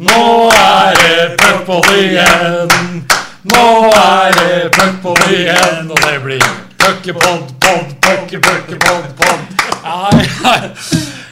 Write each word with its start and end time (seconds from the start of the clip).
Nå 0.00 0.48
er 0.48 0.94
det 0.96 1.24
puckpod 1.36 1.88
igjen. 1.92 2.70
Nå 3.50 3.64
er 3.92 4.30
det 4.38 4.70
puckpod 4.72 5.18
igjen. 5.28 5.90
Og 5.92 5.98
det 6.00 6.14
blir 6.24 6.44
puckepod, 6.80 7.50
pod, 7.60 7.90
puckepuckepod, 8.06 9.10
pod. 9.18 9.58
Ja, 9.84 9.98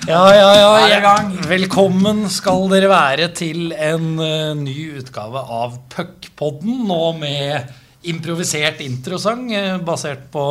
ja, 0.09 0.27
ja, 0.37 0.51
ja, 0.61 0.99
ja. 1.01 1.15
Velkommen 1.49 2.27
skal 2.33 2.69
dere 2.75 2.91
være 2.93 3.31
til 3.33 3.73
en 3.73 4.21
uh, 4.21 4.53
ny 4.61 4.77
utgave 5.01 5.41
av 5.41 5.81
Puckpodden. 5.95 6.83
Nå 6.91 7.01
med 7.23 7.73
improvisert 8.13 8.85
introsang 8.85 9.49
uh, 9.49 9.79
basert 9.81 10.29
på 10.35 10.45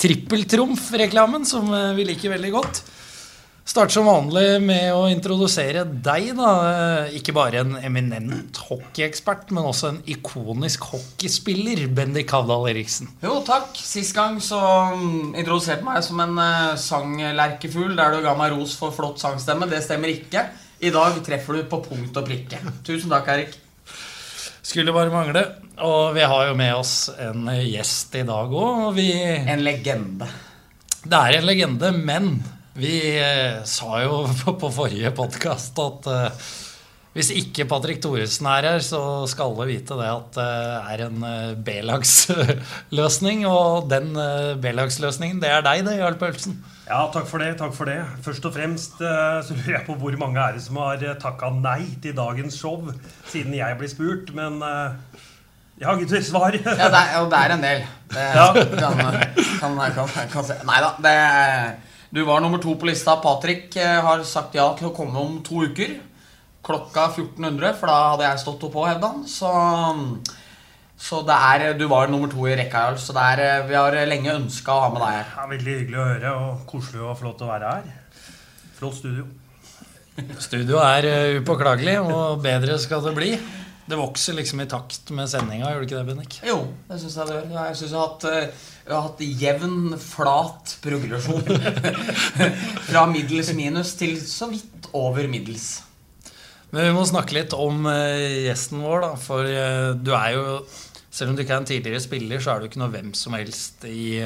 Trippeltrumf-reklamen, 0.00 1.44
som 1.44 1.68
uh, 1.68 1.92
vi 2.00 2.08
liker 2.14 2.32
veldig 2.32 2.56
godt. 2.56 2.84
Start 3.62 3.92
som 3.94 4.08
vanlig 4.08 4.56
med 4.60 4.88
å 4.90 5.04
introdusere 5.06 5.84
deg. 5.86 6.32
da 6.36 6.48
Eh, 7.06 7.16
Ikke 7.18 7.32
bare 7.32 7.60
en 7.62 7.76
eminent 7.78 8.56
hockeyekspert, 8.68 9.52
men 9.54 9.64
også 9.68 9.88
en 9.92 10.00
ikonisk 10.06 10.82
hockeyspiller. 10.90 11.86
Bendik 11.94 12.30
Havdal 12.34 12.66
Eriksen. 12.72 13.08
Jo, 13.22 13.38
takk. 13.46 13.70
Sist 13.78 14.16
gang 14.16 14.40
så 14.42 14.58
mm, 14.96 15.34
introduserte 15.38 15.86
meg 15.86 16.02
som 16.02 16.20
en 16.24 16.34
uh, 16.38 16.74
sanglerkefugl 16.76 17.94
der 17.96 18.16
du 18.16 18.22
ga 18.24 18.34
meg 18.38 18.52
ros 18.56 18.74
for 18.78 18.90
flott 18.94 19.22
sangstemme. 19.22 19.68
Det 19.70 19.82
stemmer 19.86 20.10
ikke. 20.10 20.48
I 20.82 20.90
dag 20.90 21.20
treffer 21.22 21.60
du 21.60 21.68
på 21.70 21.78
punkt 21.84 22.18
og 22.18 22.26
prikke. 22.26 22.58
Tusen 22.82 23.12
takk, 23.14 23.30
Erik. 23.30 23.54
Skulle 24.62 24.94
bare 24.94 25.12
mangle. 25.14 25.44
Og 25.82 26.16
vi 26.16 26.26
har 26.26 26.48
jo 26.48 26.56
med 26.58 26.74
oss 26.74 26.96
en 27.14 27.46
eh, 27.54 27.62
gjest 27.76 28.18
i 28.18 28.24
dag 28.26 28.50
òg. 28.50 28.90
Vi 28.98 29.06
En 29.22 29.62
legende. 29.62 30.26
Det 31.02 31.18
er 31.18 31.38
en 31.38 31.46
legende, 31.46 31.92
men 31.94 32.34
vi 32.78 32.92
eh, 33.20 33.62
sa 33.68 34.02
jo 34.04 34.22
på, 34.44 34.54
på 34.60 34.70
forrige 34.72 35.10
podkast 35.16 35.78
at 35.82 36.06
eh, 36.12 36.50
hvis 37.12 37.28
ikke 37.36 37.66
Patrick 37.68 37.98
Thoresen 38.00 38.46
er 38.48 38.64
her, 38.70 38.78
så 38.80 38.98
skal 39.28 39.50
alle 39.52 39.66
vite 39.68 39.96
det 39.98 40.06
at 40.08 40.36
det 40.38 40.46
er 40.94 41.02
en 41.10 41.24
eh, 41.28 41.50
B-lagsløsning. 41.60 43.42
Og 43.52 43.90
den 43.90 44.14
eh, 44.16 44.54
B-lagsløsningen, 44.62 45.42
det 45.42 45.50
er 45.52 45.66
deg, 45.66 45.82
det, 45.84 45.98
Jarl 46.00 46.16
Pølsen. 46.20 46.56
Ja, 46.88 47.02
takk 47.12 47.28
for 47.28 47.44
det. 47.44 47.50
takk 47.60 47.76
for 47.76 47.88
det. 47.92 47.98
Først 48.24 48.48
og 48.48 48.56
fremst 48.56 49.04
eh, 49.04 49.42
så 49.44 49.58
lurer 49.58 49.76
jeg 49.76 49.84
på 49.90 49.98
hvor 50.00 50.16
mange 50.24 50.40
er 50.40 50.56
det 50.56 50.64
som 50.64 50.80
har 50.80 51.04
takka 51.20 51.52
nei 51.60 51.82
til 52.00 52.16
dagens 52.16 52.56
show 52.56 52.88
siden 53.28 53.54
jeg 53.60 53.76
blir 53.80 53.92
spurt, 53.92 54.32
men 54.36 54.56
eh, 54.64 55.20
har 55.84 56.00
ikke 56.00 56.24
svar. 56.24 56.56
Ja, 56.64 56.88
det 56.88 57.04
er, 57.04 57.14
og 57.20 57.28
det 57.32 57.44
er 57.44 57.56
en 57.58 57.64
del. 57.68 57.84
Det 58.12 58.26
Ja. 58.40 58.48
kan, 58.56 59.76
kan, 59.84 59.96
kan, 60.00 60.28
kan 60.32 60.44
se. 60.48 60.56
Nei 60.68 60.80
da. 60.80 60.94
Det, 61.04 61.16
du 62.12 62.20
var 62.28 62.42
nummer 62.44 62.60
to 62.60 62.74
på 62.76 62.84
lista. 62.84 63.16
Patrick 63.16 63.76
eh, 63.80 63.98
har 64.04 64.20
sagt 64.28 64.56
ja 64.58 64.66
til 64.76 64.90
å 64.90 64.96
komme 64.96 65.16
om 65.16 65.38
to 65.44 65.62
uker. 65.64 65.94
Klokka 66.62 67.06
1400, 67.08 67.72
for 67.80 67.88
da 67.88 67.94
hadde 68.12 68.26
jeg 68.26 68.42
stått 68.42 68.66
opp 68.68 68.76
og 68.76 68.88
hevda 68.90 69.08
han. 69.14 69.22
Så, 69.26 69.52
så 71.00 71.22
det 71.26 71.38
er, 71.48 71.64
du 71.80 71.86
var 71.90 72.12
nummer 72.12 72.28
to 72.30 72.44
i 72.46 72.56
rekka, 72.60 72.90
Så 73.00 73.16
det 73.16 73.24
er, 73.32 73.44
eh, 73.46 73.64
vi 73.70 73.78
har 73.80 73.96
lenge 74.10 74.36
ønska 74.36 74.76
å 74.76 74.84
ha 74.84 74.92
med 74.92 75.00
deg 75.00 75.16
her. 75.16 75.32
Ja, 75.38 75.48
veldig 75.54 75.78
hyggelig 75.78 75.98
å 76.02 76.10
høre, 76.10 76.34
og 76.42 76.66
koselig 76.68 77.00
å 77.00 77.16
få 77.16 77.30
lov 77.30 77.38
til 77.38 77.48
å 77.48 77.54
være 77.54 77.72
her. 77.78 78.28
Flott 78.76 79.00
studio. 79.00 79.26
Studio 80.36 80.84
er 80.84 81.08
eh, 81.08 81.40
upåklagelig, 81.40 81.96
og 82.04 82.44
bedre 82.44 82.76
skal 82.78 83.00
det 83.08 83.16
bli. 83.16 83.32
Det 83.82 83.98
vokser 83.98 84.36
liksom 84.38 84.60
i 84.62 84.68
takt 84.70 85.10
med 85.14 85.30
sendinga, 85.30 85.70
gjør 85.72 85.82
det 85.82 85.88
ikke 85.88 85.98
det, 85.98 86.06
Bendik? 86.06 86.36
Jo, 86.46 86.58
det 86.86 87.00
syns 87.02 87.16
jeg 87.18 87.28
det 87.28 87.38
gjør. 87.38 87.54
Jeg 87.56 87.78
syns 87.80 87.94
jeg 87.96 88.30
eh, 88.30 88.66
jeg 88.82 88.94
har 88.94 89.06
hatt 89.08 89.22
jevn, 89.42 89.96
flat 90.02 90.74
progresjon. 90.84 91.42
Fra 92.90 93.06
middels 93.10 93.50
minus 93.58 93.94
til 93.98 94.14
så 94.22 94.48
vidt 94.50 94.88
over 94.98 95.26
middels. 95.30 95.68
Men 96.72 96.88
vi 96.88 96.94
må 96.96 97.02
snakke 97.08 97.36
litt 97.36 97.56
om 97.58 97.84
eh, 97.90 98.46
gjesten 98.46 98.84
vår, 98.84 99.02
da. 99.04 99.10
For 99.20 99.50
eh, 99.50 99.90
du 99.98 100.14
er 100.16 100.38
jo 100.38 100.46
Selv 101.12 101.32
om 101.32 101.36
du 101.36 101.42
ikke 101.42 101.52
er 101.58 101.60
en 101.60 101.68
tidligere 101.68 102.00
spiller, 102.00 102.40
så 102.40 102.54
er 102.54 102.62
du 102.62 102.70
ikke 102.70 102.80
noe 102.80 102.88
hvem 102.94 103.10
som 103.18 103.34
helst 103.36 103.82
i, 103.84 104.16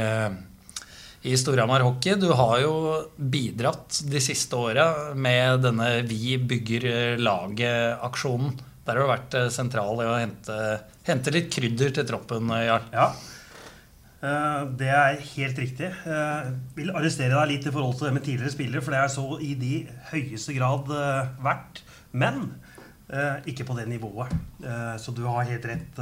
i 1.27 1.37
Storhamar 1.37 1.81
Hockey. 1.81 2.15
Du 2.15 2.29
har 2.33 2.61
jo 2.63 2.75
bidratt 3.17 3.99
de 4.07 4.21
siste 4.23 4.57
åra 4.57 5.15
med 5.19 5.65
denne 5.65 5.89
Vi 6.07 6.37
bygger 6.39 7.19
laget-aksjonen. 7.19 8.55
Der 8.87 8.95
har 8.95 9.03
du 9.03 9.11
vært 9.11 9.35
eh, 9.35 9.49
sentral 9.51 9.99
i 10.05 10.07
å 10.07 10.19
hente, 10.21 10.59
hente 11.09 11.33
litt 11.35 11.49
krydder 11.51 11.91
til 11.97 12.07
troppen, 12.07 12.53
eh, 12.55 12.69
Jarl. 12.69 12.87
Ja, 12.95 13.09
eh, 14.21 14.61
det 14.79 14.93
er 14.95 15.19
helt 15.33 15.59
riktig. 15.65 15.91
Jeg 16.07 16.55
vil 16.79 16.95
arrestere 16.95 17.35
deg 17.35 17.57
litt 17.57 17.67
i 17.67 17.75
forhold 17.75 17.99
til 17.99 18.09
det 18.09 18.15
med 18.21 18.27
tidligere 18.29 18.55
spillere, 18.55 18.85
for 18.87 18.95
det 18.95 19.03
er 19.03 19.15
så 19.17 19.27
i 19.43 19.53
de 19.59 19.75
høyeste 20.13 20.55
grad 20.55 20.93
verdt. 21.43 21.83
Men 22.17 22.47
ikke 23.47 23.67
på 23.67 23.75
det 23.79 23.85
nivået. 23.87 24.33
Så 24.99 25.13
du 25.15 25.21
har 25.29 25.47
helt 25.47 25.67
rett 25.69 25.99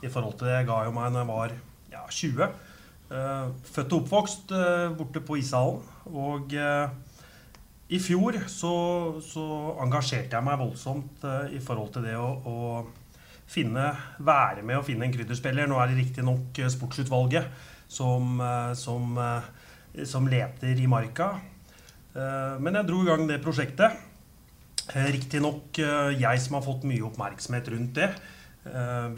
i 0.00 0.08
forhold 0.08 0.38
til 0.40 0.48
det. 0.48 0.54
Jeg 0.60 0.68
ga 0.70 0.78
jo 0.86 0.94
meg 0.96 1.10
når 1.12 1.20
jeg 1.20 1.28
var 1.28 1.52
ja, 1.92 2.04
20. 2.08 2.69
Eh, 3.10 3.46
Født 3.66 3.94
og 3.96 4.04
oppvokst 4.04 4.52
eh, 4.54 4.88
borte 4.94 5.22
på 5.26 5.40
ishallen. 5.40 5.82
Og 6.14 6.54
eh, 6.54 6.92
i 7.90 7.98
fjor 7.98 8.38
så, 8.46 8.74
så 9.24 9.44
engasjerte 9.82 10.36
jeg 10.36 10.46
meg 10.46 10.60
voldsomt 10.60 11.24
i 11.50 11.58
forhold 11.58 11.90
til 11.96 12.06
det 12.06 12.14
å, 12.14 12.28
å 12.46 12.58
finne, 13.50 13.88
være 14.22 14.62
med 14.62 14.78
å 14.78 14.84
finne 14.86 15.08
en 15.08 15.14
krydderspiller. 15.16 15.66
Nå 15.66 15.80
er 15.82 15.90
det 15.90 15.98
riktignok 15.98 16.60
sportsutvalget 16.70 17.50
som, 17.90 18.38
som, 18.78 19.18
som 20.06 20.30
leter 20.30 20.78
i 20.78 20.86
marka. 20.86 21.32
Men 22.14 22.78
jeg 22.78 22.86
dro 22.86 23.02
i 23.02 23.10
gang 23.10 23.26
det 23.26 23.40
prosjektet. 23.42 23.98
Riktignok 24.94 25.82
jeg 25.82 26.46
som 26.46 26.60
har 26.60 26.66
fått 26.68 26.86
mye 26.86 27.08
oppmerksomhet 27.10 27.74
rundt 27.74 27.98
det. 27.98 28.12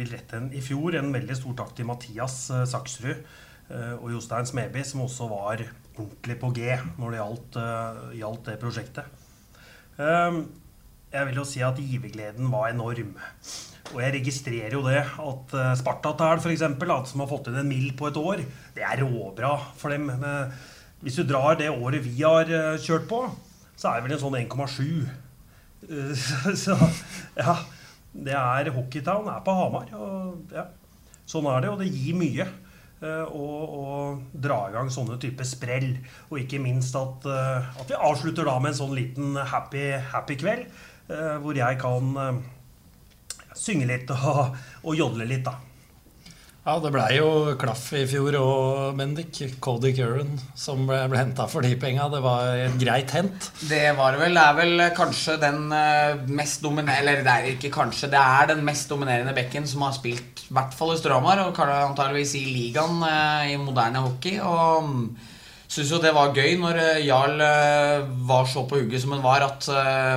vil 0.01 0.17
rette 0.17 0.41
en, 0.41 0.49
i 0.49 0.65
fjor 0.65 0.97
en 0.97 1.13
veldig 1.13 1.37
stor 1.37 1.61
takk 1.61 1.77
til 1.77 1.93
Mathias 1.93 2.47
Saksrud 2.73 3.21
og 3.73 4.11
Jostein 4.13 4.49
Smeby, 4.49 4.83
som 4.85 5.05
også 5.07 5.29
var 5.31 5.63
ordentlig 5.99 6.39
på 6.41 6.51
G 6.57 6.73
når 6.99 7.13
det 7.13 7.21
gjaldt, 7.21 7.59
eh, 7.61 8.03
gjaldt 8.21 8.49
det 8.49 8.59
prosjektet. 8.61 9.21
Um, 9.99 10.45
jeg 11.13 11.29
vil 11.29 11.41
jo 11.43 11.45
si 11.45 11.61
at 11.65 11.81
givergleden 11.81 12.49
var 12.53 12.71
enorm. 12.71 13.13
Og 13.93 13.99
jeg 14.01 14.15
registrerer 14.15 14.73
jo 14.73 14.81
det 14.87 15.03
at 15.03 15.55
Spartatel, 15.77 16.41
f.eks., 16.41 16.63
som 17.11 17.21
har 17.21 17.29
fått 17.29 17.51
inn 17.51 17.59
en 17.61 17.69
mill 17.69 17.91
på 17.99 18.09
et 18.09 18.17
år, 18.17 18.41
det 18.73 18.87
er 18.89 19.03
råbra 19.05 19.51
for 19.77 19.93
dem. 19.93 20.09
Hvis 21.05 21.19
du 21.21 21.27
drar 21.29 21.59
det 21.61 21.69
året 21.69 22.01
vi 22.01 22.15
har 22.23 22.49
kjørt 22.81 23.05
på, 23.11 23.27
så 23.77 23.91
er 23.91 24.01
det 24.01 24.07
vel 24.07 24.17
en 24.17 24.23
sånn 24.23 24.39
1,7. 24.41 25.05
Uh, 25.91 26.17
så 26.65 26.79
ja. 27.37 27.59
Det 28.13 28.35
er 28.37 28.69
Hockeytown 28.75 29.29
er 29.33 29.45
på 29.45 29.53
Hamar. 29.57 29.93
Og, 29.97 30.53
ja. 30.53 30.67
Sånn 31.29 31.47
er 31.49 31.63
det, 31.65 31.71
og 31.73 31.81
det 31.81 31.93
gir 31.93 32.17
mye. 32.17 32.45
Eh, 33.03 33.25
Å 33.27 33.47
å 33.83 33.85
dra 34.33 34.59
i 34.69 34.73
gang 34.75 34.91
sånne 34.93 35.19
typer 35.23 35.47
sprell. 35.49 35.91
Og 36.31 36.39
ikke 36.43 36.61
minst 36.63 36.97
at, 36.99 37.27
eh, 37.27 37.69
at 37.83 37.91
vi 37.91 37.99
avslutter 37.99 38.47
da 38.49 38.59
med 38.63 38.73
en 38.73 38.81
sånn 38.83 38.97
liten 38.97 39.37
happy, 39.37 39.91
happy 40.13 40.37
kveld. 40.41 40.67
eh, 41.11 41.37
Hvor 41.43 41.59
jeg 41.59 41.79
kan 41.83 42.17
eh, 42.17 42.41
synge 43.55 43.87
litt 43.91 44.11
og, 44.15 44.57
og 44.85 44.97
jodle 44.97 45.27
litt, 45.29 45.45
da. 45.45 45.59
Ja, 46.63 46.77
det 46.79 46.93
blei 46.95 47.17
jo 47.17 47.57
klaff 47.59 47.89
i 47.99 48.05
fjor 48.07 48.37
òg, 48.39 48.93
Bendik. 48.95 49.41
Cody 49.59 49.91
Curran 49.97 50.37
som 50.55 50.85
ble, 50.87 51.01
ble 51.11 51.19
henta 51.19 51.49
for 51.51 51.67
de 51.67 51.73
penga. 51.75 52.05
Det 52.13 52.21
var 52.23 52.53
et 52.55 52.77
greit 52.79 53.11
hent. 53.17 53.49
Det 53.67 53.81
var 53.99 54.15
vel, 54.21 54.39
er 54.39 54.55
vel 54.55 54.85
kanskje 54.95 55.41
den 55.43 55.65
eh, 55.75 56.23
mest 56.31 56.63
dominerende 56.63 57.01
Eller 57.03 57.27
det 57.27 57.35
er 57.35 57.49
ikke 57.57 57.73
kanskje, 57.75 58.13
det 58.13 58.23
er 58.23 58.53
den 58.53 58.63
mest 58.63 58.87
dominerende 58.95 59.35
bekken 59.35 59.67
som 59.67 59.83
har 59.83 59.97
spilt, 59.97 60.45
i 60.47 60.55
hvert 60.55 60.77
fall 60.79 60.95
i 60.95 61.01
Storhamar, 61.01 61.43
og 61.49 61.59
antageligvis 61.59 62.37
i 62.39 62.45
ligaen 62.47 63.03
eh, 63.11 63.51
i 63.57 63.59
moderne 63.59 64.05
hockey. 64.07 64.39
Og 64.39 64.87
mm, 64.87 65.05
syns 65.67 65.91
jo 65.97 65.99
det 66.05 66.15
var 66.15 66.31
gøy 66.31 66.61
når 66.63 66.79
eh, 66.85 67.05
Jarl 67.09 67.43
var 68.31 68.47
så 68.47 68.63
på 68.71 68.85
hugget 68.85 69.03
som 69.03 69.17
han 69.17 69.27
var, 69.27 69.49
at 69.51 69.67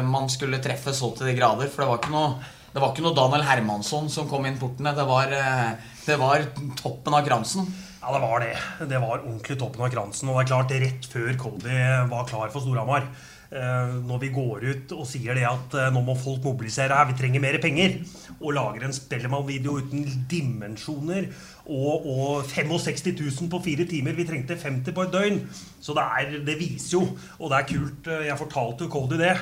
man 0.06 0.30
skulle 0.30 0.62
treffe 0.62 0.94
så 0.94 1.10
til 1.18 1.32
de 1.32 1.40
grader. 1.42 1.74
For 1.74 1.82
det 1.82 1.90
var 1.90 2.04
ikke 2.04 2.14
noe, 2.14 2.54
det 2.76 2.82
var 2.84 2.92
ikke 2.92 3.06
noe 3.06 3.16
Daniel 3.16 3.46
Hermansson 3.48 4.10
som 4.12 4.26
kom 4.28 4.44
inn 4.50 4.58
portene. 4.60 4.92
Det 4.92 5.04
var, 5.08 5.32
eh, 5.32 5.78
det 6.04 6.18
var 6.20 6.42
toppen 6.76 7.14
av 7.16 7.24
kransen. 7.24 7.70
Ja, 8.02 8.12
det 8.12 8.20
var 8.20 8.42
det. 8.44 8.58
Det 8.90 9.00
var 9.00 9.22
ordentlig 9.22 9.56
toppen 9.58 9.86
av 9.86 9.94
kransen. 9.94 10.28
Og 10.28 10.36
det 10.36 10.44
er 10.44 10.50
klart, 10.52 10.74
rett 10.84 11.08
før 11.08 11.38
Cody 11.40 11.78
var 12.12 12.28
klar 12.28 12.52
for 12.52 12.60
Storhamar 12.60 13.08
eh, 13.56 13.96
Når 14.04 14.20
vi 14.20 14.28
går 14.36 14.68
ut 14.68 14.92
og 14.92 15.08
sier 15.08 15.40
det 15.40 15.48
at 15.48 15.72
eh, 15.72 15.88
nå 15.96 16.04
må 16.04 16.18
folk 16.20 16.44
mobilisere 16.44 16.92
her, 16.92 17.08
vi 17.08 17.16
trenger 17.16 17.40
mer 17.40 17.62
penger, 17.64 17.96
og 18.42 18.58
lager 18.58 18.84
en 18.84 18.98
Spellemann-video 19.00 19.80
uten 19.80 20.28
dimensjoner, 20.28 21.32
og, 21.72 22.04
og 22.04 22.44
65 22.44 23.16
000 23.16 23.52
på 23.56 23.64
fire 23.64 23.88
timer 23.88 24.20
Vi 24.20 24.28
trengte 24.28 24.60
50 24.60 24.92
på 24.92 25.06
et 25.08 25.16
døgn. 25.16 25.46
Så 25.80 25.96
det, 25.96 26.04
er, 26.04 26.42
det 26.44 26.60
viser 26.60 26.98
jo, 27.00 27.08
og 27.40 27.56
det 27.56 27.62
er 27.62 27.72
kult. 27.72 28.12
Jeg 28.28 28.44
fortalte 28.44 28.84
jo 28.84 28.92
Cody 28.92 29.24
det. 29.24 29.38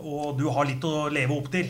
Og 0.00 0.38
du 0.38 0.48
har 0.54 0.64
litt 0.64 0.84
å 0.86 1.10
leve 1.12 1.36
opp 1.36 1.52
til. 1.52 1.68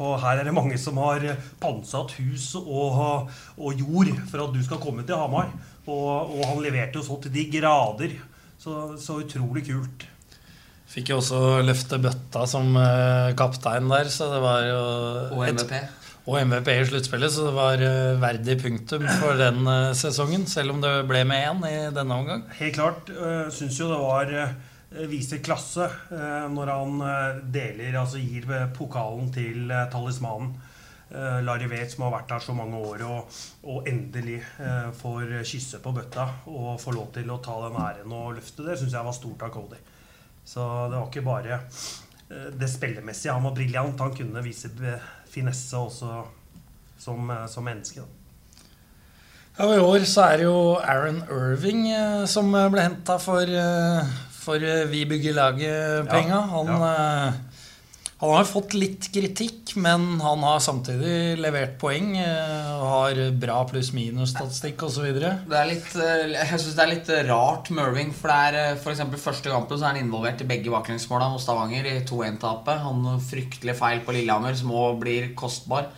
For 0.00 0.16
her 0.22 0.38
er 0.40 0.46
det 0.48 0.54
mange 0.56 0.78
som 0.80 0.96
har 0.96 1.20
pantsatt 1.60 2.14
hus 2.16 2.54
og, 2.56 3.28
og 3.60 3.82
jord 3.82 4.08
for 4.30 4.46
at 4.46 4.54
du 4.56 4.62
skal 4.64 4.80
komme 4.80 5.04
til 5.04 5.18
Hamar. 5.20 5.50
Og, 5.84 6.32
og 6.38 6.40
han 6.46 6.62
leverte 6.64 6.96
jo 6.96 7.04
så 7.04 7.18
til 7.20 7.34
de 7.34 7.44
grader. 7.52 8.14
Så, 8.60 8.78
så 9.00 9.18
utrolig 9.20 9.66
kult. 9.68 10.06
Fikk 10.90 11.12
jo 11.12 11.18
også 11.20 11.60
løfte 11.62 12.00
bøtta 12.02 12.46
som 12.50 12.72
eh, 12.80 13.30
kaptein 13.38 13.86
der, 13.92 14.08
så 14.10 14.26
det 14.32 14.40
var 14.42 14.64
jo 14.66 14.80
Og 15.36 15.44
et- 15.46 15.54
MVP. 15.60 15.76
og 16.30 16.40
MVP 16.48 16.68
i 16.74 16.88
sluttspillet, 16.88 17.32
så 17.36 17.44
det 17.46 17.54
var 17.60 17.84
eh, 17.86 18.16
verdig 18.24 18.56
punktum 18.64 19.04
for 19.20 19.36
den 19.38 19.60
eh, 19.70 19.92
sesongen. 20.00 20.48
Selv 20.50 20.74
om 20.74 20.82
det 20.82 20.94
ble 21.08 21.22
med 21.28 21.44
én 21.52 21.62
i 21.70 21.76
denne 21.94 22.18
omgang. 22.24 22.42
Helt 22.58 22.74
klart. 22.80 23.12
Uh, 23.12 23.46
Syns 23.54 23.78
jo 23.80 23.92
det 23.92 24.00
var 24.02 24.34
viser 24.90 25.42
klasse 25.44 25.86
eh, 25.86 26.46
når 26.50 26.72
han 26.74 27.02
eh, 27.06 27.38
deler, 27.54 28.00
altså 28.00 28.18
gir 28.18 28.48
eh, 28.50 28.66
pokalen 28.74 29.30
til 29.34 29.70
eh, 29.70 29.86
talismanen. 29.92 30.58
Larry 31.10 31.66
Weth, 31.66 31.96
som 31.96 32.04
har 32.04 32.12
vært 32.12 32.30
her 32.30 32.42
så 32.44 32.52
mange 32.54 32.78
år, 32.86 33.00
og, 33.02 33.38
og 33.66 33.88
endelig 33.90 34.36
eh, 34.62 34.92
får 34.94 35.32
kysse 35.42 35.80
på 35.82 35.90
bøtta 35.96 36.28
og 36.46 36.76
får 36.78 36.94
lov 36.94 37.08
til 37.16 37.32
å 37.34 37.40
ta 37.42 37.56
den 37.64 37.78
æren 37.82 38.14
og 38.14 38.36
løfte 38.36 38.62
det, 38.62 38.76
syns 38.78 38.94
jeg 38.94 39.08
var 39.08 39.16
stort 39.16 39.42
av 39.42 39.50
Cody. 39.50 39.80
Så 40.46 40.62
det 40.86 41.00
var 41.00 41.08
ikke 41.08 41.24
bare 41.26 41.58
eh, 41.58 42.48
det 42.54 42.70
spillemessige. 42.70 43.34
Han 43.34 43.48
var 43.48 43.58
briljant. 43.58 44.06
Han 44.06 44.14
kunne 44.14 44.44
vise 44.46 44.70
eh, 44.86 45.10
finesse 45.34 45.82
også 45.82 46.22
som, 47.02 47.26
eh, 47.26 47.46
som 47.50 47.66
menneske. 47.66 48.06
Da. 48.06 48.20
Ja, 49.58 49.66
og 49.66 49.74
I 49.74 49.82
år 49.82 50.04
så 50.08 50.28
er 50.30 50.38
det 50.40 50.46
jo 50.46 50.58
Aaron 50.78 51.24
Irving 51.26 51.88
eh, 51.90 52.22
som 52.30 52.54
eh, 52.54 52.68
ble 52.72 52.86
henta 52.86 53.18
for, 53.18 53.50
eh, 53.50 54.14
for 54.50 54.66
eh, 54.66 54.84
Vi 54.90 55.06
bygger 55.06 55.38
laget-penga. 55.38 56.36
Ja, 56.36 56.46
Han, 56.50 56.68
eh, 56.82 57.32
han 58.20 58.34
har 58.36 58.44
fått 58.44 58.74
litt 58.76 59.06
kritikk, 59.14 59.70
men 59.80 60.18
han 60.20 60.42
har 60.44 60.58
samtidig 60.60 61.38
levert 61.40 61.78
poeng. 61.80 62.10
eh, 62.20 62.72
og 62.74 62.84
har 62.90 63.20
bra 63.40 63.62
pluss-minus-statistikk 63.70 64.82
osv. 64.84 65.06
Eh, 65.08 66.34
jeg 66.34 66.58
synes 66.60 66.76
det 66.76 66.84
er 66.84 66.92
litt 66.92 67.08
eh, 67.08 67.24
rart 67.30 67.70
med 67.72 67.86
Irving. 67.86 68.12
For 68.12 68.28
det 68.28 68.36
er 68.50 68.58
eh, 68.74 68.82
for 68.82 69.24
første 69.24 69.48
kampen 69.48 69.78
så 69.78 69.86
er 69.88 69.94
han 69.94 70.04
involvert 70.04 70.44
i 70.44 70.50
begge 70.50 70.74
baklengsmåla 70.74 71.30
mot 71.32 71.40
Stavanger 71.40 71.88
i 71.88 71.96
2-1-tapet. 72.04 72.84
Han 72.84 73.08
fryktelig 73.24 73.78
feil 73.80 74.04
på 74.04 74.12
Lillehammer 74.18 74.58
som 74.58 74.74
også 74.74 75.00
blir 75.00 75.32
kostbar. 75.38 75.88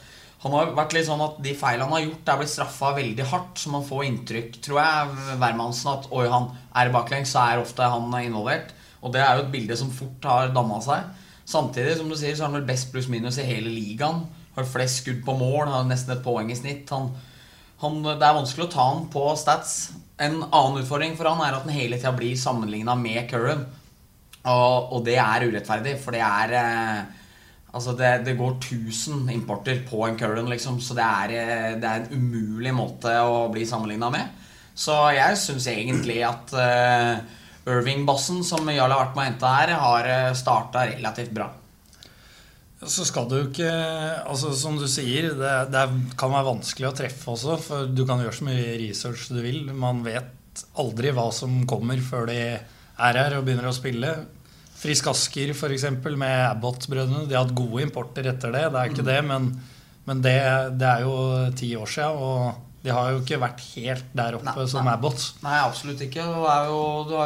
Han 0.43 0.55
har 0.56 0.73
vært 0.75 0.94
litt 0.97 1.06
sånn 1.06 1.23
at 1.23 1.37
De 1.44 1.53
feilene 1.55 1.87
han 1.87 1.94
har 1.94 2.05
gjort, 2.05 2.29
er 2.29 2.39
blitt 2.41 2.53
straffa 2.53 2.93
veldig 2.97 3.27
hardt. 3.31 3.62
Så 3.62 3.73
man 3.73 3.87
får 3.87 4.06
inntrykk, 4.09 4.61
tror 4.65 4.81
jeg, 4.83 5.17
hvermannsen 5.43 5.93
at 5.94 6.09
oi, 6.11 6.27
han 6.33 6.49
er 6.79 6.94
baklengs, 6.94 7.35
så 7.35 7.44
er 7.47 7.62
ofte 7.62 7.91
han 7.94 8.11
involvert. 8.23 8.73
Og 9.03 9.15
det 9.15 9.23
er 9.23 9.39
jo 9.39 9.44
et 9.47 9.53
bilde 9.55 9.79
som 9.79 9.91
fort 9.94 10.27
har 10.27 10.55
danna 10.55 10.79
seg. 10.83 11.11
Samtidig 11.49 11.97
som 11.99 12.11
du 12.11 12.17
sier, 12.19 12.35
så 12.35 12.44
er 12.44 12.50
han 12.50 12.59
vel 12.61 12.71
best 12.71 12.91
pluss-minus 12.93 13.39
i 13.43 13.47
hele 13.47 13.71
ligaen. 13.71 14.25
Har 14.56 14.69
flest 14.69 15.03
skudd 15.03 15.23
på 15.27 15.35
mål, 15.39 15.71
har 15.71 15.87
nesten 15.89 16.17
et 16.17 16.25
poeng 16.25 16.50
i 16.53 16.59
snitt. 16.59 16.91
Han, 16.94 17.11
han, 17.83 18.03
det 18.06 18.27
er 18.27 18.39
vanskelig 18.39 18.67
å 18.67 18.73
ta 18.75 18.89
han 18.91 19.06
på 19.12 19.25
stats. 19.39 19.93
En 20.23 20.41
annen 20.44 20.83
utfordring 20.83 21.17
for 21.19 21.31
han 21.31 21.43
er 21.43 21.56
at 21.56 21.67
han 21.67 21.75
hele 21.75 21.99
tida 21.99 22.15
blir 22.19 22.39
sammenligna 22.39 22.99
med 22.99 23.27
Curran. 23.31 23.65
Og, 24.43 24.93
og 24.97 25.03
det 25.06 25.19
er 25.23 25.47
urettferdig, 25.47 25.97
for 26.03 26.15
det 26.15 26.23
er 26.27 26.55
eh, 26.59 27.03
Altså 27.72 27.94
det, 27.96 28.10
det 28.26 28.36
går 28.36 28.58
1000 28.58 29.30
importer 29.32 29.80
på 29.88 30.02
en 30.04 30.19
Curran, 30.20 30.50
liksom, 30.52 30.76
så 30.84 30.96
det 30.96 31.04
er, 31.06 31.32
eh, 31.40 31.70
det 31.80 31.88
er 31.88 32.02
en 32.02 32.19
umulig 32.20 32.74
måte 32.76 33.14
å 33.24 33.46
bli 33.52 33.64
sammenligna 33.69 34.10
med. 34.12 34.42
Så 34.76 34.92
jeg 35.16 35.38
syns 35.40 35.69
egentlig 35.69 36.19
at 36.24 36.52
uh, 36.56 37.16
Irving-bossen, 37.69 38.40
som 38.44 38.69
Jarl 38.72 38.92
har 38.92 39.02
vært 39.02 39.16
med 39.16 39.24
å 39.24 39.28
hente 39.30 39.50
her, 39.56 39.72
har 39.80 40.08
uh, 40.08 40.36
starta 40.36 40.86
relativt 40.88 41.32
bra. 41.36 41.50
Så 42.82 43.04
skal 43.06 43.28
du 43.30 43.36
ikke 43.38 43.69
altså 44.26 44.50
Som 44.58 44.74
du 44.80 44.88
sier, 44.90 45.28
det, 45.38 45.52
det 45.70 45.82
kan 46.19 46.32
være 46.32 46.48
vanskelig 46.48 46.88
å 46.88 46.94
treffe 46.98 47.30
også. 47.30 47.56
For 47.62 47.90
du 47.90 48.04
kan 48.08 48.20
gjøre 48.24 48.34
så 48.34 48.48
mye 48.48 48.76
research 48.80 49.28
du 49.30 49.38
vil. 49.44 49.69
Man 49.70 50.02
vet 50.02 50.64
aldri 50.80 51.12
hva 51.14 51.28
som 51.32 51.62
kommer 51.69 52.00
før 52.02 52.26
de 52.32 52.40
er 52.42 53.19
her 53.20 53.36
og 53.38 53.46
begynner 53.46 53.70
å 53.70 53.76
spille. 53.76 54.16
Frisk 54.82 55.06
Asker 55.12 55.52
f.eks. 55.55 55.84
med 56.19 56.40
Abbott-brødrene. 56.50 57.29
De 57.31 57.37
har 57.37 57.44
hatt 57.46 57.55
gode 57.55 57.84
importer 57.87 58.26
etter 58.32 58.50
det. 58.55 58.64
Det 58.75 58.81
er 58.82 58.90
ikke 58.90 59.06
det, 59.06 59.20
men, 59.29 59.49
men 60.08 60.23
det, 60.25 60.34
det 60.81 60.88
er 60.90 61.05
jo 61.06 61.14
ti 61.58 61.70
år. 61.79 61.93
Og 62.19 62.69
de 62.82 62.90
har 62.90 63.12
jo 63.12 63.20
ikke 63.23 63.38
vært 63.38 63.62
helt 63.76 64.08
der 64.19 64.34
oppe 64.40 64.50
Nei, 64.56 64.67
som 64.73 64.88
nei. 64.88 64.96
Abbott. 64.96 65.29
Nei, 65.44 65.55
absolutt 65.62 66.02
ikke. 66.02 66.25
Du 66.26 66.43
har 66.43 66.67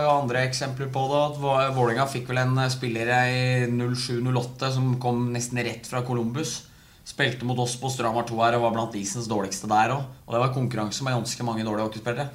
jo 0.04 0.10
andre 0.12 0.42
eksempler 0.50 0.90
på 0.92 1.06
det. 1.08 1.22
at 1.30 1.38
Vå- 1.40 1.70
Vålerenga 1.78 2.04
fikk 2.12 2.28
vel 2.28 2.42
en 2.44 2.60
spiller 2.72 3.08
i 3.32 3.64
07-08 3.72 4.72
som 4.76 4.92
kom 5.00 5.30
nesten 5.32 5.62
rett 5.64 5.88
fra 5.88 6.04
Columbus. 6.04 6.58
Spilte 7.06 7.46
mot 7.48 7.58
oss 7.62 7.78
på 7.80 7.88
Stramar 7.88 8.26
2 8.28 8.36
her 8.42 8.58
og 8.58 8.66
var 8.66 8.76
blant 8.76 9.00
isens 9.00 9.28
dårligste 9.30 9.70
der 9.70 9.94
òg. 9.96 10.04
Og 10.26 10.36
det 10.36 10.44
var 10.44 10.52
konkurranse 10.52 11.06
med 11.06 11.16
ganske 11.16 11.46
mange 11.48 11.64
dårlige 11.64 11.88
hockeyspillere. 11.88 12.28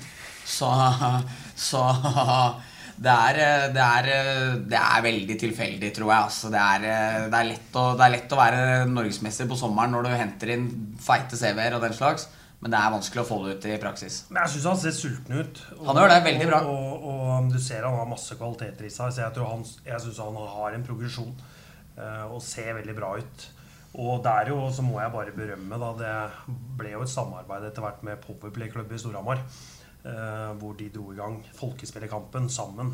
Så, 0.49 0.71
så 1.69 1.85
det, 3.01 3.13
er, 3.13 3.39
det, 3.73 3.85
er, 3.85 4.09
det 4.69 4.77
er 4.81 5.05
veldig 5.07 5.37
tilfeldig, 5.41 5.89
tror 5.95 6.11
jeg. 6.11 6.27
Altså, 6.27 6.51
det, 6.53 6.59
er, 6.61 6.83
det, 7.31 7.39
er 7.39 7.47
lett 7.49 7.79
å, 7.81 7.87
det 7.97 8.05
er 8.05 8.13
lett 8.17 8.35
å 8.35 8.39
være 8.39 8.61
norgesmester 8.91 9.49
på 9.49 9.57
sommeren 9.57 9.95
når 9.95 10.05
du 10.05 10.11
henter 10.13 10.53
inn 10.53 10.67
feite 11.01 11.39
CV-er 11.39 11.77
og 11.79 11.85
den 11.87 11.97
slags. 11.97 12.27
Men 12.61 12.75
det 12.75 12.77
er 12.77 12.91
vanskelig 12.93 13.23
å 13.23 13.25
få 13.25 13.39
det 13.41 13.55
ut 13.57 13.63
i 13.65 13.77
praksis. 13.81 14.19
Men 14.29 14.43
jeg 14.43 14.53
syns 14.53 14.67
han 14.69 14.77
ser 14.83 14.93
sulten 14.93 15.39
ut. 15.39 15.61
Og, 15.79 15.87
Han 15.87 15.97
gjør 15.97 16.11
det 16.13 16.19
veldig 16.27 16.49
bra. 16.51 16.59
Og, 16.69 16.91
og, 16.99 17.23
og 17.39 17.47
du 17.49 17.57
ser 17.57 17.87
han 17.87 17.97
har 17.97 18.05
masse 18.11 18.37
kvaliteter 18.37 18.85
i 18.85 18.91
seg, 18.93 19.15
så 19.15 19.23
jeg, 19.23 19.33
tror 19.33 19.49
han, 19.55 19.65
jeg 19.87 20.03
syns 20.03 20.19
han 20.21 20.37
har 20.59 20.77
en 20.77 20.85
progresjon. 20.85 21.33
eh, 21.97 22.23
og 22.29 22.37
ser 22.45 22.75
veldig 22.77 22.95
bra 22.99 23.15
ut. 23.17 23.47
Og 24.05 24.21
der 24.23 24.53
jo, 24.53 24.59
så 24.71 24.85
må 24.85 25.01
jeg 25.01 25.11
bare 25.11 25.33
berømme, 25.35 25.81
da. 25.81 25.89
Det 25.99 26.55
ble 26.79 26.93
jo 26.93 27.01
et 27.03 27.11
samarbeid 27.11 27.65
etter 27.67 27.83
hvert 27.83 28.05
med 28.07 28.21
Powerplay-klubb 28.23 28.93
i 28.93 29.01
Storhamar. 29.01 29.41
Eh, 30.05 30.51
hvor 30.59 30.77
de 30.77 30.89
dro 30.93 31.11
i 31.11 31.17
gang 31.19 31.39
Folkespillerkampen 31.57 32.49
sammen 32.51 32.93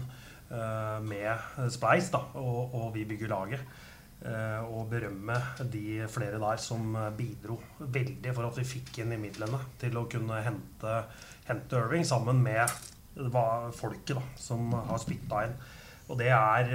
eh, 0.51 0.97
med 1.03 1.69
Spleis 1.73 2.11
og, 2.13 2.73
og 2.73 2.89
Vi 2.95 3.05
bygger 3.05 3.33
laget. 3.33 3.63
Eh, 4.17 4.61
og 4.73 4.89
berømme 4.89 5.35
de 5.71 6.07
flere 6.09 6.39
der 6.41 6.57
som 6.57 6.95
bidro 7.17 7.59
veldig 7.79 8.33
for 8.33 8.49
at 8.49 8.57
vi 8.57 8.65
fikk 8.65 9.03
inn 9.03 9.13
i 9.13 9.19
midlene 9.21 9.59
til 9.77 9.97
å 9.99 10.07
kunne 10.09 10.41
hente, 10.41 11.01
hente 11.45 11.77
Irving 11.77 12.05
sammen 12.05 12.41
med 12.41 12.65
folket 13.77 14.17
da, 14.17 14.23
som 14.37 14.73
har 14.73 14.97
spytta 15.01 15.45
inn. 15.45 15.53
Og 16.07 16.17
det 16.19 16.31
er, 16.33 16.73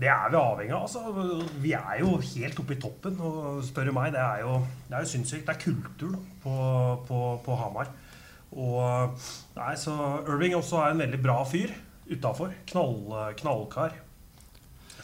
det 0.00 0.08
er 0.08 0.32
vi 0.32 0.38
avhengig 0.40 0.74
av. 0.76 0.86
Altså, 0.86 1.44
vi 1.60 1.72
er 1.76 2.00
jo 2.00 2.18
helt 2.20 2.60
oppe 2.62 2.76
i 2.76 2.80
toppen, 2.80 3.16
og 3.20 3.62
spør 3.64 3.92
meg, 3.96 4.12
det 4.14 4.20
er 4.20 4.42
jo, 4.44 4.58
det 4.88 5.00
jo 5.04 5.10
sinnssykt. 5.12 5.46
Det 5.48 5.54
er 5.54 5.64
kultur 5.64 6.14
da, 6.16 6.20
på, 6.44 6.54
på, 7.08 7.20
på 7.44 7.56
Hamar. 7.60 7.92
Og 8.50 9.18
nei, 9.56 9.72
så 9.78 9.94
Irving 10.26 10.56
også 10.58 10.80
er 10.82 10.94
en 10.94 11.02
veldig 11.04 11.20
bra 11.22 11.40
fyr 11.46 11.72
utafor. 12.10 12.54
Knall, 12.70 13.34
knallkar. 13.38 13.98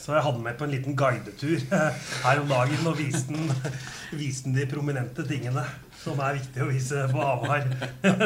Så 0.07 0.15
jeg 0.15 0.23
hadde 0.23 0.39
med 0.39 0.55
på 0.55 0.67
en 0.67 0.71
liten 0.71 0.95
guidetur 0.99 1.63
her 2.27 2.41
om 2.43 2.51
dagen 2.51 2.87
og 2.87 2.99
viste 2.99 3.35
den, 3.35 3.51
viste 4.21 4.47
den 4.47 4.59
de 4.61 4.67
prominente 4.71 5.27
tingene 5.27 5.65
som 5.99 6.21
er 6.23 6.37
viktig 6.37 6.63
å 6.63 6.69
vise 6.71 7.07
på 7.11 7.23
Hamar. 7.25 7.65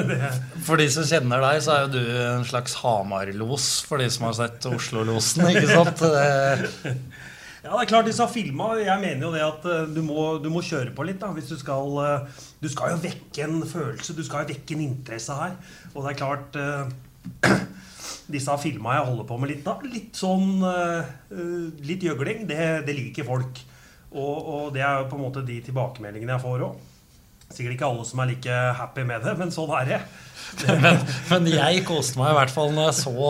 For 0.67 0.81
de 0.81 0.89
som 0.93 1.07
kjenner 1.09 1.41
deg, 1.41 1.62
så 1.65 1.73
er 1.73 1.87
jo 1.87 1.93
du 1.95 2.03
en 2.27 2.45
slags 2.45 2.75
Hamar-los 2.83 3.69
for 3.89 4.03
de 4.03 4.11
som 4.12 4.27
har 4.29 4.37
sett 4.37 4.67
Oslo-losen. 4.69 5.47
ikke 5.49 5.71
sant? 5.71 6.03
Det, 6.05 6.93
ja, 7.61 7.75
det 7.75 7.83
er 7.83 7.90
klart 7.90 8.09
disse 8.09 8.25
filma. 8.33 8.71
Jeg 8.81 9.02
mener 9.02 9.26
jo 9.26 9.33
det 9.35 9.43
at 9.45 9.67
eh, 9.69 9.90
du 9.93 10.00
må, 10.05 10.38
du 10.40 10.49
må 10.52 10.62
kjøre 10.64 10.95
på 10.97 11.05
litt. 11.05 11.21
da, 11.21 11.29
hvis 11.37 11.50
Du 11.52 11.59
skal 11.61 11.99
eh, 12.05 12.40
Du 12.62 12.69
skal 12.73 12.95
jo 12.95 13.02
vekke 13.02 13.45
en 13.45 13.61
følelse, 13.69 14.17
du 14.17 14.25
skal 14.25 14.45
jo 14.45 14.55
vekke 14.55 14.76
en 14.76 14.87
interesse 14.87 15.37
her. 15.37 15.59
Og 15.93 16.05
det 16.05 16.14
er 16.14 16.21
klart 16.23 16.57
eh, 16.57 17.59
Disse 18.35 18.57
filma 18.62 18.97
jeg 18.97 19.09
holder 19.11 19.29
på 19.29 19.40
med 19.43 19.52
litt 19.52 19.64
da. 19.67 19.76
Litt 19.85 20.17
sånn 20.17 20.62
Litt 21.85 22.05
gjøgling. 22.07 22.47
Det, 22.49 22.61
det 22.87 22.95
liker 22.97 23.26
folk. 23.26 23.59
Og, 24.11 24.37
og 24.38 24.71
det 24.75 24.85
er 24.87 25.02
jo 25.02 25.11
på 25.11 25.19
en 25.19 25.25
måte 25.26 25.43
de 25.47 25.59
tilbakemeldingene 25.67 26.37
jeg 26.37 26.45
får 26.45 26.64
òg. 26.69 26.87
Sikkert 27.50 27.75
ikke 27.75 27.88
alle 27.90 28.07
som 28.07 28.23
er 28.23 28.31
like 28.31 28.61
happy 28.79 29.02
med 29.07 29.26
det, 29.26 29.35
men 29.38 29.50
sånn 29.55 29.73
er 29.81 29.88
det. 29.88 29.99
men, 30.85 31.02
men 31.29 31.50
jeg 31.50 31.83
koste 31.87 32.23
meg 32.23 32.33
i 32.33 32.38
hvert 32.38 32.55
fall 32.55 32.71
når 32.75 32.88
jeg 32.88 33.00
så 33.02 33.26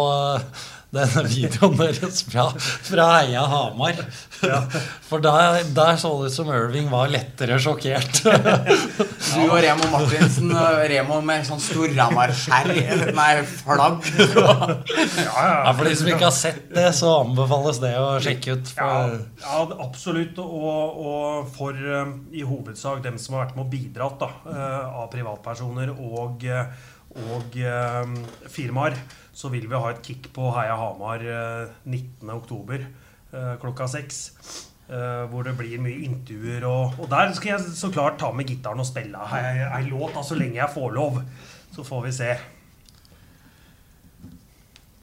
denne 0.95 1.25
videoen 1.31 1.77
deres 1.79 2.25
fra, 2.27 2.49
fra 2.59 3.07
Heia 3.19 3.45
Hamar. 3.51 4.01
For 5.07 5.23
der, 5.23 5.61
der 5.77 6.01
så 6.01 6.11
det 6.23 6.33
ut 6.33 6.35
som 6.35 6.51
Irving 6.55 6.91
var 6.91 7.13
lettere 7.13 7.61
sjokkert. 7.63 8.23
Du 9.31 9.45
og 9.47 9.61
Remo 9.63 9.87
Martinsen 9.93 10.51
Remo 10.91 11.21
med 11.23 11.45
sånn 11.47 11.61
Storhamar-skjerm 11.63 13.13
Nei, 13.15 13.29
flagg. 13.47 14.09
Ja, 15.21 15.71
For 15.77 15.87
de 15.87 15.93
som 16.01 16.11
ikke 16.11 16.27
har 16.27 16.35
sett 16.35 16.65
det, 16.75 16.89
så 16.97 17.13
anbefales 17.21 17.79
det 17.83 17.93
å 18.01 18.09
sjekke 18.23 18.57
ut. 18.59 18.73
Ja, 18.75 18.89
For, 18.91 19.15
ja 19.45 19.61
ja, 19.61 19.77
absolutt. 19.85 20.39
Og, 20.39 21.01
og 21.05 21.51
for 21.55 21.77
eh, 21.77 22.15
i 22.37 22.45
hovedsak 22.47 23.03
dem 23.05 23.19
som 23.21 23.37
har 23.37 23.47
vært 23.47 23.59
med 23.59 23.67
og 23.67 23.73
bidratt 23.73 24.21
da, 24.23 24.31
eh, 24.51 25.01
av 25.03 25.09
privatpersoner 25.13 25.93
og, 25.95 26.45
eh, 26.47 26.91
og 27.31 27.59
eh, 27.61 28.15
firmaer, 28.51 28.97
så 29.41 29.49
vil 29.53 29.65
vi 29.71 29.79
ha 29.81 29.91
et 29.95 30.03
kick 30.05 30.27
på 30.37 30.51
Heia 30.53 30.75
Hamar 30.77 31.23
eh, 31.25 31.71
19.10. 31.89 32.85
Eh, 33.33 33.55
klokka 33.63 33.87
seks. 33.89 34.19
eh, 34.91 35.25
hvor 35.31 35.47
det 35.47 35.55
blir 35.57 35.81
mye 35.81 36.03
intervjuer. 36.05 36.65
Og, 36.69 36.97
og 37.01 37.09
der 37.13 37.33
skal 37.39 37.55
jeg 37.55 37.75
så 37.79 37.89
klart 37.95 38.19
ta 38.21 38.33
med 38.37 38.49
gitaren 38.51 38.83
og 38.83 38.89
spille 38.89 39.21
ei, 39.39 39.85
låt 39.89 40.17
da, 40.19 40.25
så 40.27 40.37
lenge 40.37 40.59
jeg 40.59 40.75
får 40.75 40.91
lov. 40.97 41.21
Så 41.73 41.85
får 41.87 42.03
vi 42.09 42.13
se. 42.17 42.33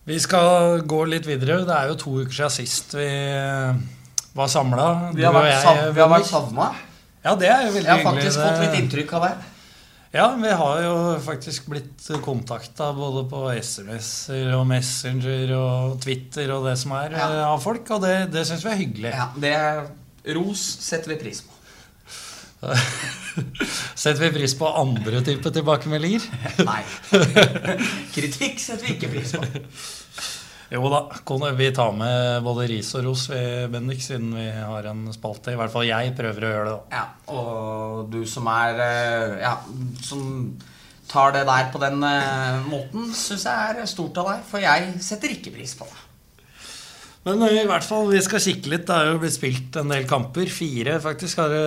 Vi 0.07 0.17
skal 0.23 0.81
gå 0.87 1.01
litt 1.11 1.25
videre. 1.27 1.61
Det 1.67 1.75
er 1.75 1.89
jo 1.91 1.97
to 1.99 2.13
uker 2.21 2.35
siden 2.35 2.53
sist 2.55 2.93
vi 2.95 3.07
eh, 3.07 3.79
var 4.37 4.51
samla. 4.51 4.87
Vi 5.15 5.25
har 5.25 5.35
vært, 5.35 5.57
sav 5.63 5.97
vært 5.97 6.29
savna. 6.29 6.69
Ja, 7.25 7.33
det 7.35 7.49
er 7.51 7.65
jo 7.65 7.73
veldig 7.75 7.89
Jeg 7.89 7.95
har 7.97 8.05
faktisk 8.05 8.37
hyggelig. 8.37 8.45
fått 8.47 8.63
litt 8.63 8.77
inntrykk 8.83 9.15
av 9.17 9.25
det. 9.25 9.31
Ja, 10.17 10.31
vi 10.41 10.49
har 10.49 10.79
jo 10.81 10.93
faktisk 11.21 11.67
blitt 11.69 12.07
kontakta 12.25 12.87
både 12.97 13.21
på 13.29 13.43
SMS-er 13.53 14.49
og 14.57 14.63
Messenger 14.69 15.51
og 15.57 15.99
Twitter 16.01 16.49
og 16.55 16.65
det 16.65 16.73
som 16.81 16.95
er 16.97 17.13
Ja. 17.13 17.27
eh, 17.27 17.43
av 17.51 17.61
folk, 17.61 17.85
og 17.93 18.01
det, 18.01 18.15
det 18.33 18.47
syns 18.49 18.65
vi 18.65 18.71
er 18.71 18.79
hyggelig. 18.81 19.11
Ja, 19.13 19.27
det 19.37 20.33
Ros 20.35 20.63
setter 20.83 21.13
vi 21.13 21.19
pris 21.21 21.43
på. 21.45 21.53
Setter 24.01 24.17
vi 24.23 24.31
pris 24.39 24.55
på 24.57 24.65
andre 24.65 25.21
typer 25.21 25.53
tilbakemeldinger? 25.53 26.23
Nei. 26.65 26.81
Kritikk 28.15 28.57
setter 28.63 28.87
vi 28.87 28.95
ikke 28.97 29.11
pris 29.13 29.35
på. 29.37 29.45
Jo 30.67 30.89
da, 30.91 30.99
vi 31.55 31.69
tar 31.71 31.93
med 31.95 32.43
både 32.43 32.65
ris 32.67 32.89
og 32.99 33.05
ros, 33.05 33.27
vi, 33.31 33.41
Bendik, 33.71 34.01
siden 34.03 34.33
vi 34.35 34.47
har 34.51 34.89
en 34.91 35.05
spalte. 35.15 35.53
I 35.53 35.59
hvert 35.59 35.71
fall 35.71 35.87
jeg 35.87 36.15
prøver 36.17 36.43
å 36.43 36.49
gjøre 36.51 36.65
det. 36.67 36.73
da. 36.73 36.97
Ja, 36.97 37.05
og 37.37 38.09
du 38.11 38.19
som 38.27 38.49
er 38.51 38.81
eh, 38.83 39.37
Ja, 39.45 39.53
som 40.03 40.25
tar 41.07 41.31
det 41.37 41.45
der 41.47 41.69
på 41.71 41.79
den 41.79 42.03
eh, 42.03 42.59
måten, 42.67 43.07
syns 43.15 43.47
jeg 43.47 43.77
er 43.77 43.87
stort 43.87 44.19
av 44.19 44.33
deg. 44.33 44.43
For 44.49 44.63
jeg 44.63 44.91
setter 45.07 45.37
ikke 45.37 45.55
pris 45.55 45.77
på 45.79 45.87
det. 45.87 46.03
Men 47.27 47.47
eh, 47.47 47.61
i 47.63 47.67
hvert 47.67 47.87
fall, 47.87 48.11
vi 48.11 48.19
skal 48.27 48.43
kikke 48.43 48.75
litt. 48.75 48.85
Det 48.91 48.95
er 48.99 49.13
jo 49.13 49.21
blitt 49.23 49.37
spilt 49.39 49.79
en 49.79 49.95
del 49.95 50.07
kamper. 50.09 50.51
Fire 50.51 50.99
faktisk 51.03 51.45
har 51.45 51.55
det 51.55 51.65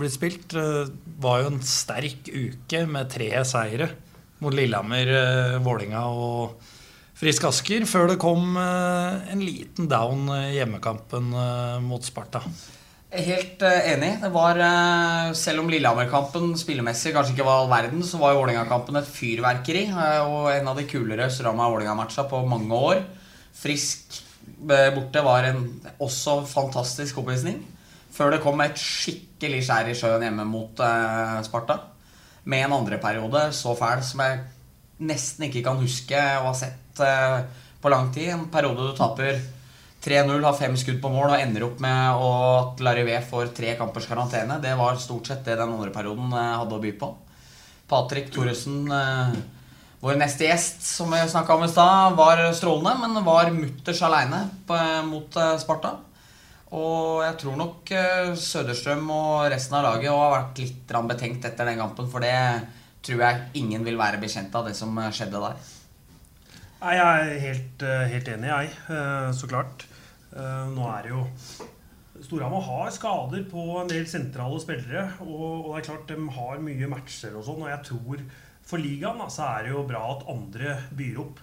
blitt 0.00 0.16
spilt. 0.16 0.48
Det 0.56 1.16
var 1.20 1.44
jo 1.44 1.52
en 1.52 1.60
sterk 1.64 2.32
uke 2.32 2.86
med 2.88 3.12
tre 3.12 3.34
seire 3.48 3.92
mot 4.40 4.56
Lillehammer, 4.56 5.16
eh, 5.20 5.60
Vålinga 5.60 6.08
og 6.08 6.60
Frisk 7.20 7.44
Asker. 7.50 7.84
Før 7.88 8.08
det 8.12 8.18
kom 8.22 8.54
eh, 8.56 9.32
en 9.34 9.42
liten 9.44 9.88
down 9.90 10.24
i 10.38 10.54
hjemmekampen 10.56 11.32
eh, 11.36 11.78
mot 11.84 12.04
Sparta. 12.06 12.40
Helt 13.12 13.60
eh, 13.66 13.90
enig. 13.92 14.14
Det 14.22 14.30
var, 14.32 14.60
eh, 14.64 15.32
Selv 15.36 15.60
om 15.64 15.68
Lillehammer-kampen 15.72 16.54
spillemessig 16.60 17.12
kanskje 17.16 17.34
ikke 17.36 17.44
var 17.48 17.64
all 17.64 17.72
verden, 17.72 18.00
så 18.06 18.20
var 18.22 18.32
jo 18.32 18.40
Vålerenga-kampen 18.40 18.96
et 19.02 19.10
fyrverkeri. 19.10 19.84
eh, 19.90 20.22
Og 20.24 20.48
en 20.54 20.70
av 20.72 20.80
de 20.80 20.86
kulere 20.88 21.28
Strama-Vålerenga-matcha 21.34 22.24
på 22.30 22.40
mange 22.48 22.80
år. 22.88 23.02
Frisk 23.60 24.16
eh, 24.70 24.88
borte 24.96 25.24
var 25.26 25.50
en 25.50 25.66
også 26.00 26.40
fantastisk 26.48 27.20
oppvisning. 27.20 27.60
Før 28.16 28.32
det 28.32 28.40
kom 28.42 28.64
et 28.64 28.80
skikkelig 28.80 29.60
skjær 29.68 29.90
i 29.92 29.98
sjøen 29.98 30.24
hjemme 30.24 30.48
mot 30.48 30.80
eh, 30.80 31.36
Sparta. 31.44 31.76
Med 32.48 32.64
en 32.64 32.78
andre 32.80 32.96
periode 33.02 33.50
så 33.52 33.76
fæl 33.76 34.00
som 34.08 34.24
jeg 34.24 34.40
nesten 35.04 35.46
ikke 35.46 35.62
kan 35.68 35.78
huske 35.80 36.16
å 36.16 36.46
ha 36.48 36.54
sett 36.56 36.89
eh, 37.04 37.40
på 37.80 37.92
lang 37.92 38.12
tid. 38.14 38.30
En 38.34 38.46
periode 38.52 38.90
du 38.90 38.96
taper 38.96 39.40
3-0, 40.00 40.44
har 40.44 40.56
fem 40.56 40.76
skudd 40.80 41.00
på 41.02 41.10
mål 41.12 41.34
og 41.34 41.40
ender 41.40 41.66
opp 41.66 41.80
med 41.84 42.20
at 42.24 42.82
Larivé 42.84 43.18
får 43.28 43.52
tre 43.56 43.74
kampers 43.76 44.08
karantene. 44.08 44.60
Det 44.62 44.72
var 44.78 45.00
stort 45.00 45.28
sett 45.28 45.44
det 45.44 45.58
den 45.60 45.74
andre 45.74 45.92
perioden 45.94 46.32
eh, 46.32 46.52
hadde 46.60 46.76
å 46.76 46.82
by 46.82 46.92
på. 47.00 47.10
Patrick 47.90 48.30
Thoresen, 48.32 48.84
eh, 48.94 49.34
vår 50.00 50.20
neste 50.20 50.46
gjest, 50.46 50.80
som 50.86 51.12
vi 51.12 51.20
snakka 51.28 51.56
om 51.56 51.66
i 51.66 51.72
stad, 51.72 52.16
var 52.16 52.40
strålende, 52.56 52.94
men 53.02 53.26
var 53.26 53.50
mutters 53.52 54.00
aleine 54.06 54.46
mot 55.04 55.36
Sparta. 55.60 55.98
Og 56.72 57.20
jeg 57.26 57.34
tror 57.42 57.58
nok 57.58 57.92
Søderstrøm 58.38 59.10
og 59.12 59.50
resten 59.52 59.76
av 59.76 59.84
laget 59.84 60.14
har 60.14 60.32
vært 60.36 60.62
litt 60.62 60.94
betenkt 61.10 61.44
etter 61.50 61.68
den 61.68 61.82
kampen, 61.82 62.08
for 62.08 62.24
det 62.24 62.32
tror 63.04 63.26
jeg 63.26 63.60
ingen 63.60 63.84
vil 63.84 64.00
være 64.00 64.22
bekjent 64.22 64.54
av, 64.56 64.70
det 64.70 64.78
som 64.78 64.96
skjedde 65.12 65.42
der. 65.42 65.60
Nei, 66.80 66.94
jeg 66.96 67.24
er 67.34 67.40
helt, 67.44 67.82
eh, 67.84 68.06
helt 68.14 68.28
enig, 68.34 68.48
jeg. 68.48 68.70
eh, 68.88 69.30
Så 69.36 69.46
klart. 69.48 69.84
Eh, 70.34 70.66
Nå 70.74 70.86
er 70.96 71.02
det 71.02 71.10
jo 71.10 71.26
Storhamar 72.22 72.62
har 72.62 72.90
skader 72.90 73.44
på 73.50 73.80
en 73.80 73.88
del 73.88 74.04
sentrale 74.06 74.60
spillere. 74.60 75.12
Og, 75.20 75.66
og 75.66 75.76
det 75.76 75.82
er 75.82 75.88
klart 75.88 76.06
de 76.08 76.16
har 76.36 76.58
mye 76.60 76.88
matcher 76.88 77.34
og 77.36 77.44
sånn. 77.46 77.62
Og 77.64 77.70
jeg 77.70 77.84
tror 77.88 78.24
for 78.70 78.78
ligaen 78.78 79.20
så 79.30 79.46
er 79.58 79.64
det 79.64 79.72
jo 79.72 79.84
bra 79.88 80.02
at 80.16 80.26
andre 80.28 80.76
byr 80.96 81.20
opp. 81.20 81.40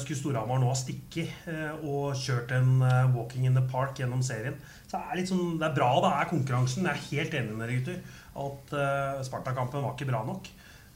Skulle 0.00 0.16
Storhamar 0.18 0.58
nå 0.62 0.70
ha 0.70 0.74
stikket 0.74 1.44
og 1.84 2.16
kjørt 2.16 2.50
en 2.56 2.80
walking 3.14 3.44
in 3.46 3.54
the 3.54 3.60
park 3.70 3.98
gjennom 4.00 4.22
serien, 4.24 4.56
så 4.88 4.96
er 4.96 5.16
det, 5.20 5.26
sånn, 5.28 5.58
det 5.60 5.68
er 5.68 5.74
bra 5.76 5.90
det 6.02 6.08
er 6.16 6.30
konkurransen. 6.32 6.88
Jeg 6.88 6.96
er 6.96 7.04
helt 7.12 7.36
enig 7.36 7.52
med 7.54 7.68
dere, 7.68 7.76
gutter. 7.76 8.00
At 8.48 9.26
Sparta-kampen 9.28 9.84
var 9.84 9.92
ikke 9.94 10.08
bra 10.08 10.24
nok. 10.24 10.48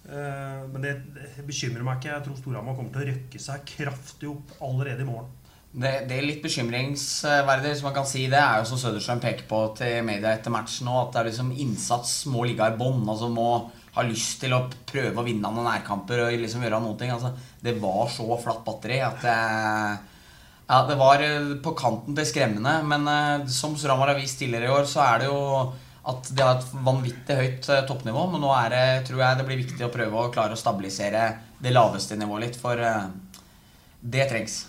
Eh, 0.09 0.63
Men 0.73 0.83
det 0.83 0.97
bekymrer 1.47 1.85
meg 1.87 2.01
ikke. 2.01 2.15
Jeg 2.17 2.27
tror 2.27 2.41
Storhamar 2.41 2.77
kommer 2.79 2.95
til 2.95 3.05
å 3.05 3.13
røkke 3.13 3.43
seg 3.43 3.65
kraftig 3.77 4.31
opp 4.33 4.57
allerede 4.65 5.05
i 5.05 5.09
morgen. 5.09 5.31
Det, 5.73 5.93
det 6.05 6.17
er 6.19 6.27
litt 6.27 6.43
bekymringsverdig, 6.45 7.71
som 7.79 7.87
man 7.89 7.95
kan 7.97 8.09
si 8.09 8.27
det, 8.29 8.37
er 8.37 8.61
jo 8.61 8.67
som 8.69 8.81
Søderstrøm 8.81 9.23
peker 9.23 9.47
på 9.49 9.61
til 9.79 10.03
media 10.05 10.35
etter 10.37 10.53
matchen 10.53 10.85
nå, 10.85 10.99
at 11.01 11.15
det 11.15 11.21
er 11.23 11.29
liksom 11.31 11.55
innsats 11.65 12.27
må 12.29 12.45
ligge 12.45 12.67
i 12.69 12.77
bånn. 12.77 13.01
Altså 13.09 13.31
må 13.33 13.47
ha 13.95 14.05
lyst 14.05 14.43
til 14.43 14.53
å 14.57 14.67
prøve 14.89 15.21
å 15.21 15.25
vinne 15.25 15.49
noen 15.49 15.69
nærkamper 15.69 16.27
og 16.27 16.37
liksom 16.43 16.65
gjøre 16.65 16.81
noen 16.85 16.99
ting. 17.01 17.13
Altså, 17.15 17.33
det 17.65 17.79
var 17.81 18.11
så 18.13 18.27
flatt 18.41 18.61
batteri 18.67 19.01
at 19.05 19.25
det, 19.25 19.39
ja, 20.69 20.83
det 20.89 20.99
var 21.01 21.25
eh, 21.25 21.55
på 21.65 21.73
kanten 21.79 22.17
til 22.17 22.29
skremmende. 22.29 22.75
Men 22.89 23.09
eh, 23.09 23.49
som 23.53 23.77
Storhamar 23.77 24.13
har 24.13 24.21
vist 24.21 24.41
tidligere 24.41 24.69
i 24.69 24.77
år, 24.77 24.85
så 24.89 25.05
er 25.07 25.23
det 25.23 25.33
jo 25.33 25.41
at 26.03 26.31
de 26.35 26.43
har 26.43 26.59
et 26.59 26.71
vanvittig 26.83 27.39
høyt 27.39 27.69
eh, 27.71 27.85
toppnivå. 27.87 28.27
Men 28.33 28.43
nå 28.43 28.53
er 28.57 28.71
det, 28.75 28.85
tror 29.09 29.23
jeg 29.23 29.39
det 29.39 29.49
blir 29.49 29.61
viktig 29.63 29.87
å 29.87 29.93
prøve 29.93 30.23
å 30.25 30.31
klare 30.35 30.57
å 30.57 30.61
stabilisere 30.61 31.27
det 31.63 31.75
laveste 31.75 32.19
nivået 32.19 32.49
litt, 32.49 32.59
for 32.59 32.79
eh, 32.79 33.05
det 34.03 34.27
trengs. 34.33 34.65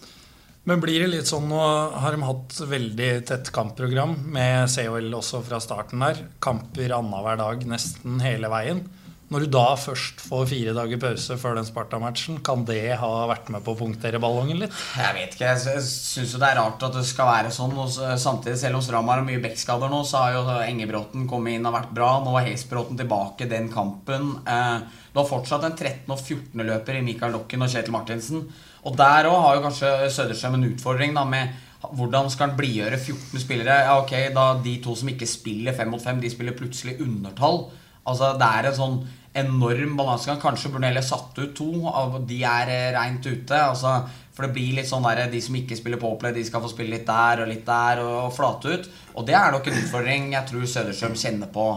Men 0.69 0.79
blir 0.79 1.03
det 1.03 1.09
litt 1.11 1.27
sånn 1.27 1.49
Nå 1.51 1.59
har 1.99 2.15
de 2.15 2.23
hatt 2.23 2.59
veldig 2.69 3.07
tett 3.27 3.49
kampprogram 3.51 4.13
med 4.31 4.69
COL 4.71 5.09
også 5.17 5.41
fra 5.43 5.59
starten 5.63 6.05
der. 6.05 6.21
Kamper 6.43 6.93
annenhver 6.99 7.39
dag 7.41 7.65
nesten 7.67 8.21
hele 8.23 8.51
veien. 8.53 8.85
Når 9.33 9.47
du 9.47 9.53
da 9.55 9.71
først 9.81 10.19
får 10.27 10.43
fire 10.51 10.73
dager 10.77 10.99
pause 11.01 11.35
før 11.41 11.55
den 11.57 11.65
Sparta-matchen, 11.65 12.35
kan 12.45 12.61
det 12.67 12.93
ha 13.01 13.07
vært 13.31 13.47
med 13.49 13.63
på 13.65 13.73
å 13.73 13.79
punktere 13.79 14.19
ballongen 14.21 14.59
litt? 14.61 14.75
Jeg 14.93 15.15
vet 15.17 15.33
ikke, 15.33 15.47
jeg 15.55 15.81
syns 15.87 16.35
jo 16.35 16.41
det 16.43 16.51
er 16.51 16.59
rart 16.59 16.85
at 16.85 16.93
det 16.99 17.05
skal 17.09 17.31
være 17.31 17.53
sånn. 17.55 17.73
Og 17.81 17.89
samtidig, 18.21 18.59
selv 18.61 18.77
om 18.77 18.83
Stram 18.85 19.09
har 19.09 19.23
mye 19.25 19.41
backskader 19.41 19.89
nå, 19.89 20.03
så 20.05 20.21
har 20.21 20.35
jo 20.37 20.43
Engebråten 20.67 21.25
kommet 21.31 21.57
inn 21.57 21.65
og 21.65 21.73
vært 21.79 21.95
bra. 21.97 22.11
Nå 22.21 22.35
er 22.37 22.51
Hesbråten 22.51 22.99
tilbake 22.99 23.49
den 23.49 23.71
kampen. 23.73 24.35
Eh, 24.45 25.01
Du 25.13 25.19
har 25.19 25.27
fortsatt 25.29 25.65
en 25.65 25.75
13- 25.77 26.09
og 26.13 26.17
14-løper 26.21 26.95
i 26.97 27.03
Mikael 27.05 27.33
Dokken 27.33 27.61
og 27.61 27.69
Kjetil 27.69 27.93
Martinsen. 27.93 28.47
Og 28.85 28.95
der 28.97 29.27
òg 29.29 29.41
har 29.43 29.55
jo 29.57 29.65
kanskje 29.65 29.91
Søderstrøm 30.13 30.55
en 30.57 30.69
utfordring 30.71 31.13
da 31.17 31.23
med 31.25 31.53
hvordan 31.93 32.29
skal 32.33 32.47
han 32.49 32.57
blidgjøre 32.57 32.97
14 32.97 33.41
spillere? 33.43 33.81
Ja, 33.85 33.97
ok, 34.01 34.13
da 34.33 34.45
De 34.63 34.77
to 34.81 34.95
som 34.97 35.09
ikke 35.09 35.27
spiller 35.29 35.73
fem 35.77 35.89
mot 35.89 36.01
fem, 36.01 36.21
de 36.21 36.29
spiller 36.33 36.53
plutselig 36.57 36.99
undertall. 37.01 37.65
Altså, 38.05 38.33
Det 38.37 38.47
er 38.47 38.69
en 38.71 38.79
sånn 38.79 38.97
enorm 39.33 39.97
balansegang. 39.97 40.41
Kanskje 40.41 40.71
burde 40.71 40.89
heller 40.89 41.05
satt 41.05 41.37
ut 41.39 41.55
to. 41.57 41.71
av 41.89 42.19
De 42.27 42.39
er 42.45 42.71
eh, 42.73 42.91
reint 42.95 43.25
ute. 43.25 43.57
altså 43.57 43.95
For 44.33 44.45
det 44.45 44.53
blir 44.55 44.77
litt 44.77 44.89
sånn 44.89 45.05
der 45.05 45.25
de 45.31 45.41
som 45.41 45.57
ikke 45.57 45.77
spiller 45.77 46.01
påplay, 46.01 46.33
de 46.35 46.45
skal 46.45 46.63
få 46.63 46.71
spille 46.71 46.97
litt 46.97 47.07
der 47.09 47.43
og 47.43 47.49
litt 47.49 47.65
der 47.67 48.03
og, 48.03 48.15
og 48.27 48.35
flate 48.35 48.77
ut. 48.77 48.91
Og 49.15 49.27
det 49.27 49.37
er 49.39 49.53
nok 49.53 49.69
en 49.69 49.81
utfordring 49.81 50.31
jeg 50.35 50.49
tror 50.51 50.69
Søderstrøm 50.75 51.17
kjenner 51.19 51.51
på, 51.53 51.67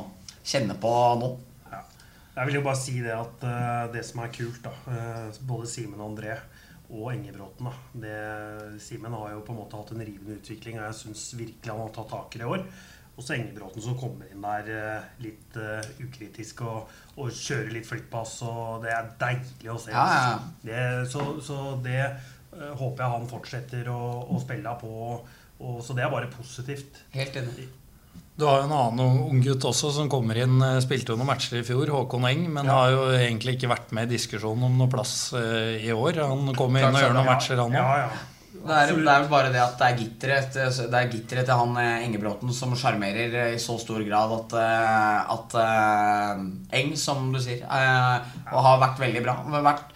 kjenner 0.44 0.80
på 0.80 0.92
nå. 1.22 1.32
Ja. 1.72 1.82
Jeg 2.38 2.50
vil 2.50 2.60
jo 2.60 2.66
bare 2.68 2.80
si 2.80 2.98
det 3.04 3.16
at 3.16 3.48
uh, 3.48 3.88
det 3.92 4.04
som 4.08 4.22
er 4.24 4.32
kult, 4.32 4.62
da 4.64 4.72
uh, 4.88 5.40
Både 5.48 5.68
Simen 5.70 6.00
og 6.00 6.12
André 6.14 6.36
og 6.86 7.08
Engebråten. 7.10 7.66
Simen 8.78 9.14
har 9.18 9.32
jo 9.32 9.40
på 9.42 9.50
en 9.50 9.56
måte 9.58 9.74
hatt 9.74 9.88
en 9.90 10.04
rivende 10.06 10.36
utvikling, 10.36 10.76
og 10.78 10.84
jeg 10.84 10.98
syns 11.00 11.24
virkelig 11.34 11.72
han 11.72 11.80
har 11.82 11.90
tatt 11.96 12.12
tak 12.12 12.36
i 12.36 12.38
det 12.38 12.46
i 12.46 12.52
år. 12.54 12.62
Og 13.16 13.24
så 13.24 13.32
Engebråten 13.38 13.80
som 13.80 13.96
kommer 13.96 14.28
inn 14.28 14.44
der 14.44 14.66
eh, 14.74 15.06
litt 15.24 15.56
uh, 15.56 15.80
ukritisk 16.04 16.60
og, 16.68 16.90
og 17.16 17.32
kjører 17.32 17.72
litt 17.72 17.88
flipppass. 17.88 18.34
Og 18.44 18.84
det 18.84 18.92
er 18.92 19.08
deilig 19.22 19.72
å 19.72 19.78
se. 19.80 19.94
Ja, 19.94 20.04
ja, 20.12 20.26
ja. 20.34 20.36
Det, 20.66 20.82
så, 21.12 21.24
så 21.44 21.78
det 21.84 22.02
uh, 22.04 22.74
håper 22.76 23.06
jeg 23.06 23.14
han 23.14 23.26
fortsetter 23.30 23.88
å, 23.92 24.02
å 24.28 24.42
spille 24.44 24.76
på. 24.82 24.92
Og, 25.56 25.80
så 25.80 25.96
det 25.96 26.04
er 26.04 26.12
bare 26.12 26.28
positivt. 26.28 27.00
Helt 27.16 27.40
enig. 27.40 27.70
Du 28.36 28.44
har 28.44 28.60
jo 28.60 28.66
en 28.66 28.76
annen 28.76 29.24
unggutt 29.32 29.64
også 29.64 29.94
som 29.96 30.12
kommer 30.12 30.36
inn. 30.44 30.60
Spilte 30.84 31.14
jo 31.14 31.16
noen 31.16 31.30
matcher 31.30 31.62
i 31.62 31.64
fjor, 31.64 31.88
Håkon 31.88 32.28
Eng, 32.28 32.44
men 32.52 32.68
har 32.68 32.92
jo 32.92 33.06
egentlig 33.16 33.56
ikke 33.56 33.72
vært 33.72 33.96
med 33.96 34.10
i 34.10 34.18
diskusjonen 34.18 34.68
om 34.68 34.76
noe 34.82 34.92
plass 34.92 35.30
uh, 35.32 35.72
i 35.80 35.88
år. 35.88 36.20
Han 36.20 36.52
kommer 36.52 36.84
inn 36.84 36.92
og 36.92 37.00
gjør 37.06 37.16
noen 37.16 37.32
matcher, 37.32 37.64
han 37.64 37.80
òg. 37.80 38.24
Det 38.66 38.76
er, 38.76 38.92
det 38.92 39.10
er 39.10 39.22
vel 39.22 39.30
bare 39.30 39.50
det 39.54 39.60
at 39.62 39.76
det 39.80 39.86
er 39.86 39.98
gitteret 40.00 40.56
Det 40.56 40.98
er 40.98 41.10
gitteret 41.12 41.48
til 41.48 41.60
han 41.60 41.76
eh, 41.82 42.06
Engebråten 42.06 42.52
som 42.54 42.74
sjarmerer 42.78 43.36
eh, 43.42 43.52
i 43.56 43.60
så 43.62 43.76
stor 43.82 44.02
grad 44.06 44.34
at, 44.36 44.56
eh, 44.62 45.34
at 45.36 45.56
eh, 45.62 46.80
Eng, 46.80 46.94
som 47.00 47.28
du 47.34 47.40
sier, 47.42 47.62
eh, 47.62 48.32
og 48.52 48.64
har 48.66 48.80
vært 48.82 49.02
veldig 49.04 49.22
bra. 49.24 49.36
Vært, 49.68 49.94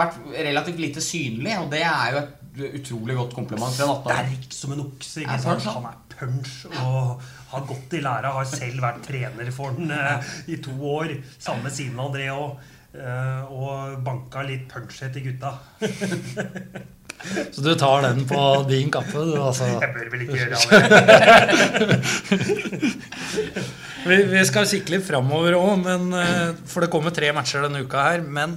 vært 0.00 0.18
relativt 0.34 0.82
lite 0.82 1.04
synlig, 1.04 1.54
og 1.60 1.68
det 1.72 1.82
er 1.86 2.14
jo 2.14 2.22
et 2.24 2.80
utrolig 2.80 3.18
godt 3.18 3.36
kompliment 3.36 3.74
til 3.76 3.86
en 3.86 3.94
18-åring. 3.98 4.32
sterk 4.38 4.56
som 4.60 4.74
en 4.74 4.86
okse. 4.86 5.24
Ikke 5.24 5.38
sant? 5.44 5.68
Han 5.76 5.90
er 5.92 6.00
punch 6.18 6.56
og 6.70 7.28
har 7.52 7.68
gått 7.68 7.94
i 7.94 8.02
læra. 8.02 8.34
Har 8.38 8.48
selv 8.50 8.82
vært 8.82 9.04
trener 9.06 9.52
for 9.54 9.76
den 9.78 9.94
eh, 9.94 10.34
i 10.50 10.58
to 10.64 10.74
år. 10.96 11.14
Samme 11.38 11.70
siden 11.74 12.00
André 12.02 12.32
og 12.34 12.58
Eh, 12.88 13.42
og 13.52 13.98
banka 14.04 14.42
litt 14.48 14.64
punch 14.70 15.02
til 15.12 15.26
gutta. 15.26 15.52
Så 17.52 17.60
du 17.64 17.74
tar 17.74 18.02
den 18.06 18.24
på 18.28 18.40
din 18.68 18.90
kappe, 18.94 19.24
du, 19.26 19.34
altså? 19.42 19.66
Jeg 19.74 19.92
bør 19.96 20.10
vel 20.14 20.22
ikke 20.24 20.38
gjøre 20.38 20.54
det. 21.90 21.98
Vi, 24.08 24.16
vi 24.30 24.42
skal 24.48 24.68
sikle 24.70 24.96
litt 24.96 25.06
framover 25.08 25.58
òg, 25.58 25.86
for 26.70 26.84
det 26.84 26.90
kommer 26.92 27.14
tre 27.14 27.32
matcher 27.36 27.66
denne 27.66 27.82
uka 27.84 27.98
her. 28.06 28.22
Men 28.24 28.54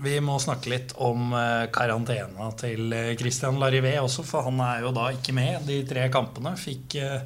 vi 0.00 0.16
må 0.24 0.38
snakke 0.40 0.70
litt 0.72 0.94
om 1.02 1.34
eh, 1.36 1.66
karantena 1.74 2.48
til 2.58 2.92
eh, 2.96 3.10
Christian 3.20 3.58
Larivé 3.60 3.98
også, 4.00 4.24
for 4.24 4.46
han 4.48 4.60
er 4.64 4.86
jo 4.86 4.94
da 4.96 5.10
ikke 5.12 5.34
med 5.36 5.66
de 5.68 5.82
tre 5.88 6.06
kampene. 6.12 6.54
Fikk, 6.56 6.96
eh, 6.96 7.20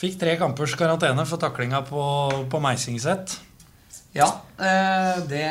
fikk 0.00 0.18
tre 0.20 0.34
kampers 0.40 0.74
karantene 0.78 1.26
for 1.28 1.42
taklinga 1.42 1.84
på, 1.86 2.02
på 2.50 2.62
Meisingset. 2.64 3.36
Ja, 4.14 4.26
det 5.30 5.46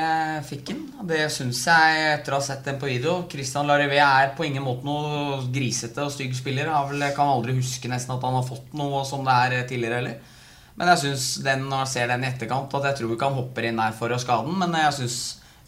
fikk 0.50 0.74
han. 0.74 0.82
Det 1.08 1.22
syns 1.32 1.62
jeg 1.68 2.02
etter 2.10 2.34
å 2.34 2.40
ha 2.42 2.44
sett 2.44 2.66
den 2.68 2.80
på 2.82 2.90
video. 2.90 3.22
Christian 3.32 3.68
Larivé 3.70 4.02
er 4.04 4.34
på 4.36 4.44
ingen 4.48 4.66
måte 4.66 4.84
noe 4.88 5.40
grisete 5.54 6.04
og 6.04 6.12
stygg 6.12 6.36
spiller. 6.36 6.68
Jeg 6.68 7.16
kan 7.16 7.32
aldri 7.32 7.56
huske 7.56 7.92
nesten 7.92 8.18
at 8.18 8.26
han 8.28 8.36
har 8.36 8.48
fått 8.48 8.76
noe 8.76 9.06
som 9.08 9.24
det 9.28 9.38
er 9.46 9.70
tidligere 9.70 10.02
heller. 10.02 10.36
Men 10.80 10.92
jeg 10.94 11.02
syns 11.02 11.24
når 11.44 11.82
jeg 11.82 11.92
ser 11.92 12.12
den 12.12 12.24
i 12.24 12.30
etterkant, 12.30 12.76
at 12.76 12.86
jeg 12.88 13.00
tror 13.00 13.16
ikke 13.16 13.32
han 13.32 13.40
hopper 13.40 13.66
inn 13.68 13.80
der 13.80 13.96
for 13.96 14.16
å 14.16 14.20
skade 14.22 14.48
den. 14.48 14.60
Men 14.62 14.76
jeg 14.80 14.98
syns 15.00 15.18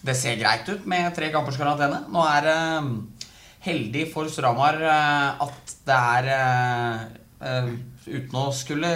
det 0.08 0.16
ser 0.18 0.40
greit 0.40 0.70
ut 0.72 0.86
med 0.90 1.12
tre 1.16 1.32
kampers 1.34 1.60
karantene. 1.60 2.04
Nå 2.12 2.22
er 2.26 2.46
det 2.48 2.60
uh, 2.80 3.26
heldig 3.68 4.06
for 4.14 4.32
Storhamar 4.32 4.80
uh, 4.84 5.48
at 5.48 5.76
det 5.88 6.04
er 6.16 6.32
Uten 7.42 8.36
å 8.38 8.48
skulle 8.54 8.90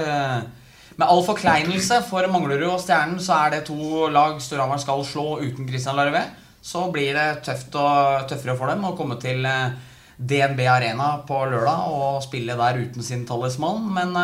Med 0.95 1.09
all 1.11 1.25
forkleinelse 1.27 1.97
for 2.07 2.23
Manglerud 2.31 2.69
og 2.69 2.79
Stjernen 2.79 3.19
så 3.19 3.35
er 3.35 3.51
det 3.51 3.65
to 3.67 4.07
lag 4.07 4.37
Storhamar 4.39 4.79
skal 4.79 5.01
slå 5.03 5.41
uten 5.43 5.67
Christian 5.67 5.97
Larvé. 5.99 6.21
Så 6.63 6.85
blir 6.93 7.11
det 7.17 7.43
tøft 7.43 7.75
og 7.75 8.29
tøffere 8.29 8.55
for 8.55 8.71
dem 8.71 8.85
å 8.87 8.93
komme 8.95 9.17
til 9.19 9.43
DNB 10.15 10.61
Arena 10.71 11.09
på 11.27 11.41
lørdag 11.51 11.91
og 11.91 12.21
spille 12.23 12.55
der 12.55 12.79
uten 12.79 13.03
sin 13.03 13.25
talisman. 13.27 13.83
Men, 13.97 14.15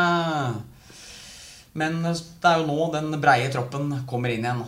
men 1.75 1.97
det 2.07 2.53
er 2.53 2.61
jo 2.61 2.69
nå 2.69 2.87
den 2.95 3.19
breie 3.21 3.49
troppen 3.51 3.91
kommer 4.07 4.31
inn 4.31 4.47
igjen. 4.47 4.63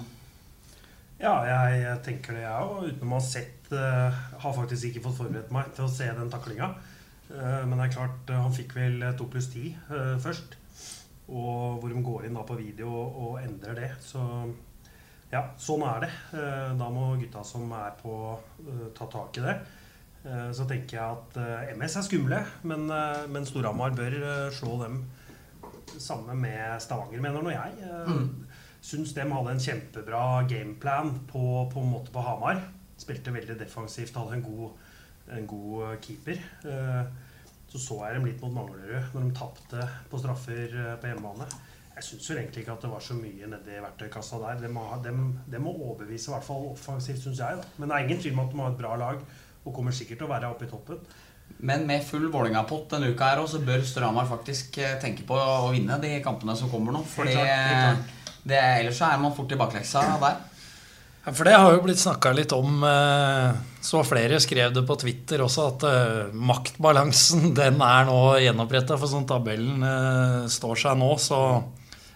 Ja, 1.23 1.37
jeg, 1.47 1.95
tenker 2.03 2.35
det, 2.35 2.43
jeg 2.43 2.65
òg. 2.67 2.89
Uten 2.89 3.13
å 3.13 3.15
ha 3.15 3.21
sett 3.23 3.71
uh, 3.71 4.11
Har 4.43 4.57
faktisk 4.57 4.89
ikke 4.89 5.05
fått 5.05 5.21
forberedt 5.21 5.53
meg 5.55 5.71
til 5.77 5.87
å 5.87 5.93
se 5.93 6.09
den 6.11 6.33
taklinga. 6.33 6.73
Men 7.31 7.79
det 7.79 7.87
er 7.87 7.95
klart, 7.95 8.27
han 8.35 8.51
fikk 8.53 8.75
vel 8.75 8.99
to 9.17 9.25
pluss 9.31 9.47
ti 9.49 9.71
først. 9.87 10.59
Og 11.31 11.79
hvor 11.79 11.89
de 11.89 12.03
går 12.03 12.27
inn 12.27 12.37
da 12.37 12.43
på 12.47 12.59
video 12.59 12.89
og, 12.91 13.17
og 13.25 13.41
endrer 13.43 13.77
det. 13.79 13.91
Så 14.03 14.21
ja, 15.31 15.45
sånn 15.57 15.85
er 15.87 16.03
det. 16.03 16.11
da 16.77 16.89
må 16.93 17.13
gutta 17.17 17.41
som 17.47 17.71
er 17.73 17.95
på, 17.97 18.17
ta 18.93 19.07
tak 19.09 19.39
i 19.39 19.45
det. 19.47 19.55
så 20.53 20.67
tenker 20.69 20.99
jeg 20.99 21.15
at 21.15 21.39
MS 21.73 21.95
er 21.97 22.05
skumle, 22.05 22.41
men, 22.69 22.85
men 23.33 23.47
Storhamar 23.49 23.95
bør 23.97 24.13
slå 24.53 24.77
dem 24.83 24.99
samme 25.99 26.35
med 26.37 26.81
Stavanger, 26.81 27.21
mener 27.21 27.41
nå 27.41 27.53
jeg. 27.53 27.89
Mm. 28.07 28.45
Syns 28.83 29.13
de 29.15 29.25
hadde 29.29 29.51
en 29.53 29.61
kjempebra 29.63 30.23
gameplan 30.49 31.13
på, 31.29 31.43
på 31.71 31.83
en 31.83 31.91
måte 31.93 32.13
på 32.13 32.23
Hamar. 32.23 32.59
Spilte 32.99 33.33
veldig 33.33 33.55
defensivt, 33.59 34.15
hadde 34.17 34.39
en 34.39 34.45
god, 34.45 34.73
en 35.37 35.47
god 35.47 35.85
eh, 35.87 35.99
keeper. 36.03 36.41
Eh, 37.73 37.79
så 37.79 37.79
så 37.79 38.05
jeg 38.05 38.15
dem 38.15 38.25
litt 38.25 38.41
mot 38.41 38.53
Manglerud 38.53 39.13
når 39.13 39.23
de 39.23 39.35
tapte 39.37 39.87
på 40.09 40.19
straffer 40.19 40.69
eh, 40.69 40.95
på 41.01 41.09
hjemmebane. 41.09 41.47
Jeg 41.93 42.03
syns 42.03 42.29
egentlig 42.31 42.63
ikke 42.63 42.73
at 42.73 42.81
det 42.81 42.89
var 42.89 43.01
så 43.01 43.13
mye 43.13 43.49
nedi 43.49 43.81
verktøykassa 43.81 44.39
der. 44.41 44.61
Det 44.61 44.71
må, 44.73 44.85
de, 45.03 45.11
de 45.45 45.59
må 45.61 45.73
overbevise, 45.73 46.31
i 46.31 46.33
hvert 46.33 46.47
fall 46.47 46.71
offensivt, 46.71 47.21
syns 47.21 47.39
jeg. 47.39 47.59
Da. 47.59 47.67
Men 47.77 47.89
det 47.89 47.97
er 47.97 48.07
ingen 48.07 48.23
tvil 48.23 48.33
om 48.33 48.45
at 48.45 48.53
de 48.53 48.61
har 48.63 48.71
et 48.71 48.79
bra 48.79 48.95
lag 48.97 49.21
og 49.63 49.75
kommer 49.75 49.93
sikkert 49.93 50.19
til 50.19 50.27
å 50.27 50.33
være 50.33 50.49
oppe 50.49 50.65
i 50.65 50.71
toppen. 50.71 51.03
Men 51.63 51.85
med 51.85 52.01
full 52.03 52.25
Vålerenga-pott 52.33 52.95
denne 52.95 53.11
uka 53.13 53.29
her 53.29 53.43
så 53.47 53.61
bør 53.61 53.83
Storhamar 53.85 54.25
faktisk 54.27 54.79
tenke 55.03 55.25
på 55.27 55.37
å 55.37 55.69
vinne 55.71 55.99
de 56.01 56.15
kampene 56.25 56.55
som 56.57 56.71
kommer 56.71 56.95
nå. 56.95 57.03
Fordi. 57.13 57.35
Det, 58.43 58.57
ellers 58.57 58.97
så 58.97 59.07
er 59.07 59.21
man 59.21 59.35
fort 59.37 59.53
i 59.53 59.59
bakleksa 59.59 60.01
der. 60.19 60.41
Ja, 61.23 61.31
for 61.31 61.47
det 61.47 61.55
har 61.55 61.71
jo 61.71 61.83
blitt 61.85 62.01
snakka 62.01 62.33
litt 62.35 62.51
om 62.51 62.81
eh, 62.83 63.53
Så 63.83 64.01
flere 64.03 64.41
skrev 64.43 64.73
det 64.75 64.83
på 64.87 64.97
Twitter 64.99 65.43
også, 65.45 65.67
at 65.71 65.85
uh, 65.87 66.33
maktbalansen 66.35 67.53
den 67.59 67.79
er 67.83 68.09
nå 68.09 68.19
gjenoppretta. 68.43 68.99
For 68.99 69.11
sånn 69.11 69.27
tabellen 69.29 69.83
uh, 69.83 70.43
står 70.51 70.83
seg 70.83 70.99
nå, 70.99 71.13
så 71.21 71.39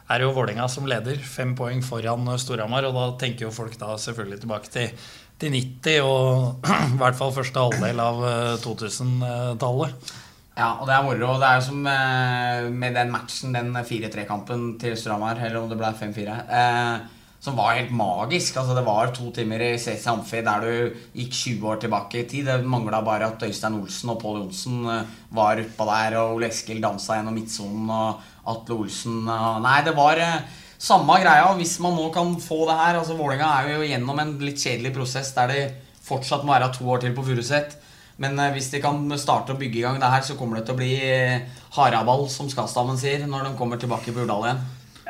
er 0.07 0.19
det 0.19 0.27
jo 0.27 0.35
Vålerenga 0.35 0.67
som 0.71 0.87
leder. 0.87 1.19
Fem 1.23 1.55
poeng 1.55 1.83
foran 1.83 2.27
Storhamar. 2.39 2.87
Og 2.87 2.95
da 2.95 3.07
tenker 3.23 3.47
jo 3.47 3.55
folk 3.55 3.79
da 3.79 3.95
selvfølgelig 3.99 4.43
tilbake 4.43 4.71
til, 4.75 5.09
til 5.39 5.55
90 5.55 6.07
og 6.07 6.67
i 6.95 7.01
hvert 7.01 7.19
fall 7.19 7.35
første 7.35 7.67
halvdel 7.67 8.03
av 8.03 8.23
2000-tallet. 8.63 10.15
Ja, 10.57 10.71
og 10.81 10.87
det 10.89 10.95
er 10.95 11.03
moro. 11.05 11.35
Det 11.37 11.45
er 11.45 11.59
jo 11.59 11.65
som 11.67 11.83
eh, 11.85 12.69
med 12.73 12.95
den 12.97 13.11
matchen, 13.13 13.53
den 13.53 13.75
4-3-kampen 13.77 14.71
til 14.81 14.95
Storhamar, 14.97 15.37
eller 15.37 15.59
om 15.61 15.69
det 15.69 15.77
ble 15.77 15.91
5-4, 15.99 16.37
eh, 16.49 17.16
som 17.47 17.55
var 17.55 17.77
helt 17.77 17.93
magisk. 17.95 18.57
Altså, 18.59 18.75
det 18.75 18.83
var 18.83 19.13
to 19.15 19.29
timer 19.35 19.63
i 19.63 19.71
CC 19.79 20.03
Amfi 20.11 20.43
der 20.43 20.65
du 20.65 20.99
gikk 21.15 21.33
20 21.33 21.71
år 21.71 21.81
tilbake 21.83 22.21
i 22.21 22.27
tid. 22.27 22.49
Det 22.49 22.67
mangla 22.67 22.99
bare 23.05 23.31
at 23.31 23.47
Øystein 23.47 23.79
Olsen 23.79 24.11
og 24.11 24.19
Pål 24.21 24.41
Johnsen 24.41 24.83
eh, 24.91 25.17
var 25.37 25.63
utpå 25.63 25.87
der, 25.87 26.19
og 26.19 26.37
Ole 26.37 26.51
Eskil 26.51 26.83
dansa 26.83 27.19
gjennom 27.19 27.37
midtsonen, 27.37 27.87
og 27.87 28.51
Atle 28.51 28.81
Olsen 28.83 29.23
Nei, 29.27 29.79
det 29.87 29.95
var 29.95 30.19
eh, 30.23 30.39
samme 30.77 31.19
greia. 31.23 31.49
Hvis 31.55 31.77
man 31.83 31.95
nå 31.95 32.09
kan 32.15 32.35
få 32.43 32.65
det 32.67 32.79
her 32.81 32.99
altså 32.99 33.17
Vålerenga 33.17 33.51
er 33.61 33.75
jo 33.77 33.91
gjennom 33.93 34.23
en 34.23 34.37
litt 34.43 34.61
kjedelig 34.61 34.95
prosess 34.99 35.33
der 35.37 35.53
de 35.53 35.67
fortsatt 36.07 36.45
må 36.47 36.55
være 36.55 36.71
to 36.75 36.87
år 36.91 37.03
til 37.03 37.15
på 37.15 37.25
Furuset. 37.27 37.77
Men 38.21 38.37
eh, 38.41 38.51
hvis 38.55 38.71
de 38.73 38.81
kan 38.83 38.99
starte 39.21 39.55
å 39.55 39.59
bygge 39.59 39.79
i 39.79 39.85
gang 39.85 40.01
det 40.01 40.11
her, 40.11 40.25
så 40.25 40.35
kommer 40.39 40.59
det 40.59 40.67
til 40.67 40.75
å 40.75 40.81
bli 40.81 40.93
eh, 41.05 41.45
haraball, 41.77 42.27
som 42.33 42.49
Skastammen 42.51 42.99
sier, 42.99 43.23
når 43.29 43.49
de 43.51 43.55
kommer 43.59 43.79
tilbake 43.79 44.11
på 44.11 44.25
Urdal 44.25 44.49
igjen. 44.49 44.65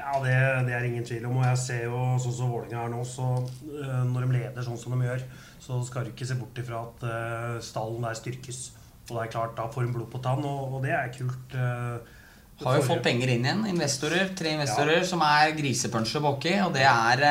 Ja, 0.08 0.20
det, 0.24 0.36
det, 0.68 0.74
er 0.74 0.86
ingen 0.88 1.06
tvil 1.06 1.26
om. 1.28 1.42
Og 1.42 1.46
jeg 1.50 1.60
ser 1.60 1.82
jo 1.90 2.00
sånn 2.24 2.36
som 2.38 2.52
Vålerenga 2.54 2.86
er 2.86 2.92
nå, 2.94 3.02
så 3.08 3.26
uh, 3.44 4.04
når 4.08 4.24
de 4.24 4.38
leder 4.38 4.64
sånn 4.64 4.80
som 4.80 4.96
de 4.96 5.08
gjør, 5.08 5.26
så 5.60 5.80
skal 5.84 6.06
du 6.08 6.14
ikke 6.14 6.28
se 6.30 6.38
bort 6.40 6.62
ifra 6.62 6.84
at 6.86 7.04
uh, 7.04 7.58
stallen 7.64 8.06
der 8.08 8.16
styrkes. 8.16 8.62
Og 9.10 9.18
det 9.18 9.26
er 9.26 9.34
klart, 9.34 9.58
da 9.58 9.68
får 9.72 9.84
de 9.84 9.92
blod 9.98 10.08
på 10.14 10.22
tann, 10.24 10.46
og, 10.48 10.78
og 10.78 10.86
det 10.86 10.94
er 10.96 11.12
kult. 11.16 11.58
Uh, 11.58 12.16
har 12.64 12.80
jo 12.80 12.88
fått 12.88 13.04
penger 13.06 13.34
inn 13.34 13.44
igjen. 13.50 13.68
Investorer, 13.74 14.32
Tre 14.38 14.56
investorer 14.56 15.02
ja. 15.02 15.10
som 15.12 15.22
er 15.28 15.52
grisepunsje 15.58 16.24
på 16.24 16.32
hockey. 16.32 16.56
Og 16.64 16.72
det 16.74 16.88
er, 16.88 17.26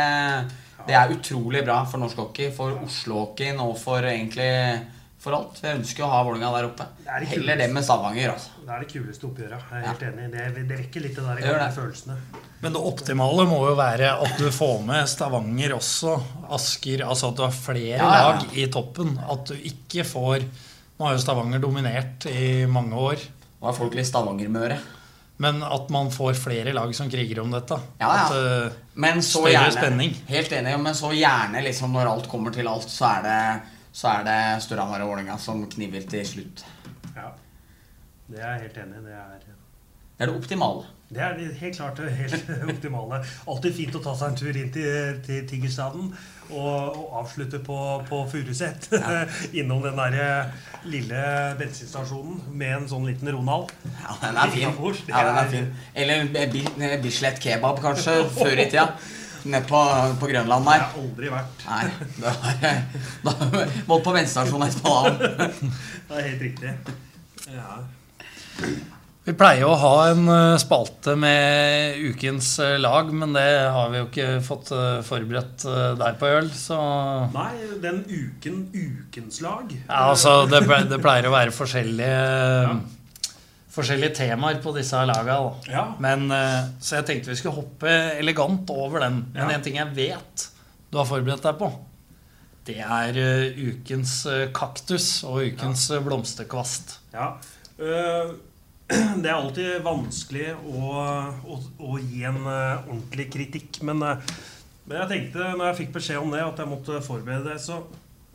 det 0.87 1.01
er 1.01 1.17
utrolig 1.17 1.65
bra 1.67 1.81
for 1.89 2.03
norsk 2.03 2.21
hockey, 2.27 2.53
for 2.55 2.77
Oslo-hockeyen 2.85 3.59
og 3.65 3.73
for 3.81 4.05
egentlig 4.07 4.53
for 5.27 5.35
alt. 5.35 5.59
Jeg 5.65 5.81
ønsker 5.81 6.07
å 6.07 6.09
ha 6.13 6.21
Vålinga 6.27 6.53
der 6.55 6.69
oppe. 6.69 6.87
Det 7.03 7.21
det 7.23 7.31
Heller 7.33 7.59
det 7.59 7.67
med 7.75 7.85
Stavanger. 7.85 8.33
Altså. 8.37 8.53
Det 8.63 8.75
er 8.75 8.85
det 8.85 8.91
kuleste 8.93 9.27
oppgjøret. 9.27 9.65
Jeg 9.73 9.81
er 9.81 9.87
helt 9.89 10.05
ja. 10.05 10.11
enig. 10.13 10.27
Det, 10.35 10.67
det 10.71 10.79
vekker 10.85 11.07
litt 11.07 11.17
det 11.19 11.25
der 11.27 11.41
gamle 11.43 11.63
det. 11.65 11.71
følelsene. 11.75 12.19
Men 12.63 12.77
det 12.77 12.83
optimale 12.91 13.47
må 13.51 13.59
jo 13.67 13.75
være 13.79 14.13
at 14.23 14.39
du 14.41 14.47
får 14.55 14.85
med 14.87 15.11
Stavanger 15.11 15.75
også. 15.77 16.15
Asker. 16.57 17.03
Altså 17.09 17.33
at 17.33 17.41
du 17.41 17.43
har 17.47 17.57
flere 17.57 17.99
ja, 17.99 18.11
ja. 18.11 18.29
lag 18.29 18.55
i 18.55 18.69
toppen. 18.73 19.17
At 19.27 19.51
du 19.51 19.57
ikke 19.59 20.07
får 20.07 20.47
Nå 20.97 21.05
har 21.05 21.13
jo 21.13 21.21
Stavanger 21.21 21.61
dominert 21.61 22.25
i 22.31 22.65
mange 22.73 22.97
år. 22.97 23.25
Nå 23.61 23.69
er 23.69 23.75
folk 23.77 23.99
litt 23.99 24.09
Stavanger-møre. 24.09 24.79
Men 25.45 25.59
at 25.61 25.91
man 25.93 26.09
får 26.09 26.39
flere 26.41 26.73
lag 26.73 26.95
som 26.97 27.11
kriger 27.13 27.43
om 27.43 27.51
dette. 27.53 27.77
Ja, 28.01 28.09
ja. 28.09 28.23
At, 28.23 28.71
uh, 28.73 28.79
men 28.97 29.21
så 29.21 29.43
større 29.43 29.53
gjerne, 29.53 29.75
spenning. 29.75 30.15
Helt 30.31 30.55
enig, 30.57 30.73
men 30.81 30.97
så 30.97 31.11
gjerne 31.13 31.61
liksom 31.67 31.93
når 31.93 32.15
alt 32.15 32.31
kommer 32.33 32.55
til 32.55 32.71
alt, 32.73 32.89
så 32.89 33.11
er 33.11 33.27
det 33.27 33.41
så 33.97 34.13
er 34.13 34.27
det 34.29 34.41
Storhamar 34.67 35.05
og 35.05 35.15
Vålerenga 35.15 35.39
som 35.41 35.63
kniver 35.73 36.05
til 36.11 36.27
slutt. 36.29 36.67
Ja, 37.17 37.31
det 38.29 38.43
er 38.43 38.51
jeg 38.57 38.67
helt 38.67 38.83
enig 38.85 39.01
i. 39.01 39.07
Det 39.07 39.15
er 39.17 39.39
det 40.17 40.25
er 40.25 40.31
det 40.31 40.37
optimale. 40.37 40.85
Det 41.09 41.21
er 41.23 41.35
helt 41.61 41.77
klart 41.77 41.99
det 42.01 42.11
helt 42.17 42.49
optimale. 42.73 43.19
Alltid 43.47 43.75
fint 43.77 43.99
å 43.99 44.01
ta 44.03 44.15
seg 44.17 44.33
en 44.33 44.39
tur 44.41 44.57
inn 44.57 44.71
til, 44.73 45.19
til 45.27 45.43
Tigerstaden 45.47 46.09
og, 46.09 46.57
og, 46.57 47.03
avslutte 47.21 47.61
på, 47.67 47.77
på 48.09 48.23
Furuset. 48.33 48.89
Ja. 48.97 49.27
Innom 49.61 49.85
den 49.85 50.01
der 50.01 50.49
lille 50.89 51.21
bensinstasjonen 51.61 52.41
med 52.49 52.79
en 52.79 52.89
sånn 52.89 53.05
liten 53.11 53.31
Ronald. 53.37 53.71
Ja, 54.01 54.17
den 54.25 54.41
er 54.41 54.53
fin. 54.57 54.81
Ja, 55.13 55.23
den 55.29 55.39
er 55.43 55.53
fin. 55.53 55.71
Eller 55.95 56.99
Bislett 57.05 57.45
kebab, 57.45 57.85
kanskje, 57.85 58.23
før 58.39 58.57
i 58.57 58.67
tida. 58.73 58.89
Nede 59.47 59.63
på, 59.69 59.81
på, 60.21 60.31
Grønland 60.31 60.67
der. 60.67 60.83
Det 60.83 60.89
har 60.91 60.99
aldri 61.03 61.31
vært. 61.33 61.65
Nei, 61.69 61.85
det 62.19 62.35
har 62.43 62.59
jeg 62.65 63.05
Måtte 63.87 64.03
på 64.05 64.17
venstrestasjonen 64.17 64.69
etterpå 64.69 64.97
da. 65.07 65.49
Det 66.07 66.19
er 66.21 66.29
helt 66.29 66.45
riktig. 66.45 66.75
Ja. 67.51 67.81
Vi 69.27 69.35
pleier 69.35 69.67
å 69.67 69.75
ha 69.75 69.95
en 70.13 70.29
eh, 70.31 70.57
spalte 70.63 71.17
med 71.19 71.97
ukens 72.13 72.53
eh, 72.63 72.77
lag, 72.79 73.09
men 73.11 73.35
det 73.35 73.49
har 73.75 73.91
vi 73.91 73.99
jo 73.99 74.07
ikke 74.07 74.29
fått 74.47 74.71
eh, 74.75 75.01
forberedt 75.07 75.65
der 75.99 76.19
på 76.21 76.31
øl, 76.31 76.53
så 76.55 76.79
Nei, 77.35 77.51
den 77.83 78.05
uken 78.07 78.69
ukens 78.71 79.41
lag? 79.43 79.73
Ja, 79.81 80.13
altså, 80.13 80.45
det, 80.47 80.63
pleier 80.69 81.27
å 81.27 81.35
være 81.35 81.55
forskjellige 81.57 82.13
ja 82.15 82.77
forskjellige 83.77 84.17
temaer 84.17 84.61
på 84.65 84.73
disse 84.77 85.01
laga. 85.09 85.37
Ja. 85.71 85.89
Men, 86.03 86.31
eh, 86.33 86.71
så 86.81 87.01
jeg 87.01 87.09
tenkte 87.11 87.33
vi 87.33 87.39
skulle 87.41 87.59
hoppe 87.59 87.93
elegant 88.17 88.71
over 88.73 89.05
den. 89.05 89.25
Men 89.35 89.51
ja. 89.51 89.59
en 89.59 89.67
ting 89.67 89.79
jeg 89.81 89.93
vet 89.97 90.49
du 90.91 91.01
har 91.01 91.09
forberedt 91.09 91.45
deg 91.45 91.57
på, 91.59 91.69
det 92.67 92.79
er 92.81 93.17
uh, 93.19 93.59
ukens 93.59 94.21
uh, 94.31 94.47
kaktus 94.55 95.25
og 95.27 95.51
ukens 95.51 95.89
ja. 95.93 95.99
blomsterkvast. 96.03 96.99
Ja. 97.15 97.35
Det 98.87 99.27
er 99.27 99.33
alltid 99.35 99.81
vanskelig 99.83 100.53
å, 100.63 100.93
å, 101.51 101.57
å 101.83 101.97
gi 101.99 102.21
en 102.23 102.37
ordentlig 102.47 103.25
kritikk. 103.35 103.81
Men, 103.83 103.99
men, 103.99 104.93
jeg 104.95 105.09
tenkte, 105.11 105.49
når 105.59 105.73
jeg 105.73 105.79
fikk 105.81 105.91
beskjed 105.97 106.23
om 106.23 106.31
det, 106.31 106.45
at 106.47 106.63
jeg 106.63 106.71
måtte 106.71 107.01
forberede 107.03 107.51
det, 107.51 107.57
så, 107.65 107.81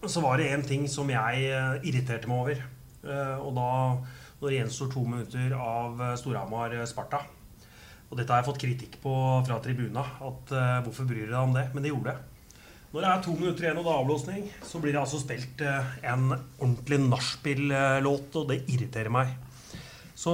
så 0.03 0.23
var 0.25 0.41
det 0.41 0.49
én 0.51 0.65
ting 0.67 0.83
som 0.91 1.07
jeg 1.07 1.47
irriterte 1.87 2.27
meg 2.27 2.41
over. 2.43 2.65
og 3.39 3.55
da 3.55 3.69
når 4.41 4.49
det 4.49 4.57
gjenstår 4.57 4.89
to 4.91 5.05
minutter 5.05 5.53
av 5.55 6.01
Storhamar-Sparta 6.19 7.21
og 8.11 8.19
dette 8.19 8.33
har 8.33 8.41
jeg 8.41 8.49
fått 8.49 8.59
kritikk 8.65 8.97
på 8.99 9.13
fra 9.47 9.57
tribuna. 9.63 10.03
at 10.27 10.51
uh, 10.51 10.81
Hvorfor 10.83 11.07
bryr 11.07 11.23
dere 11.23 11.37
deg 11.37 11.45
om 11.45 11.55
det? 11.55 11.69
Men 11.71 11.85
det 11.85 11.93
gjorde 11.93 12.11
det. 12.11 12.27
Når 12.91 13.05
det 13.05 13.11
er 13.11 13.21
to 13.23 13.35
minutter 13.37 13.63
igjen 13.65 13.77
og 13.79 13.85
det 13.85 13.91
er 13.93 14.01
avblåsning, 14.01 14.49
så 14.67 14.81
blir 14.83 14.91
det 14.91 14.99
altså 14.99 15.21
spilt 15.21 15.63
uh, 15.63 15.93
en 16.03 16.33
ordentlig 16.33 16.99
nachspiel-låt, 17.05 18.35
og 18.35 18.51
det 18.51 18.59
irriterer 18.67 19.13
meg. 19.15 19.31
Så 20.21 20.33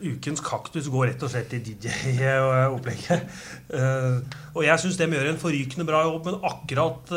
ukens 0.00 0.40
kaktus 0.42 0.88
går 0.90 1.10
rett 1.10 1.22
og 1.22 1.30
slett 1.30 1.52
i 1.54 1.60
DJ-opplegget. 1.60 3.28
Uh, 3.68 4.24
og 4.56 4.64
jeg 4.64 4.80
syns 4.80 4.96
de 4.96 5.12
gjør 5.12 5.28
en 5.34 5.44
forrykende 5.44 5.88
bra 5.92 6.06
jobb, 6.08 6.24
men 6.24 6.40
akkurat 6.54 7.16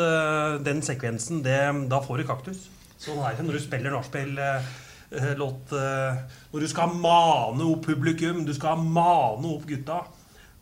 den 0.68 0.84
sekvensen, 0.84 1.40
det, 1.48 1.62
da 1.88 2.04
får 2.04 2.20
du 2.20 2.28
kaktus. 2.28 2.68
Sånn 3.00 3.24
er 3.24 3.40
det 3.40 3.48
når 3.48 3.56
du 3.56 3.64
spiller 3.64 3.96
nachspiel. 3.96 4.36
Uh, 4.36 4.74
Eh, 4.84 4.93
låt 5.36 5.72
eh, 5.72 6.14
Når 6.52 6.60
du 6.60 6.68
skal 6.68 6.92
mane 6.98 7.64
opp 7.70 7.86
publikum, 7.86 8.44
du 8.46 8.54
skal 8.54 8.78
mane 8.78 9.48
opp 9.54 9.66
gutta. 9.68 10.02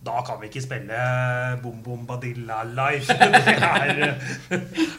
Da 0.03 0.23
kan 0.27 0.41
vi 0.41 0.49
ikke 0.49 0.65
spille 0.65 1.03
Bom 1.63 1.77
Bom 1.85 2.07
Badilla 2.07 2.63
eh, 2.67 3.05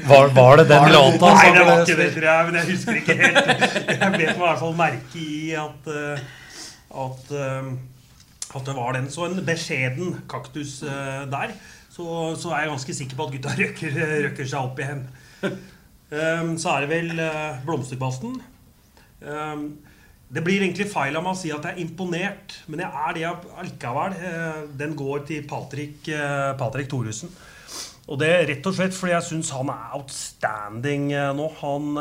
var, 0.07 0.29
var, 0.31 0.57
det 0.57 0.69
den 0.69 0.91
låta? 0.93 1.33
Nei, 1.33 1.49
det 1.51 1.65
var 1.67 1.81
ikke 1.81 1.97
det, 1.99 2.13
tror 2.15 2.27
jeg. 2.29 2.45
Men 2.45 2.55
jeg 2.59 2.69
husker 2.71 3.01
ikke 3.01 3.17
helt. 3.19 3.47
Jeg 3.89 3.99
ble 3.99 4.21
meg 4.21 4.23
i 4.23 4.45
hvert 4.45 4.61
fall 4.61 4.77
merke 4.79 5.19
i 5.19 5.51
at, 5.59 5.91
at, 7.03 7.35
at 8.55 8.63
det 8.69 8.77
var 8.79 8.95
den. 8.95 9.11
Så 9.11 9.27
en 9.27 9.43
beskjeden 9.43 10.15
kaktus 10.31 10.79
der. 11.35 11.51
Så, 11.91 12.05
så 12.39 12.55
er 12.55 12.63
jeg 12.63 12.71
ganske 12.71 12.97
sikker 13.01 13.19
på 13.19 13.27
at 13.27 13.35
gutta 13.35 13.57
røkker, 13.59 14.01
røkker 14.29 14.47
seg 14.47 14.59
opp 14.63 14.79
igjen. 14.79 15.03
Så 16.63 16.67
er 16.77 16.87
det 16.87 16.91
vel 16.95 17.11
blomsterkvasten. 17.67 18.39
Ehm, 19.23 19.67
det 20.33 20.41
blir 20.41 20.63
egentlig 20.63 20.88
feil 20.89 21.13
av 21.17 21.21
meg 21.25 21.36
å 21.36 21.38
si 21.38 21.51
at 21.53 21.65
jeg 21.67 21.75
er 21.75 21.83
imponert, 21.83 22.55
men 22.71 22.81
jeg 22.81 23.01
er 23.05 23.17
det 23.17 23.25
allikevel. 23.62 24.15
Eh, 24.17 24.62
den 24.79 24.95
går 24.97 25.27
til 25.29 25.43
Patrick, 25.49 26.07
eh, 26.09 26.53
Patrick 26.57 26.89
Thoresen. 26.89 27.29
Og 28.09 28.17
det 28.19 28.29
er 28.33 28.47
rett 28.49 28.65
og 28.67 28.73
slett 28.75 28.95
fordi 28.97 29.13
jeg 29.13 29.27
syns 29.27 29.51
han 29.55 29.69
er 29.71 29.93
outstanding 29.99 31.12
eh, 31.13 31.29
nå. 31.38 31.45
Han, 31.62 31.99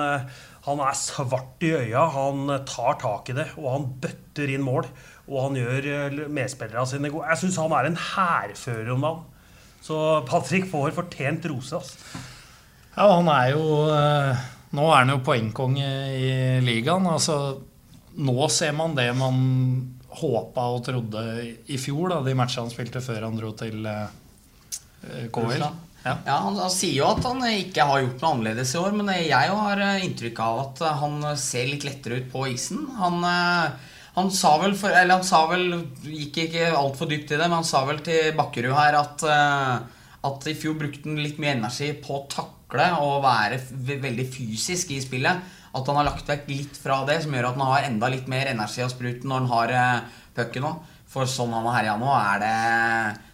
han, 0.64 0.80
er 0.80 0.96
svart 0.96 1.66
i 1.66 1.74
øya, 1.76 2.06
han 2.14 2.54
tar 2.68 2.96
tak 3.02 3.28
i 3.30 3.37
det, 3.37 3.50
og 3.61 3.68
han 3.68 3.87
bøtter 4.02 4.54
inn 4.54 4.64
mål. 4.64 4.88
Og 5.28 5.37
han 5.44 5.61
gjør 5.61 6.24
medspillerne 6.32 6.88
sine 6.88 7.12
gode. 7.12 7.28
Jeg 7.30 7.44
syns 7.44 7.61
han 7.61 7.76
er 7.76 7.90
en 7.90 8.00
hærfører 8.00 8.94
om 8.96 9.06
dagen. 9.06 9.28
Så 9.82 9.98
Patrick 10.24 10.70
får 10.70 10.96
fortjent 10.96 11.46
rose. 11.52 11.76
Altså. 11.76 12.24
Ja, 12.96 13.06
han 13.12 13.28
er 13.28 13.52
jo 13.52 13.62
nå 14.72 14.88
er 14.88 15.02
han 15.02 15.12
jo 15.12 15.20
poengkonge 15.24 15.88
i 16.16 16.32
ligaen. 16.64 17.06
altså 17.06 17.37
Nå 18.12 18.48
ser 18.52 18.74
man 18.76 18.96
det 18.96 19.08
man 19.16 19.37
håpa 20.12 20.66
og 20.74 20.82
trodde 20.85 21.22
i 21.72 21.78
fjor, 21.80 22.11
da, 22.12 22.18
de 22.24 22.35
matchene 22.37 22.66
han 22.66 22.72
spilte 22.72 23.00
før 23.04 23.24
han 23.24 23.38
dro 23.38 23.54
til 23.56 23.87
eh, 23.88 25.28
KL. 25.32 25.64
Ja. 26.02 26.16
ja 26.26 26.37
han, 26.44 26.58
han, 26.58 26.72
sier 26.72 26.98
jo 26.98 27.06
at 27.08 27.24
han 27.24 27.40
ikke 27.48 27.87
har 27.88 28.02
gjort 28.02 28.20
noe 28.20 28.35
annerledes 28.35 28.74
i 28.74 28.80
år, 28.82 28.92
men 28.98 29.08
jeg 29.16 29.54
har 29.62 29.80
eh, 29.87 30.04
inntrykk 30.04 30.42
av 30.44 30.61
at 30.66 30.85
han 31.00 31.24
ser 31.40 31.70
litt 31.70 31.88
lettere 31.88 32.20
ut 32.20 32.28
på 32.35 32.44
isen. 32.52 32.85
Han, 33.00 33.24
eh, 33.24 33.96
han 34.18 34.32
sa 34.37 34.58
vel, 34.61 34.76
for, 34.76 34.92
eller 34.92 35.20
han 35.20 35.24
sa 35.24 35.46
vel 35.48 35.68
Gikk 36.04 36.42
ikke 36.46 36.72
altfor 36.76 37.08
dypt 37.08 37.32
i 37.32 37.38
det, 37.38 37.46
men 37.46 37.61
han 37.62 37.68
sa 37.68 37.85
vel 37.88 38.02
til 38.04 38.35
Bakkerud 38.37 38.76
her 38.76 39.00
at, 39.00 39.24
at 40.28 40.50
i 40.52 40.56
fjor 40.58 40.76
brukte 40.80 41.08
han 41.08 41.22
litt 41.24 41.40
mye 41.40 41.56
energi 41.56 41.94
på 42.04 42.18
å 42.18 42.26
takke 42.28 42.62
takle 42.72 42.88
og 43.02 43.22
være 43.24 43.61
veldig 44.02 44.26
fysisk 44.32 44.90
i 44.92 45.00
spillet. 45.00 45.42
At 45.72 45.87
han 45.88 45.96
har 45.96 46.04
lagt 46.04 46.28
vekk 46.28 46.48
litt 46.48 46.76
fra 46.76 47.02
det, 47.08 47.22
som 47.22 47.32
gjør 47.32 47.48
at 47.48 47.56
han 47.56 47.70
har 47.70 47.87
enda 47.88 48.08
litt 48.12 48.28
mer 48.28 48.50
energi 48.50 48.82
og 48.85 48.90
sprut 48.92 49.24
når 49.24 49.40
han 49.40 49.52
har 49.52 49.72
uh, 49.72 50.24
pucken 50.37 50.66
nå. 50.66 50.72
For 51.12 51.28
sånn 51.28 51.52
han 51.52 51.66
har 51.68 51.78
herja 51.80 51.98
nå, 52.00 52.08
er 52.08 52.40
det 52.40 52.56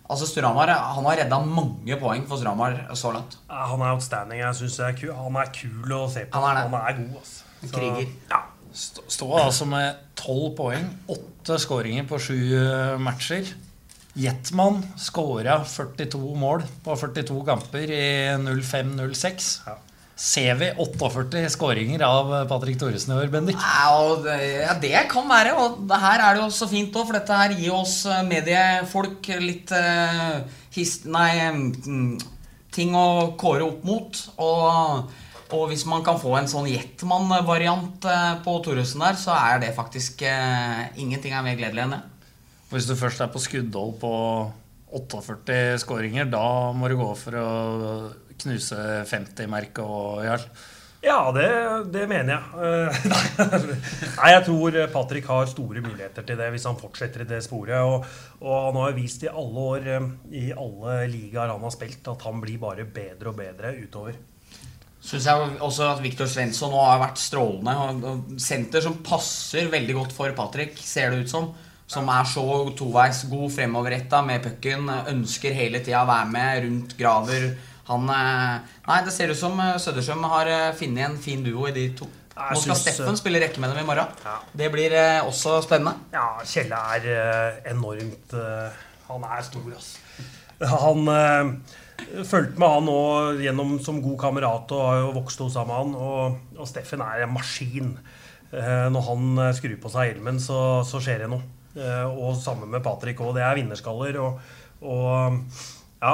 Altså 0.09 0.24
Storhamar 0.24 0.70
han 0.72 1.05
har 1.05 1.18
redda 1.20 1.37
mange 1.44 1.98
poeng 2.01 2.22
for 2.27 2.40
Storhamar 2.40 2.79
så 2.96 3.11
langt. 3.12 3.37
Han 3.51 3.83
er 3.85 3.92
outstanding. 3.92 4.40
Jeg 4.40 4.57
synes 4.57 4.79
er 4.81 4.94
Han 5.12 5.37
er 5.37 5.51
kul 5.53 5.92
å 5.92 6.07
se 6.09 6.24
på. 6.24 6.40
Han 6.40 6.57
er, 6.57 6.62
han 6.64 6.79
er 6.79 6.96
god. 6.96 7.18
Altså. 7.20 7.44
Så, 7.61 7.72
Kriger. 7.74 8.09
Ja. 8.31 8.40
Står 8.72 9.38
altså 9.42 9.66
med 9.68 10.01
tolv 10.16 10.55
poeng, 10.57 10.87
åtte 11.11 11.57
skåringer 11.61 12.07
på 12.09 12.18
sju 12.20 12.38
eh, 12.57 12.96
matcher. 13.01 13.53
Jetman 14.18 14.81
skåra 14.98 15.61
42 15.64 16.18
mål 16.35 16.64
på 16.85 16.96
42 16.98 17.44
kamper 17.46 17.92
i 17.94 18.07
05-06. 18.35 19.52
Ja. 19.66 19.76
Ser 20.18 20.57
vi 20.59 20.72
48 20.74 21.44
skåringer 21.54 22.02
av 22.02 22.33
Patrick 22.50 22.81
Thoresen 22.81 23.12
i 23.14 23.18
år, 23.20 23.28
Bendik? 23.31 23.61
Ja, 23.62 24.74
det 24.83 25.04
kan 25.12 25.28
være. 25.31 25.52
Og 25.54 25.94
her 25.94 26.24
er 26.24 26.35
det 26.35 26.42
jo 26.42 26.48
så 26.57 26.66
fint 26.66 26.96
òg, 26.98 27.07
for 27.07 27.14
dette 27.14 27.38
her 27.38 27.54
gir 27.54 27.76
oss 27.76 28.00
eh, 28.11 28.24
mediefolk 28.26 29.31
litt 29.38 29.70
uh, 29.70 30.42
hist... 30.74 31.07
Nei, 31.07 31.31
um, 31.46 32.18
ting 32.74 32.98
å 32.98 33.37
kåre 33.38 33.62
opp 33.68 33.87
mot. 33.87 34.18
Og, 34.42 35.14
og, 35.54 35.64
hvis 35.70 35.87
man 35.87 36.02
kan 36.07 36.18
få 36.18 36.35
en 36.40 36.50
sånn 36.50 36.66
Jetman-variant 36.66 38.11
uh, 38.11 38.35
på 38.42 38.59
Thoresen 38.66 39.07
der, 39.07 39.22
så 39.22 39.38
er 39.38 39.62
det 39.62 39.76
faktisk 39.78 40.26
uh, 40.26 40.83
Ingenting 40.98 41.38
er 41.38 41.46
mer 41.46 41.62
gledelig 41.62 41.87
enn 41.87 41.94
det. 41.94 42.04
Hvis 42.68 42.88
du 42.88 42.96
først 43.00 43.22
er 43.24 43.31
på 43.33 43.40
skuddhold 43.40 43.94
på 44.00 44.14
48 44.98 45.78
skåringer, 45.85 46.28
da 46.28 46.72
må 46.76 46.88
du 46.90 46.98
gå 47.00 47.12
for 47.16 47.38
å 47.40 47.52
knuse 48.38 49.04
50-merket 49.09 49.85
og 49.85 50.24
Jarl. 50.26 50.44
Ja, 50.98 51.31
det, 51.31 51.46
det, 51.94 52.09
mener 52.11 52.35
jeg. 52.35 53.11
Nei, 54.18 54.31
jeg 54.35 54.44
tror 54.48 54.78
Patrick 54.90 55.28
har 55.31 55.46
store 55.46 55.83
muligheter 55.85 56.26
til 56.26 56.40
det 56.40 56.48
hvis 56.50 56.66
han 56.66 56.81
fortsetter 56.81 57.22
i 57.22 57.28
det 57.28 57.38
sporet. 57.46 57.78
Og, 57.87 58.09
og 58.42 58.57
han 58.66 58.81
har 58.83 58.96
vist 58.96 59.22
i 59.22 59.31
alle 59.31 59.66
år, 59.74 59.87
i 60.35 60.48
alle 60.50 60.96
ligaer 61.12 61.54
han 61.54 61.62
har 61.62 61.74
spilt, 61.74 62.02
at 62.02 62.26
han 62.26 62.42
blir 62.42 62.59
bare 62.62 62.85
bedre 62.85 63.31
og 63.31 63.38
bedre 63.38 63.72
utover. 63.78 64.18
Syns 64.98 65.28
jeg 65.31 65.54
også 65.62 65.87
at 65.92 66.02
Viktor 66.02 66.26
Svensson 66.28 66.74
nå 66.74 66.83
har 66.83 66.98
vært 67.00 67.22
strålende. 67.22 68.16
Senter 68.42 68.83
som 68.85 68.98
passer 69.07 69.70
veldig 69.70 69.96
godt 70.00 70.16
for 70.16 70.35
Patrick, 70.37 70.83
ser 70.83 71.14
det 71.14 71.22
ut 71.22 71.33
som 71.33 71.52
som 71.88 72.09
er 72.12 72.29
så 72.29 72.44
toveis 72.77 73.22
god 73.31 73.48
fremoverretta 73.55 74.20
med 74.27 74.44
pucken. 74.44 74.90
Ønsker 75.09 75.57
hele 75.57 75.81
tida 75.81 76.05
å 76.05 76.11
være 76.11 76.29
med 76.35 76.62
rundt 76.66 76.94
Graver. 76.98 77.48
Han 77.88 78.11
eh, 78.12 78.74
Nei, 78.85 78.98
det 79.07 79.14
ser 79.14 79.33
ut 79.33 79.40
som 79.40 79.57
Søderstrøm 79.57 80.27
har 80.29 80.51
eh, 80.53 80.74
funnet 80.77 81.07
en 81.07 81.16
fin 81.20 81.44
duo 81.44 81.64
i 81.70 81.72
de 81.77 81.88
to. 81.96 82.09
Nå 82.38 82.61
skal 82.61 82.77
Steffen 82.79 83.16
spille 83.18 83.40
rekke 83.42 83.59
med 83.59 83.72
dem 83.72 83.81
i 83.81 83.88
morgen. 83.88 84.12
Ja. 84.22 84.37
Det 84.61 84.68
blir 84.70 84.92
også 85.24 85.57
spennende. 85.64 85.96
Ja, 86.12 86.37
Kjelle 86.46 86.79
er 86.94 87.57
enormt 87.72 88.37
Han 89.09 89.24
er 89.27 89.42
stor, 89.42 89.64
altså. 89.74 90.29
Han 90.85 91.11
fulgte 92.29 92.62
med 92.62 92.70
han 92.77 92.87
nå 92.87 93.01
gjennom 93.42 93.74
som 93.83 93.98
god 94.05 94.20
kamerat 94.22 94.70
og 94.77 94.85
har 94.85 95.01
jo 95.01 95.11
vokst 95.16 95.42
hos 95.42 95.59
ham 95.59 95.66
med 95.72 95.81
han. 95.81 95.98
Og, 95.98 96.38
og 96.61 96.70
Steffen 96.70 97.03
er 97.03 97.24
en 97.24 97.35
maskin. 97.35 97.90
Når 98.53 99.07
han 99.09 99.42
skrur 99.59 99.74
på 99.83 99.90
seg 99.96 100.12
hjelmen, 100.12 100.38
så, 100.38 100.85
så 100.87 101.03
skjer 101.03 101.24
det 101.24 101.33
noe. 101.35 101.58
Eh, 101.79 102.19
og 102.19 102.37
sammen 102.41 102.71
med 102.73 102.83
Patrick 102.85 103.21
òg. 103.23 103.35
Det 103.37 103.45
er 103.47 103.59
vinnerskaller. 103.59 104.19
Og, 104.23 104.53
og 104.83 105.41
ja, 106.03 106.12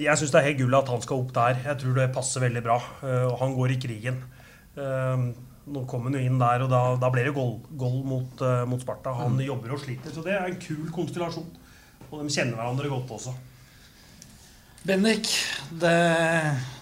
jeg 0.00 0.18
syns 0.18 0.34
det 0.34 0.40
er 0.40 0.48
helt 0.50 0.60
gull 0.62 0.80
at 0.80 0.92
han 0.92 1.04
skal 1.04 1.22
opp 1.22 1.32
der. 1.36 1.62
Jeg 1.68 1.80
tror 1.82 1.96
det 2.00 2.10
passer 2.16 2.44
veldig 2.46 2.64
bra. 2.64 2.80
Eh, 3.04 3.24
og 3.28 3.38
han 3.42 3.56
går 3.58 3.76
i 3.76 3.80
krigen. 3.82 4.20
Eh, 4.76 5.30
nå 5.72 5.84
kom 5.86 6.08
han 6.08 6.18
jo 6.18 6.24
inn 6.26 6.40
der, 6.40 6.64
og 6.64 6.72
da, 6.72 6.82
da 6.98 7.08
ble 7.14 7.22
det 7.28 7.36
goal, 7.36 7.54
goal 7.78 8.00
mot, 8.02 8.40
mot, 8.66 8.80
Sparta. 8.82 9.12
Han 9.20 9.36
mm. 9.36 9.44
jobber 9.46 9.76
og 9.76 9.78
sliter, 9.84 10.10
så 10.10 10.24
det 10.26 10.34
er 10.34 10.48
en 10.48 10.58
kul 10.58 10.88
konstellasjon. 10.90 11.46
Og 12.08 12.18
de 12.18 12.34
kjenner 12.34 12.58
hverandre 12.58 12.90
godt 12.90 13.12
også. 13.14 13.34
Bendik, 14.82 15.28
det, 15.78 15.94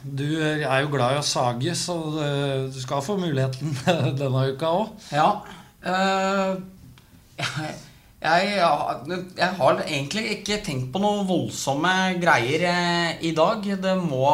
du 0.01 0.25
er 0.41 0.79
jo 0.81 0.89
glad 0.95 1.19
i 1.19 1.21
å 1.21 1.27
sage, 1.29 1.75
så 1.77 1.99
det, 2.15 2.31
du 2.73 2.81
skal 2.81 3.05
få 3.05 3.19
muligheten 3.21 3.77
denne 4.23 4.47
uka 4.55 4.73
òg. 4.79 4.95
Ja. 5.13 5.29
Uh, 5.85 6.57
jeg, 8.21 8.49
jeg, 9.39 9.49
har 9.57 9.79
egentlig 9.87 10.23
ikke 10.35 10.59
tenkt 10.65 10.91
på 10.93 11.01
noen 11.01 11.25
voldsomme 11.25 11.93
greier 12.21 12.67
eh, 12.69 13.15
i 13.25 13.33
dag. 13.37 13.65
Det 13.65 13.95
må 13.97 14.27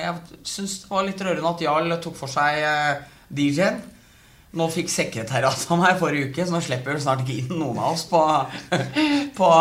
Jeg 0.00 0.42
syns 0.42 0.80
det 0.82 0.90
var 0.90 1.06
litt 1.06 1.22
rørende 1.22 1.52
at 1.52 1.62
Jarl 1.62 1.94
tok 2.02 2.18
for 2.18 2.32
seg 2.32 2.58
eh, 2.66 3.04
DJ-en. 3.30 3.78
Nå 4.58 4.66
fikk 4.74 4.90
sekretariatet 4.90 5.70
av 5.70 5.80
meg 5.80 6.02
forrige 6.02 6.32
uke, 6.32 6.44
så 6.44 6.56
nå 6.56 6.60
slipper 6.66 6.98
vi 6.98 7.04
snart 7.04 7.22
ikke 7.22 7.38
inn 7.44 7.62
noen 7.62 7.78
av 7.78 7.94
oss 7.94 8.04
på, 8.10 8.20
på, 9.38 9.52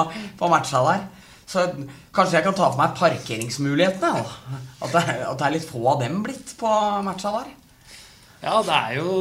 på 0.42 0.52
matcha 0.52 0.82
der. 0.90 1.06
Så 1.52 1.70
kanskje 2.16 2.40
jeg 2.40 2.48
kan 2.48 2.58
ta 2.58 2.66
for 2.72 2.82
meg 2.82 2.98
parkeringsmulighetene. 2.98 4.26
At, 4.82 4.90
det 4.90 5.06
at 5.22 5.38
det 5.38 5.48
er 5.48 5.56
litt 5.60 5.70
få 5.70 5.86
av 5.94 6.02
dem 6.02 6.24
blitt 6.26 6.58
på 6.58 6.74
matcha 7.06 7.38
der. 7.38 7.54
Ja, 8.42 8.56
det 8.66 8.74
er 8.74 8.96
jo 8.98 9.12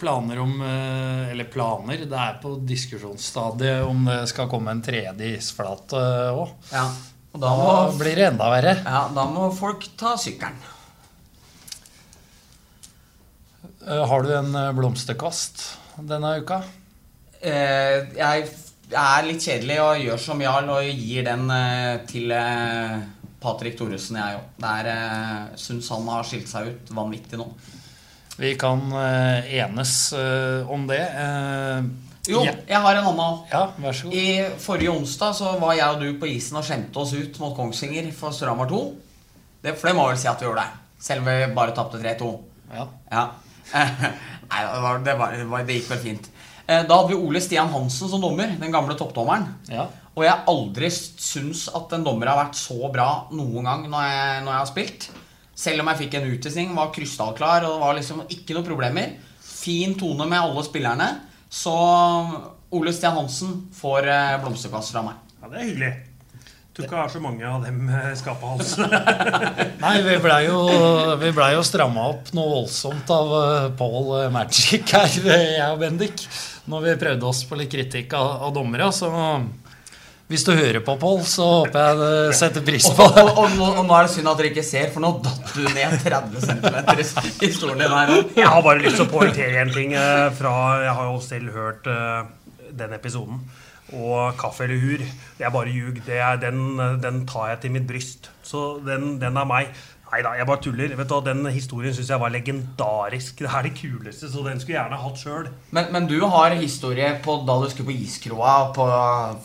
planer 0.00 0.42
om 0.42 0.58
eh, 0.60 1.30
Eller 1.32 1.48
planer. 1.48 2.02
Det 2.08 2.18
er 2.20 2.36
på 2.42 2.58
diskusjonsstadiet 2.68 3.86
om 3.88 4.04
det 4.10 4.18
skal 4.28 4.50
komme 4.52 4.74
en 4.74 4.82
tredje 4.84 5.30
isflate 5.38 6.02
òg. 6.36 6.52
Ja. 6.72 6.84
Og 7.32 7.40
da 7.40 7.54
Da 7.56 7.78
blir 7.96 8.18
det 8.20 8.26
enda 8.28 8.50
verre. 8.52 8.76
ja, 8.84 9.06
da 9.14 9.24
må 9.24 9.48
folk 9.56 9.88
ta 9.96 10.16
sykkelen. 10.20 10.60
Eh, 13.88 14.04
Har 14.08 14.22
du 14.22 14.34
en 14.36 14.52
blomsterkast 14.52 14.76
blomsterkvast 14.76 15.64
denne 16.12 16.36
uka? 16.42 16.60
Eh, 17.40 18.04
jeg 18.14 18.46
er 18.92 19.24
litt 19.26 19.40
kjedelig 19.42 19.80
og 19.82 20.04
gjør 20.04 20.20
som 20.20 20.40
Jarl 20.44 20.68
og 20.76 20.84
gir 20.92 21.24
den 21.24 21.48
eh, 21.50 22.04
til 22.06 22.28
Patrik 22.28 23.08
Patrick 23.42 23.78
Thoresen, 23.80 24.20
jeg 24.20 24.38
òg. 24.38 24.66
Eh, 24.92 25.56
syns 25.58 25.88
han 25.90 26.06
har 26.12 26.28
skilt 26.28 26.52
seg 26.52 26.68
ut 26.68 26.92
vanvittig 26.94 27.40
nå. 27.40 27.48
Vi 28.38 28.54
kan 28.58 28.80
eh, 28.92 29.54
enes 29.60 30.12
eh, 30.12 30.70
om 30.70 30.86
det. 30.86 31.02
Eh, 31.02 31.84
Jo, 32.30 32.38
ja. 32.46 32.52
jeg 32.68 32.78
har 32.78 32.94
en 33.00 33.06
annen 33.10 33.38
ja, 33.50 33.64
vær 33.82 33.96
så 33.98 34.06
god. 34.06 34.14
I 34.14 34.58
forrige 34.62 34.92
onsdag 34.94 35.32
så 35.34 35.56
var 35.58 35.72
jeg 35.74 35.90
og 35.90 36.04
du 36.04 36.20
på 36.20 36.28
isen 36.30 36.60
og 36.60 36.62
skjemte 36.62 37.00
oss 37.02 37.16
ut 37.18 37.40
mot 37.42 37.56
Kongsvinger 37.56 38.12
for 38.14 38.30
Storhamar 38.30 38.70
2. 38.70 38.78
Det, 39.64 39.72
for 39.74 39.90
det 39.90 39.94
må 39.98 40.04
vel 40.06 40.20
si 40.22 40.28
at 40.30 40.38
vi 40.38 40.46
gjorde 40.46 40.62
det. 40.62 40.82
Selv 41.02 41.24
om 41.24 41.32
vi 41.32 41.48
bare 41.56 41.74
tapte 41.74 41.98
3-2. 41.98 42.28
Ja. 42.76 42.86
Ja. 43.10 43.24
Nei, 44.52 44.60
det, 44.62 44.84
var, 44.84 45.02
det, 45.02 45.16
var, 45.50 45.66
det, 45.66 45.80
gikk 45.80 45.90
vel 45.90 46.02
fint. 46.04 46.30
Da 46.68 46.86
hadde 46.86 47.10
vi 47.10 47.18
Ole 47.18 47.42
Stian 47.42 47.74
Hansen 47.74 48.12
som 48.12 48.22
dommer. 48.22 48.54
Den 48.60 48.74
gamle 48.74 48.94
toppdommeren. 48.98 49.48
ja. 49.72 49.88
Og 50.12 50.26
jeg 50.26 50.32
har 50.32 50.48
aldri 50.50 50.90
syns 50.92 51.66
at 51.72 51.92
en 51.96 52.02
dommer 52.04 52.28
har 52.28 52.36
vært 52.36 52.58
så 52.60 52.90
bra 52.92 53.06
noen 53.32 53.64
gang 53.64 53.86
når 53.88 54.02
jeg, 54.10 54.40
når 54.44 54.50
jeg 54.52 54.58
har 54.58 54.68
spilt. 54.68 55.06
Selv 55.58 55.82
om 55.82 55.90
jeg 55.92 56.04
fikk 56.04 56.16
en 56.18 56.30
utvisning, 56.32 56.72
var 56.76 56.94
krystallklar, 56.94 57.66
og 57.68 57.76
det 57.76 57.82
var 57.84 57.98
liksom 57.98 58.22
ikke 58.28 58.56
noe 58.56 58.66
problemer. 58.66 59.18
Fin 59.42 59.96
tone 59.98 60.26
med 60.28 60.40
alle 60.40 60.64
spillerne. 60.66 61.10
Så 61.52 61.74
Ole 62.72 62.94
Stian 62.96 63.18
Hansen 63.18 63.66
får 63.76 64.08
blomsterkast 64.44 64.94
fra 64.96 65.04
meg. 65.10 65.20
Ja, 65.42 65.52
det 65.52 65.60
er 65.60 65.68
hyggelig. 65.68 65.92
Tror 66.72 66.86
ikke 66.86 66.96
jeg 66.96 67.04
har 67.04 67.10
så 67.12 67.20
mange 67.20 67.44
av 67.44 67.64
dem 67.66 67.80
eh, 67.92 68.12
skapet 68.16 68.48
hans. 68.48 68.70
Nei, 69.82 69.96
vi 70.06 70.14
blei 70.24 70.38
jo, 70.46 70.60
vi 71.20 71.32
ble 71.36 71.48
jo 71.52 71.64
stramma 71.68 72.06
opp 72.14 72.30
noe 72.32 72.48
voldsomt 72.48 73.12
av 73.12 73.32
uh, 73.34 73.66
Paul 73.76 74.14
eh, 74.22 74.30
Magic 74.32 74.94
her, 74.96 75.18
eh, 75.20 75.44
jeg 75.58 75.66
og 75.66 75.82
Bendik. 75.82 76.24
Når 76.72 76.86
vi 76.86 76.94
prøvde 77.02 77.28
oss 77.28 77.42
på 77.44 77.58
litt 77.60 77.68
kritikk 77.74 78.16
av, 78.16 78.46
av 78.48 78.54
dommere. 78.56 78.88
Så 78.96 79.10
hvis 80.30 80.44
du 80.46 80.52
hører 80.54 80.80
på, 80.84 80.94
Paul, 81.00 81.20
så 81.28 81.44
håper 81.58 81.82
jeg 81.82 81.96
det 81.98 82.36
setter 82.38 82.64
pris 82.64 82.86
på 82.88 83.04
og, 83.04 83.16
det. 83.16 83.24
og, 83.32 83.56
nå, 83.58 83.66
og 83.82 83.88
nå 83.88 83.96
er 83.96 84.06
det 84.06 84.12
synd 84.14 84.30
at 84.30 84.38
dere 84.40 84.52
ikke 84.52 84.64
ser, 84.64 84.86
for 84.94 85.04
nå 85.04 85.10
datt 85.24 85.50
du 85.52 85.66
ned 85.66 85.96
30 86.04 86.46
cm 86.46 87.42
i 87.48 87.50
stolen 87.52 87.82
din 87.82 87.96
her. 87.96 88.14
Jeg 88.38 88.48
har 88.48 88.64
bare 88.64 88.80
lyst 88.80 88.96
til 89.00 89.04
å 89.04 89.10
poengtere 89.12 89.60
en 89.64 89.74
ting 89.74 89.92
eh, 89.98 90.28
fra 90.38 90.54
Jeg 90.86 90.94
har 90.98 91.10
jo 91.10 91.18
selv 91.26 91.52
hørt 91.58 91.90
uh, 91.90 92.22
den 92.78 92.96
episoden. 92.96 93.42
Og 93.92 94.38
kaffe 94.40 94.64
eller 94.64 94.80
hur, 94.80 95.02
det 95.36 95.44
er 95.44 95.52
bare 95.52 95.72
ljug. 95.72 96.00
Det 96.06 96.16
er, 96.16 96.38
den, 96.40 96.62
eh, 96.80 96.96
den 97.02 97.24
tar 97.28 97.50
jeg 97.52 97.64
til 97.64 97.74
mitt 97.76 97.88
bryst. 97.88 98.30
Så 98.46 98.78
den, 98.86 99.18
den 99.20 99.36
er 99.36 99.48
meg. 99.48 99.74
Nei 100.12 100.20
da, 100.20 100.34
jeg 100.36 100.44
bare 100.44 100.60
tuller. 100.60 100.90
Vet 100.92 101.08
du, 101.08 101.14
Den 101.24 101.46
historien 101.54 101.94
syns 101.96 102.10
jeg 102.12 102.20
var 102.20 102.32
legendarisk. 102.34 103.38
Det 103.38 103.48
er 103.48 103.64
det 103.64 103.70
kuleste, 103.78 104.28
så 104.28 104.42
den 104.44 104.58
skulle 104.60 104.76
jeg 104.76 104.82
gjerne 104.82 104.98
hatt 105.00 105.22
sjøl. 105.22 105.46
Men, 105.72 105.88
men 105.94 106.08
du 106.10 106.18
har 106.28 106.52
historie 106.58 107.14
på 107.24 107.38
da 107.48 107.56
du 107.62 107.70
skulle 107.72 107.88
på 107.88 107.96
iskroa 107.96 108.58
på, 108.76 108.88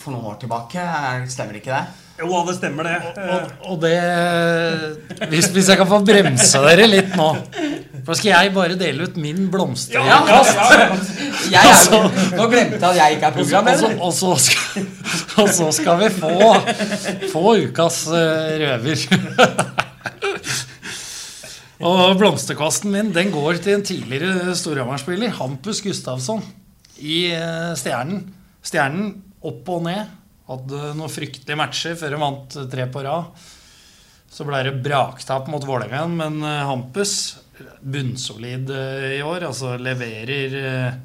for 0.02 0.12
noen 0.12 0.28
år 0.34 0.42
tilbake. 0.42 0.84
Stemmer 1.32 1.62
ikke 1.62 1.72
det? 1.72 2.04
Jo 2.18 2.28
da, 2.34 2.42
det 2.50 2.58
stemmer, 2.58 2.84
det. 2.84 2.98
Og, 3.00 3.18
Og, 3.32 3.72
og 3.72 3.82
det 3.86 5.30
hvis, 5.32 5.48
hvis 5.56 5.72
jeg 5.72 5.80
kan 5.80 5.88
få 5.88 6.02
bremse 6.04 6.62
dere 6.66 6.88
litt 6.90 7.12
nå 7.14 7.28
For 8.08 8.18
skal 8.18 8.32
jeg 8.32 8.54
bare 8.56 8.78
dele 8.80 9.06
ut 9.06 9.20
min 9.22 9.46
blomster... 9.54 10.02
Ja, 10.02 10.20
ja, 10.26 10.42
ja. 10.42 10.88
Jeg 11.54 11.72
er, 11.72 12.22
nå 12.36 12.48
glemte 12.52 12.82
jeg 12.82 12.90
at 12.90 12.98
jeg 12.98 13.20
ikke 13.20 13.30
er 13.30 13.38
Og 13.38 13.48
så, 13.48 13.56
og, 13.56 13.72
så, 13.72 13.92
programleder. 13.94 14.00
og, 14.02 14.14
så 14.18 14.36
skal, 14.50 14.88
og 15.44 15.52
så 15.62 15.72
skal 15.80 16.02
vi 16.04 16.12
få, 16.18 16.54
få 17.32 17.58
ukas 17.70 18.08
eh, 18.12 18.58
røver. 18.66 19.86
Og 21.86 22.16
blomsterkvasten 22.18 22.94
min 22.94 23.12
den 23.14 23.30
går 23.34 23.60
til 23.62 23.78
en 23.78 23.86
tidligere 23.86 24.56
Storhamar-spiller, 24.58 25.36
Hampus 25.38 25.84
Gustavsson, 25.86 26.42
i 26.98 27.28
eh, 27.30 27.74
Stjernen. 27.78 28.24
Stjernen 28.66 29.12
opp 29.46 29.70
og 29.70 29.84
ned. 29.86 30.16
Hadde 30.48 30.94
noen 30.98 31.12
fryktelige 31.12 31.60
matcher 31.60 31.98
før 32.00 32.16
de 32.16 32.22
vant 32.22 32.58
tre 32.72 32.88
på 32.90 33.04
rad. 33.06 33.46
Så 34.32 34.46
ble 34.48 34.64
det 34.66 34.80
braktap 34.84 35.48
mot 35.52 35.64
Vålerenga, 35.64 36.08
men 36.18 36.42
eh, 36.42 36.64
Hampus 36.66 37.14
bunnsolid 37.82 38.72
eh, 38.74 39.12
i 39.20 39.22
år. 39.26 39.46
Altså 39.52 39.76
leverer 39.78 40.58
eh, 40.62 40.98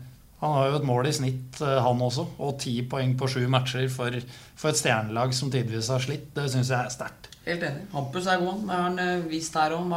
Han 0.43 0.57
har 0.57 0.71
jo 0.71 0.79
et 0.81 0.87
mål 0.89 1.11
i 1.11 1.15
snitt, 1.15 1.61
eh, 1.61 1.79
han 1.85 2.07
også. 2.09 2.27
Og 2.43 2.57
ti 2.63 2.79
poeng 2.89 3.13
på 3.19 3.29
sju 3.31 3.45
matcher 3.53 3.91
for, 3.93 4.17
for 4.57 4.73
et 4.73 4.81
stjernelag 4.81 5.37
som 5.37 5.53
tidvis 5.53 5.93
har 5.93 6.03
slitt. 6.03 6.31
Det 6.33 6.49
syns 6.51 6.73
jeg 6.73 6.81
er 6.81 6.97
sterkt. 6.97 7.29
Helt 7.47 7.67
enig. 7.67 7.89
Hampus 7.93 8.29
er 8.31 8.41
god. 8.43 8.65
Har 8.71 8.87
han 8.89 9.03
eh, 9.03 9.27
vist 9.31 9.59
her 9.59 9.77
òg. 9.77 9.91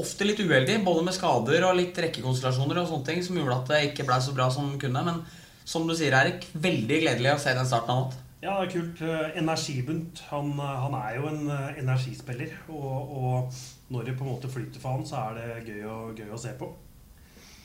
Ofte 0.00 0.26
litt 0.26 0.40
uheldig, 0.42 0.80
både 0.84 1.04
med 1.06 1.14
skader 1.14 1.64
og 1.68 1.78
litt 1.78 1.98
rekkekonstellasjoner 2.02 2.82
og 2.82 2.90
sånne 2.90 3.08
ting 3.08 3.22
som 3.24 3.38
gjorde 3.38 3.60
at 3.60 3.72
det 3.72 3.80
ikke 3.90 4.06
ble 4.08 4.18
så 4.22 4.34
bra 4.36 4.48
som 4.50 4.68
den 4.68 4.80
kunne. 4.82 5.04
Men 5.06 5.22
som 5.64 5.86
du 5.88 5.94
sier, 5.96 6.14
Erik, 6.18 6.48
veldig 6.52 7.00
gledelig 7.04 7.34
å 7.34 7.40
se 7.40 7.54
den 7.56 7.68
starten 7.68 7.92
han 7.92 8.02
har 8.02 8.08
hatt. 8.08 8.20
Ja, 8.44 8.58
det 8.60 8.66
er 8.66 8.72
kult. 8.74 9.00
Eh, 9.00 9.38
Energibunt. 9.40 10.20
Han, 10.28 10.50
eh, 10.60 10.80
han 10.82 10.96
er 10.98 11.14
jo 11.16 11.28
en 11.30 11.46
eh, 11.48 11.78
energispiller. 11.80 12.50
Og, 12.68 13.14
og 13.16 13.94
når 13.94 14.10
det 14.10 14.16
på 14.18 14.26
en 14.26 14.32
måte 14.34 14.50
flyter 14.52 14.82
for 14.82 14.98
han, 14.98 15.06
så 15.08 15.22
er 15.30 15.38
det 15.38 15.70
gøy 15.70 15.86
å, 15.88 15.96
gøy 16.16 16.34
å 16.34 16.40
se 16.40 16.52
på. 16.58 16.68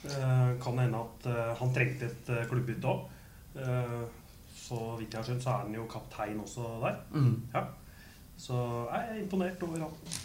Eh, 0.08 0.46
kan 0.64 0.80
hende 0.80 1.02
at 1.02 1.28
han 1.60 1.74
trengte 1.76 2.08
et 2.08 2.32
klubbbytte 2.48 2.88
òg. 2.88 3.08
så 4.56 4.78
vidt 5.00 5.12
jeg 5.12 5.20
har 5.20 5.26
skjønt, 5.26 5.44
så 5.44 5.50
er 5.50 5.64
han 5.66 5.76
jo 5.76 5.88
kaptein 5.90 6.40
også 6.40 6.68
der. 6.84 7.00
Mm. 7.12 7.34
Ja. 7.54 7.64
Så 8.40 8.56
jeg 8.94 9.08
er 9.10 9.18
imponert 9.20 9.64
over 9.66 9.82
han. 9.84 10.20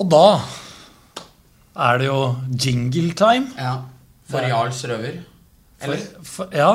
Og 0.00 0.08
da 0.08 0.26
er 1.74 1.98
det 1.98 2.06
jo 2.06 2.18
jingle 2.54 3.12
time. 3.18 3.50
Ja. 3.58 3.74
For 4.30 4.46
Jarls 4.46 4.82
røver. 4.88 5.20
Eller? 5.84 6.02
For, 6.22 6.24
for, 6.30 6.54
ja. 6.54 6.70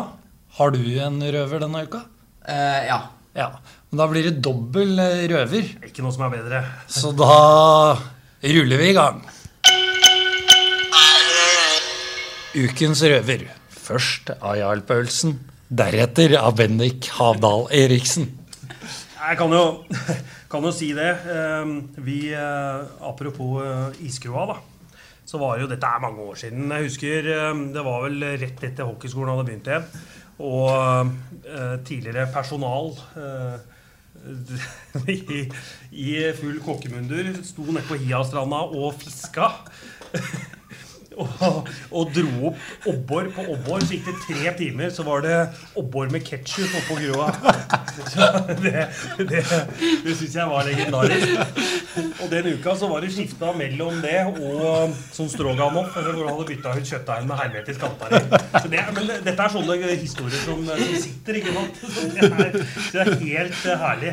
Har 0.60 0.72
du 0.76 0.82
en 1.00 1.20
røver 1.24 1.62
denne 1.64 1.84
uka? 1.88 2.02
Eh, 2.46 2.88
ja. 2.90 3.00
Ja. 3.38 3.50
Men 3.90 4.02
da 4.02 4.08
blir 4.12 4.28
det 4.28 4.42
dobbel 4.44 5.00
eh, 5.02 5.24
røver. 5.32 5.70
Ikke 5.88 6.04
noe 6.06 6.14
som 6.14 6.26
er 6.28 6.34
bedre. 6.36 6.64
Så 6.92 7.14
da 7.18 7.30
ruller 8.44 8.82
vi 8.82 8.90
i 8.92 8.98
gang. 8.98 9.22
Ukens 12.60 13.04
røver. 13.06 13.48
Først 13.90 14.34
av 14.40 14.58
Jarl 14.60 14.82
Paulsen. 14.86 15.38
Deretter 15.70 16.34
av 16.42 16.56
Bendik 16.58 17.08
Havdal 17.16 17.68
Eriksen. 17.78 18.28
Jeg 19.20 19.38
kan 19.38 19.54
jo, 19.54 19.64
kan 20.52 20.66
jo 20.66 20.72
si 20.76 20.92
det. 20.98 21.12
Eh, 21.30 21.72
Vi, 22.04 22.20
eh, 22.34 22.84
apropos 23.06 23.64
iskroa, 24.04 24.48
da. 24.54 24.60
Så 25.30 25.38
var 25.38 25.60
jo, 25.62 25.68
Dette 25.70 25.86
er 25.86 26.02
mange 26.02 26.24
år 26.26 26.38
siden. 26.42 26.72
Jeg 26.74 26.88
husker 26.88 27.28
eh, 27.36 27.66
det 27.76 27.84
var 27.86 28.06
vel 28.08 28.24
rett 28.42 28.64
etter 28.66 28.88
hockeyskolen 28.88 29.36
hadde 29.36 29.46
begynt 29.50 29.70
igjen. 29.70 29.90
Og 30.40 31.12
eh, 31.44 31.76
tidligere 31.86 32.30
personal 32.34 32.94
eh, 33.20 33.60
i, 35.14 35.44
i 35.96 36.14
full 36.36 36.58
kokkemundur 36.66 37.30
sto 37.46 37.68
nede 37.70 37.86
på 37.88 38.00
Hiastranda 38.02 38.64
og 38.74 38.98
fiska. 39.04 39.52
og, 41.98 42.12
dro 42.16 42.50
opp 42.50 42.88
obbor 42.90 43.30
på 43.36 43.46
obbor. 43.56 43.84
Så 43.84 43.98
gikk 43.98 44.08
det 44.10 44.16
tre 44.26 44.54
timer, 44.60 44.90
så 44.94 45.06
var 45.08 45.24
det 45.26 45.36
obbor 45.80 46.12
med 46.14 46.26
ketsjup 46.28 46.78
oppå 46.82 47.00
grua. 47.02 47.30
Så 48.10 48.26
det 48.64 48.86
det, 49.18 49.42
det 50.06 50.14
syns 50.16 50.36
jeg 50.36 50.48
var 50.48 50.68
legendarisk. 50.68 51.28
Og 52.24 52.30
den 52.32 52.48
uka 52.56 52.76
så 52.80 52.88
var 52.88 53.04
det 53.04 53.12
skifta 53.14 53.52
mellom 53.58 54.00
det 54.04 54.20
og 54.30 54.94
sånn 55.14 55.30
stroganoff, 55.32 55.92
hvor 55.96 56.16
du 56.16 56.24
hadde 56.24 56.46
bytta 56.48 56.76
ut 56.78 56.92
kjøttdeigen 56.92 57.28
med 57.30 57.42
hermetisk 57.42 57.84
kantarer. 57.84 58.24
Så 58.56 58.72
det, 58.72 58.84
men 58.96 59.10
dette 59.26 59.36
er 59.36 59.54
sånne 59.54 59.98
historier 60.00 60.44
som, 60.46 60.64
som 60.70 60.96
sitter, 61.04 61.42
ikke 61.42 61.56
sant? 61.58 61.82
Så 62.00 62.08
det 62.14 62.22
er, 62.30 62.32
det 62.94 63.00
er 63.04 63.10
helt 63.26 63.60
eh, 63.66 63.84
herlig. 63.84 64.12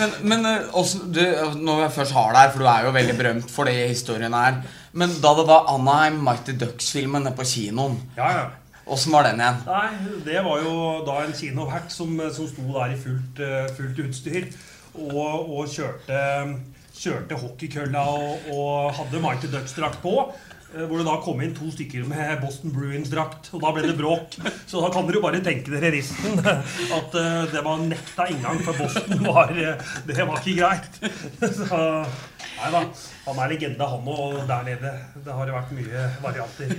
Men, 0.00 0.16
men 0.32 0.50
også, 0.72 1.06
du, 1.12 1.22
når 1.60 1.86
jeg 1.86 1.94
først 2.00 2.16
har 2.16 2.34
deg 2.34 2.42
her, 2.42 2.52
for 2.54 2.64
du 2.64 2.70
er 2.72 2.86
jo 2.86 2.94
veldig 2.96 3.16
berømt 3.20 3.52
for 3.52 3.68
det 3.68 3.76
historien 3.92 4.15
her 4.22 4.62
Men 4.92 5.12
da 5.22 5.34
det 5.38 5.46
var 5.48 5.66
Anaheim 5.72 6.22
Mighty 6.24 6.52
Ducks-filmen 6.52 7.28
på 7.36 7.44
kinoen, 7.44 7.98
Ja, 8.16 8.30
ja. 8.30 8.46
åssen 8.86 9.12
var 9.12 9.24
den 9.24 9.40
igjen? 9.40 9.60
Nei, 9.66 9.90
det 10.24 10.44
var 10.44 10.62
jo 10.62 11.04
da 11.06 11.20
en 11.24 11.34
kinovert 11.34 11.90
som, 11.92 12.16
som 12.32 12.48
sto 12.48 12.66
der 12.72 12.94
i 12.94 12.98
fullt, 13.00 13.40
eh, 13.40 13.68
fullt 13.76 13.98
utstyr 14.08 14.48
og, 14.94 15.50
og 15.52 15.68
kjørte, 15.68 16.20
kjørte 16.96 17.36
hockeykølla 17.36 18.04
og, 18.08 18.52
og 18.52 18.92
hadde 18.96 19.20
Mighty 19.20 19.52
Ducks-drakt 19.52 20.00
på. 20.02 20.20
Eh, 20.74 20.82
hvor 20.84 20.98
det 20.98 21.06
da 21.06 21.14
kom 21.22 21.40
inn 21.44 21.54
to 21.54 21.68
stykker 21.70 22.04
med 22.08 22.40
Boston 22.42 22.72
Bruins-drakt. 22.74 23.52
Og 23.54 23.62
da 23.62 23.72
ble 23.72 23.84
det 23.86 23.96
bråk. 23.98 24.34
Så 24.66 24.82
da 24.82 24.90
kan 24.92 25.06
dere 25.06 25.20
jo 25.20 25.24
bare 25.24 25.42
tenke 25.44 25.72
dere 25.72 25.92
resten. 25.94 26.40
At 26.42 27.14
uh, 27.14 27.44
det 27.52 27.62
var 27.64 27.84
nekta 27.84 28.26
inngang, 28.32 28.58
for 28.66 28.76
Boston 28.80 29.22
var 29.24 29.54
Det 29.54 30.18
var 30.18 30.42
ikke 30.42 30.56
greit. 30.58 30.98
Så 31.60 31.78
nei 32.56 32.70
da. 32.72 32.80
Han 33.26 33.38
er 33.42 33.50
legende, 33.50 33.86
han 33.90 34.08
og 34.12 34.36
der 34.46 34.66
nede. 34.66 34.92
Det 35.24 35.34
har 35.34 35.50
vært 35.50 35.72
mye 35.74 36.04
varianter. 36.22 36.74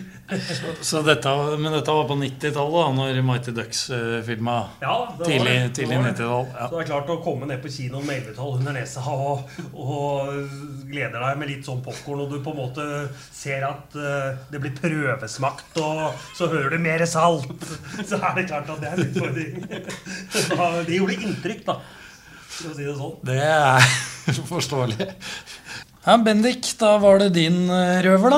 Så, 0.48 0.74
så 0.90 1.02
dette, 1.04 1.34
men 1.60 1.76
dette 1.76 1.96
var 1.98 2.08
på 2.08 2.16
90-tallet, 2.22 2.96
når 2.96 3.20
Mighty 3.28 3.54
Ducks 3.56 3.82
uh, 3.92 4.20
filma? 4.28 4.56
Ja, 4.80 4.96
tidlig, 5.22 5.58
tidlig 5.76 6.00
90-tall. 6.06 6.48
Ja. 6.54 6.70
Så 6.70 6.78
det 6.78 6.86
er 6.86 6.90
klart 6.94 7.12
å 7.12 7.20
komme 7.26 7.50
ned 7.52 7.60
på 7.64 7.74
kinoen 7.74 8.08
med 8.08 8.22
11-tall 8.22 8.56
under 8.62 8.78
nesa 8.80 9.04
og, 9.12 9.60
og 9.74 10.32
gleder 10.88 11.20
deg 11.20 11.42
med 11.42 11.52
litt 11.52 11.68
sånn 11.68 11.84
popkorn, 11.86 12.24
og 12.24 12.32
du 12.32 12.40
på 12.46 12.56
en 12.56 12.62
måte 12.62 12.88
ser 13.28 13.68
at 13.68 14.00
uh, 14.00 14.40
det 14.54 14.64
blir 14.64 14.76
prøvesmakt, 14.80 15.78
og 15.84 16.16
så 16.38 16.48
hører 16.52 16.78
du 16.78 16.82
mer 16.88 17.06
salt. 17.10 17.68
Så 18.08 18.22
er 18.22 18.40
det 18.40 18.48
klart 18.50 18.72
at 18.72 18.84
det 18.84 18.92
er 18.92 18.98
en 18.98 19.12
utfordring. 19.12 19.64
det 20.88 21.00
gjorde 21.02 21.22
inntrykk, 21.28 21.64
da. 21.68 21.82
For 22.58 22.72
å 22.72 22.78
si 22.78 22.86
det 22.88 22.96
sånn. 22.98 23.18
Det 23.28 23.42
er 23.44 23.92
forståelig. 24.54 25.08
Ja, 26.08 26.14
Bendik, 26.18 26.64
da 26.80 26.94
var 27.04 27.20
det 27.20 27.34
din 27.36 27.66
eh, 27.68 27.98
røver, 28.06 28.38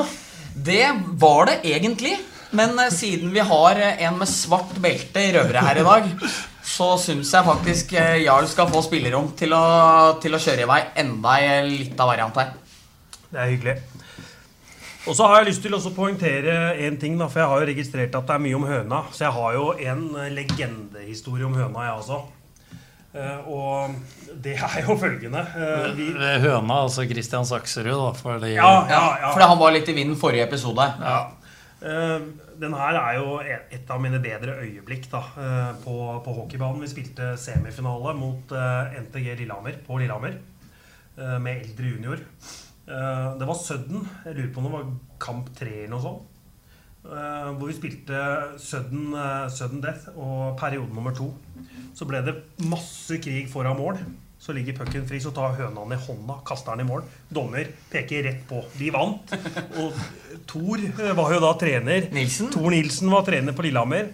Det 0.58 0.88
var 1.22 1.46
det 1.46 1.60
egentlig. 1.70 2.16
Men 2.50 2.74
uh, 2.74 2.88
siden 2.90 3.30
vi 3.30 3.44
har 3.46 3.78
en 3.78 4.16
med 4.18 4.26
svart 4.26 4.72
belte 4.82 5.22
i 5.22 5.28
røvere 5.36 5.62
her 5.62 5.78
i 5.78 5.84
dag, 5.86 6.08
så 6.66 6.88
syns 6.98 7.30
jeg 7.30 7.46
faktisk 7.46 7.94
Jarl 7.94 8.48
skal 8.50 8.66
få 8.74 8.82
spillerom 8.82 9.30
til 9.38 9.54
å, 9.54 9.62
til 10.18 10.34
å 10.34 10.42
kjøre 10.42 10.66
i 10.66 10.68
vei 10.72 10.80
enda 11.04 11.36
litt 11.68 11.94
av 11.94 12.10
variant 12.10 12.42
her. 12.42 12.50
Det 13.30 13.38
er 13.38 13.52
hyggelig. 13.52 13.76
Og 15.06 15.14
så 15.14 15.30
har 15.30 15.38
jeg 15.38 15.52
lyst 15.52 15.62
til 15.62 15.78
å 15.78 15.80
poengtere 15.94 16.74
en 16.88 16.98
ting, 16.98 17.14
da, 17.22 17.30
for 17.30 17.44
jeg 17.44 17.52
har 17.54 17.62
jo 17.62 17.70
registrert 17.70 18.18
at 18.18 18.26
det 18.26 18.34
er 18.34 18.44
mye 18.50 18.58
om 18.58 18.66
høna. 18.66 19.04
Så 19.14 19.28
jeg 19.28 19.36
har 19.38 19.54
jo 19.60 19.70
en 19.94 20.04
eh, 20.18 20.34
legendehistorie 20.42 21.46
om 21.46 21.54
høna, 21.54 21.86
jeg 21.86 22.02
også. 22.02 22.20
Uh, 23.10 23.48
og 23.50 23.94
det 24.38 24.52
er 24.54 24.84
jo 24.84 24.94
følgende 24.94 25.40
uh, 25.42 25.88
vi... 25.96 26.12
Høna, 26.14 26.76
altså 26.84 27.02
Christian 27.10 27.48
Sakserud, 27.48 27.96
da? 27.98 28.12
Fordi... 28.14 28.52
Ja, 28.54 28.68
ja, 28.86 29.00
ja. 29.18 29.32
Fordi 29.32 29.48
han 29.50 29.58
var 29.58 29.74
litt 29.74 29.90
i 29.90 29.96
vinden 29.96 30.18
forrige 30.20 30.46
episode. 30.46 30.86
Ja. 31.02 31.18
Uh, 31.80 32.30
den 32.60 32.76
her 32.76 33.00
er 33.00 33.18
jo 33.18 33.38
et 33.42 33.90
av 33.90 34.00
mine 34.04 34.20
bedre 34.22 34.58
øyeblikk 34.60 35.06
da, 35.08 35.22
på, 35.80 35.94
på, 36.20 36.34
hockeybanen. 36.36 36.82
Vi 36.84 36.90
spilte 36.92 37.30
semifinale 37.40 38.12
mot 38.18 38.52
NTG 38.52 39.30
Lillehammer 39.38 39.78
på 39.86 39.96
Lillehammer 39.96 40.34
med 41.40 41.54
eldre 41.54 41.94
junior. 41.94 42.20
Uh, 42.90 43.38
det 43.38 43.46
var 43.46 43.54
Sudden. 43.54 44.08
Jeg 44.24 44.34
lurer 44.36 44.52
på 44.52 44.60
om 44.60 44.66
det 44.66 44.72
var 44.74 44.92
kamp 45.22 45.50
tre 45.56 45.72
eller 45.84 45.92
noe 45.94 46.02
sånt. 46.02 46.29
Uh, 47.00 47.56
hvor 47.56 47.70
vi 47.70 47.74
spilte 47.78 48.16
sudden, 48.60 49.14
uh, 49.16 49.46
sudden, 49.48 49.80
Death 49.80 50.10
og 50.20 50.58
periode 50.60 50.92
nummer 50.92 51.14
to. 51.16 51.30
Så 51.96 52.04
ble 52.08 52.20
det 52.26 52.34
masse 52.68 53.16
krig 53.24 53.48
foran 53.48 53.78
mål. 53.78 54.00
Så 54.40 54.52
ligger 54.56 54.76
pucken 54.76 55.06
fri, 55.08 55.20
så 55.20 55.32
tar 55.36 55.56
høna 55.56 55.82
den 55.84 55.96
i 55.96 56.00
hånda, 56.00 56.38
kaster 56.48 56.76
den 56.76 56.86
i 56.86 56.88
mål. 56.88 57.04
Dommer 57.28 57.68
peker 57.92 58.24
rett 58.28 58.44
på. 58.48 58.62
De 58.76 58.92
vant. 58.92 59.34
Og 59.82 59.96
Thor 60.48 60.84
var 61.16 61.34
jo 61.34 61.40
da 61.44 61.54
trener. 61.60 62.08
Nilsen? 62.12 62.48
Thor 62.52 62.72
Nilsen 62.72 63.12
var 63.12 63.26
trener 63.28 63.56
på 63.56 63.66
Lillehammer. 63.66 64.12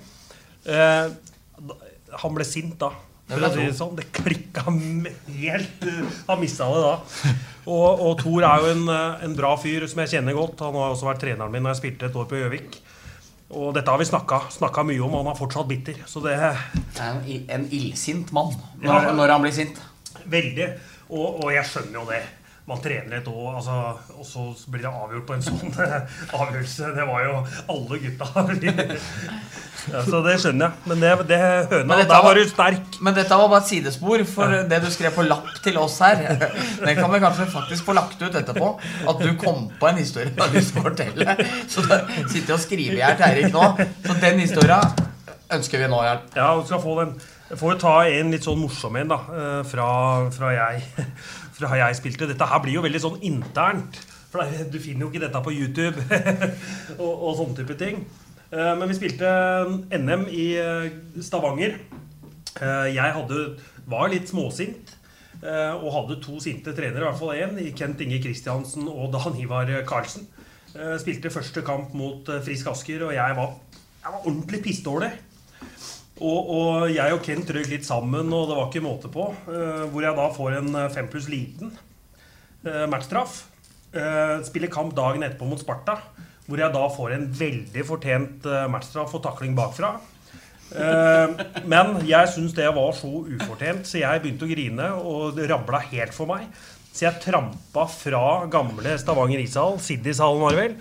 han 0.66 2.34
ble 2.34 2.46
sint 2.48 2.74
da. 2.80 2.90
Det 3.26 3.70
sånn. 3.74 3.94
Det 3.98 4.06
klikka 4.14 4.66
helt. 4.70 5.86
Han 6.26 6.42
mista 6.42 6.70
det 6.70 6.82
da. 6.86 7.34
Og, 7.66 8.02
og 8.06 8.12
Thor 8.20 8.46
er 8.46 8.62
jo 8.62 8.74
en, 8.74 8.84
en, 9.26 9.34
bra 9.38 9.56
fyr 9.58 9.88
som 9.90 10.04
jeg 10.04 10.16
kjenner 10.16 10.36
godt. 10.36 10.62
Han 10.62 10.78
har 10.78 10.94
også 10.94 11.08
vært 11.08 11.24
treneren 11.24 11.50
min 11.52 11.64
når 11.66 11.74
jeg 11.74 11.82
spilte 11.82 12.10
et 12.10 12.18
år 12.18 12.28
på 12.30 12.38
Gjøvik. 12.38 12.78
Og 13.56 13.74
dette 13.74 13.90
har 13.90 14.00
vi 14.00 14.06
snakka 14.06 14.82
mye 14.86 15.02
om, 15.02 15.12
og 15.14 15.22
han 15.22 15.32
er 15.32 15.38
fortsatt 15.38 15.68
bitter. 15.70 15.98
Så 16.10 16.22
det 16.24 16.34
En, 16.38 17.20
en 17.26 17.68
illsint 17.74 18.32
mann 18.34 18.54
når, 18.80 18.88
ja, 18.88 19.12
når, 19.14 19.34
han 19.34 19.44
blir 19.44 19.54
sint. 19.54 19.78
Veldig. 20.26 20.72
Og, 21.10 21.44
og 21.44 21.52
jeg 21.54 21.68
skjønner 21.70 22.00
jo 22.00 22.08
det 22.10 22.22
man 22.66 22.80
trener 22.82 23.20
et 23.20 23.28
år, 23.30 23.56
altså, 23.60 23.74
og 24.18 24.26
så 24.26 24.44
blir 24.70 24.82
det 24.82 24.90
avgjort 24.90 25.26
på 25.28 25.34
en 25.36 25.44
sånn 25.48 25.76
avgjørelse. 26.34 26.88
Det 26.96 27.04
var 27.06 27.22
jo 27.22 27.36
alle 27.74 27.98
gutta. 28.02 28.26
ja, 29.92 30.02
så 30.08 30.22
det 30.24 30.34
skjønner 30.42 30.66
jeg. 30.66 30.88
Men 30.90 31.04
det, 31.04 31.12
det 31.30 31.38
høna, 31.70 32.00
der 32.02 32.24
var 32.26 32.34
du 32.34 32.42
sterk. 32.50 32.98
Men 32.98 33.14
dette 33.14 33.38
var 33.38 33.52
bare 33.52 33.62
et 33.62 33.70
sidespor, 33.70 34.24
for 34.32 34.56
ja. 34.56 34.64
det 34.66 34.82
du 34.82 34.88
skrev 34.90 35.14
på 35.14 35.28
lapp 35.28 35.52
til 35.62 35.78
oss 35.78 36.00
her, 36.02 36.24
den 36.82 36.98
kan 36.98 37.14
vi 37.14 37.22
kanskje 37.22 37.46
faktisk 37.54 37.86
få 37.86 37.94
lagt 38.00 38.18
ut 38.18 38.34
etterpå. 38.42 38.72
At 39.14 39.22
du 39.22 39.30
kom 39.38 39.68
på 39.78 39.92
en 39.92 40.02
historie 40.02 40.34
du 40.34 40.42
har 40.42 40.50
lyst 40.54 40.74
til 40.74 40.82
å 40.82 40.88
fortelle. 40.88 41.38
Så 41.70 41.86
da 41.86 42.02
sitter 42.26 42.48
jeg 42.48 42.58
og 42.58 42.64
skriver 42.66 42.98
her 43.04 43.20
til 43.20 43.30
Eirik 43.30 43.54
nå. 43.54 43.70
Så 44.08 44.18
den 44.26 44.42
historia 44.42 44.82
ønsker 45.54 45.86
vi 45.86 45.94
nå, 45.94 46.02
Hjelp. 46.02 46.28
Ja, 46.34 46.50
du 46.58 46.66
skal 46.66 46.82
få 46.82 46.98
den. 47.04 47.16
Jeg 47.46 47.60
får 47.60 47.76
jo 47.76 47.78
ta 47.78 47.94
en 48.10 48.32
litt 48.34 48.42
sånn 48.42 48.58
morsom 48.58 48.96
en, 48.98 49.12
da. 49.12 49.20
Eh, 49.30 49.60
fra, 49.70 49.88
fra 50.34 50.48
jeg 50.50 50.80
fra 51.56 51.78
jeg 51.80 51.98
spilte. 51.98 52.28
Dette 52.28 52.48
her 52.48 52.62
blir 52.64 52.78
jo 52.78 52.84
veldig 52.84 53.02
sånn 53.02 53.18
internt. 53.26 53.98
For 54.30 54.44
du 54.70 54.78
finner 54.82 55.06
jo 55.06 55.10
ikke 55.12 55.22
dette 55.22 55.42
på 55.44 55.54
YouTube 55.54 56.02
og, 57.02 57.12
og 57.12 57.36
sånne 57.38 57.58
type 57.60 57.76
ting. 57.80 58.02
Eh, 58.50 58.74
men 58.78 58.90
vi 58.90 58.98
spilte 58.98 59.30
NM 59.94 60.26
i 60.30 60.46
eh, 60.60 60.90
Stavanger. 61.24 61.78
Eh, 62.60 62.88
jeg 62.94 63.16
hadde, 63.18 63.46
var 63.88 64.12
litt 64.12 64.30
småsint. 64.32 64.94
Og 65.46 65.90
hadde 65.92 66.16
to 66.24 66.38
sinte 66.40 66.72
trenere, 66.74 67.02
i 67.02 67.04
hvert 67.04 67.18
fall 67.20 67.36
én. 67.36 67.58
Kent 67.76 68.00
Inge 68.02 68.16
Kristiansen 68.24 68.88
og 68.88 69.12
Dan 69.12 69.36
Ivar 69.38 69.68
Karlsen. 69.86 70.24
Spilte 70.98 71.30
første 71.30 71.60
kamp 71.62 71.92
mot 71.94 72.26
Frisk 72.42 72.70
Asker, 72.72 73.04
og 73.04 73.12
jeg 73.14 73.36
var, 73.36 73.52
jeg 74.00 74.14
var 74.14 74.24
ordentlig 74.24 74.62
pissdårlig. 74.64 75.10
Og, 76.16 76.48
og, 76.48 76.86
jeg 76.88 77.12
og 77.12 77.20
Kent 77.24 77.50
røyk 77.52 77.68
litt 77.68 77.84
sammen, 77.84 78.30
og 78.32 78.48
det 78.48 78.56
var 78.56 78.70
ikke 78.70 78.84
måte 78.84 79.10
på. 79.12 79.28
Eh, 79.52 79.84
hvor 79.92 80.04
jeg 80.04 80.16
da 80.16 80.28
får 80.32 80.58
en 80.62 80.70
eh, 80.72 80.92
fem 80.94 81.10
pluss 81.12 81.28
liten 81.28 81.74
eh, 82.64 82.86
matchstraff. 82.88 83.42
Eh, 83.92 84.38
spiller 84.46 84.72
kamp 84.72 84.94
dagen 84.96 85.26
etterpå 85.26 85.48
mot 85.48 85.60
Sparta, 85.60 85.98
hvor 86.46 86.62
jeg 86.62 86.72
da 86.72 86.84
får 86.94 87.16
en 87.16 87.26
veldig 87.34 87.82
fortjent 87.88 88.44
uh, 88.46 88.68
matchstraff 88.70 89.16
og 89.18 89.22
takling 89.24 89.56
bakfra. 89.56 89.96
men 91.66 91.92
jeg 92.06 92.28
syns 92.30 92.54
det 92.54 92.68
var 92.74 92.92
så 92.94 93.10
ufortjent, 93.26 93.86
så 93.86 93.98
jeg 93.98 94.22
begynte 94.22 94.46
å 94.46 94.50
grine, 94.50 94.86
og 94.94 95.36
det 95.36 95.48
rabla 95.50 95.80
helt 95.90 96.14
for 96.14 96.30
meg. 96.30 96.46
Så 96.90 97.08
jeg 97.08 97.20
trampa 97.22 97.88
fra 97.90 98.22
gamle 98.50 98.94
Stavanger 98.98 99.42
ishall, 99.42 99.80
Siddishallen 99.82 100.42
var 100.42 100.54
det 100.54 100.62
vel, 100.62 100.76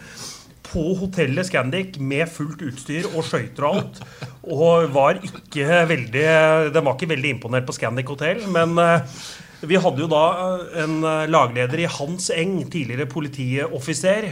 på 0.65 0.83
hotellet 0.99 1.47
Scandic 1.47 1.99
med 2.01 2.29
fullt 2.31 2.61
utstyr 2.65 3.07
og 3.11 3.25
skøyter 3.27 3.67
og 3.67 3.79
alt. 3.79 4.01
Og 4.45 4.89
var 4.93 5.21
ikke 5.25 5.81
veldig 5.89 6.27
Den 6.75 6.85
var 6.85 6.95
ikke 6.95 7.11
veldig 7.13 7.33
imponert 7.37 7.67
på 7.67 7.75
Scandic 7.77 8.09
hotell, 8.11 8.43
men 8.51 8.77
uh, 8.77 8.99
vi 9.65 9.79
hadde 9.81 10.03
jo 10.03 10.09
da 10.11 10.25
eh, 10.35 10.65
en 10.83 10.99
eh, 11.07 11.29
lagleder 11.31 11.79
i 11.81 11.87
Hans 11.89 12.27
Eng, 12.35 12.59
tidligere 12.69 13.07
politioffiser. 13.09 14.27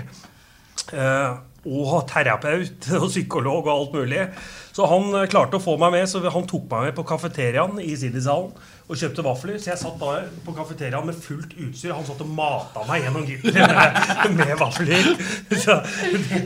Og 1.63 1.93
terapeut 2.12 2.89
og 3.00 3.08
psykolog 3.08 3.63
og 3.63 3.72
alt 3.74 3.96
mulig. 3.96 4.28
Så 4.76 4.86
han 4.91 5.08
klarte 5.32 5.58
å 5.58 5.63
få 5.63 5.78
meg 5.82 5.96
med, 5.96 6.06
så 6.12 6.22
han 6.22 6.46
tok 6.50 6.67
meg 6.69 6.89
med 6.89 6.98
på 7.00 7.08
kafeteriaen 7.08 7.80
i 7.82 7.96
Siddishallen 7.98 8.52
og 8.89 8.98
kjøpte 9.00 9.24
vafler. 9.24 9.58
Så 9.62 9.72
jeg 9.72 9.80
satt 9.80 9.98
da 10.02 10.12
på 10.43 10.54
kafeteriaen 10.56 11.08
med 11.08 11.15
fullt 11.24 11.52
utstyr. 11.56 11.93
Han 11.96 12.06
satt 12.08 12.22
og 12.26 12.30
mata 12.36 12.84
meg 12.89 13.04
gjennom 13.06 13.26
gitteret 13.28 13.72
med, 13.74 14.38
med 14.39 14.54
vafler. 14.60 15.04
Så 15.54 15.74
det, 16.12 16.41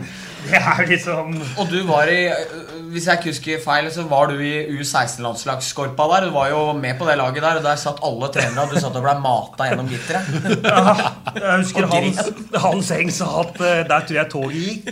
det, 0.46 0.60
er 0.60 0.84
liksom 0.88 1.34
Og 1.58 1.66
du 1.72 1.80
var 1.88 2.08
i 2.12 2.30
Hvis 2.94 3.08
jeg 3.08 3.18
ikke 3.18 3.32
husker 3.32 3.64
feil, 3.64 3.90
så 3.94 4.02
var 4.08 4.24
du 4.32 4.36
i 4.40 4.68
U16-landslagsskorpa 4.78 6.04
der. 6.14 6.22
Du 6.30 6.32
var 6.38 6.48
jo 6.54 6.62
med 6.78 6.94
på 7.00 7.06
det 7.10 7.18
laget 7.20 7.42
der, 7.44 7.56
og 7.60 7.66
der 7.66 7.76
satt 7.82 8.04
alle 8.06 8.28
trenere, 8.36 8.64
og 8.68 8.70
du 8.72 8.76
satt 8.80 8.96
og 8.96 9.04
ble 9.08 9.16
mata 9.24 9.62
gjennom 9.72 9.90
gitteret. 9.92 10.26
Ja, 10.68 10.82
jeg 11.42 11.58
husker 11.64 11.90
Hans, 11.92 12.18
Hans 12.54 12.92
Eng 12.96 13.12
sa 13.14 13.28
at 13.42 13.56
uh, 13.60 13.66
der 13.90 14.02
tror 14.08 14.18
jeg 14.22 14.28
toget 14.32 14.58
gikk. 14.68 14.84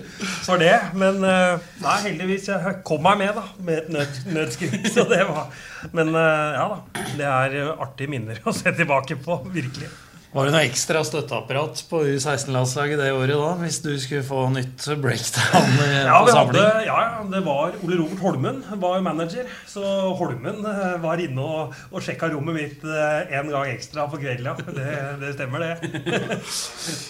For 0.41 0.61
det. 0.61 0.73
Men 0.97 1.19
nei, 1.21 1.97
heldigvis 2.07 2.47
jeg 2.49 2.77
kom 2.87 3.03
meg 3.05 3.19
med, 3.21 3.35
da. 3.37 3.43
Med 3.61 3.83
et 3.83 3.91
nød, 3.93 4.21
nødskriv. 4.33 4.77
Så 4.89 5.05
det 5.09 5.23
var 5.29 5.51
Men 5.93 6.13
uh, 6.15 6.21
ja 6.57 6.69
da. 6.75 6.79
Det 7.17 7.27
er 7.27 7.75
artige 7.75 8.11
minner 8.11 8.39
å 8.45 8.55
se 8.55 8.73
tilbake 8.77 9.19
på. 9.21 9.41
Virkelig. 9.53 9.89
Var 10.31 10.47
det 10.47 10.51
noe 10.53 10.63
ekstra 10.63 11.01
støtteapparat 11.03 11.81
på 11.89 12.05
U16-landslaget 12.07 13.01
det 13.01 13.09
året 13.11 13.35
da? 13.35 13.49
Hvis 13.59 13.81
du 13.83 13.89
skulle 13.99 14.23
få 14.23 14.45
nytt 14.53 14.85
breakdown 15.03 15.73
ja, 16.07 16.21
på 16.23 16.31
samling? 16.31 16.55
Hadde, 16.55 16.85
ja, 16.87 16.99
det 17.33 17.41
var 17.43 17.75
Ole 17.83 17.97
Robert 17.99 18.23
Holmen 18.23 18.61
var 18.79 19.03
manager. 19.03 19.49
Så 19.67 19.83
Holmen 20.15 20.63
var 21.03 21.19
inne 21.19 21.43
og, 21.43 21.75
og 21.91 22.05
sjekka 22.05 22.31
rommet 22.31 22.55
mitt 22.61 22.85
en 22.87 23.51
gang 23.51 23.73
ekstra 23.73 24.07
på 24.07 24.21
kvelden. 24.23 24.63
Det, 24.71 24.93
det 25.19 25.33
stemmer, 25.35 25.67
det. 25.67 25.91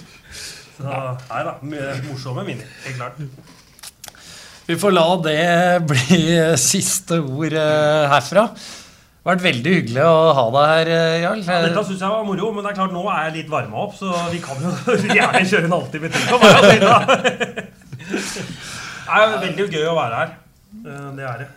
Så 0.81 0.99
nei 1.31 1.41
da. 1.47 1.55
Morsomme 2.09 2.43
minner. 2.47 2.69
Helt 2.85 2.97
klart. 2.99 3.17
Vi 4.67 4.77
får 4.79 4.93
la 4.93 5.07
det 5.25 5.39
bli 5.89 6.21
siste 6.61 7.17
ord 7.21 7.55
herfra. 7.57 8.45
Det 9.21 9.29
har 9.29 9.35
vært 9.35 9.43
veldig 9.45 9.71
hyggelig 9.75 10.01
å 10.09 10.33
ha 10.33 10.43
deg 10.55 10.69
her, 10.71 10.89
eh, 10.95 11.15
Jarl. 11.21 11.41
Ja, 11.45 11.57
dette 11.67 11.81
syns 11.85 11.99
jeg 12.01 12.09
var 12.09 12.23
moro, 12.25 12.47
men 12.55 12.63
det 12.65 12.71
er 12.71 12.77
klart 12.79 12.93
nå 12.95 13.03
er 13.13 13.27
jeg 13.27 13.35
litt 13.35 13.51
varma 13.51 13.83
opp, 13.83 13.93
så 13.99 14.09
vi 14.31 14.39
kan 14.41 14.57
jo 14.63 14.71
gjerne 15.17 15.43
kjøre 15.45 15.67
en 15.67 15.75
halvtime 15.75 16.09
til. 16.09 16.21
Det 19.11 19.19
er 19.19 19.33
veldig 19.43 19.65
gøy 19.75 19.85
å 19.91 19.95
være 19.97 20.21
her. 20.23 20.31
Eh, 20.81 21.09
Det 21.19 21.25
er 21.27 21.43
det. 21.43 21.47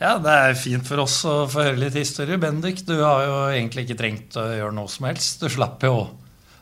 Ja, 0.00 0.12
Det 0.18 0.34
er 0.42 0.54
fint 0.60 0.86
for 0.88 1.02
oss 1.06 1.16
å 1.28 1.34
få 1.48 1.64
høre 1.70 1.80
litt 1.80 1.96
historie. 1.96 2.36
Bendik, 2.40 2.82
du 2.88 2.94
har 3.00 3.24
jo 3.24 3.34
egentlig 3.54 3.86
ikke 3.86 3.98
trengt 4.00 4.36
å 4.40 4.44
gjøre 4.58 4.74
noe 4.76 4.88
som 4.92 5.06
helst. 5.08 5.40
Du 5.40 5.48
slapp 5.52 5.80
jo 5.86 5.94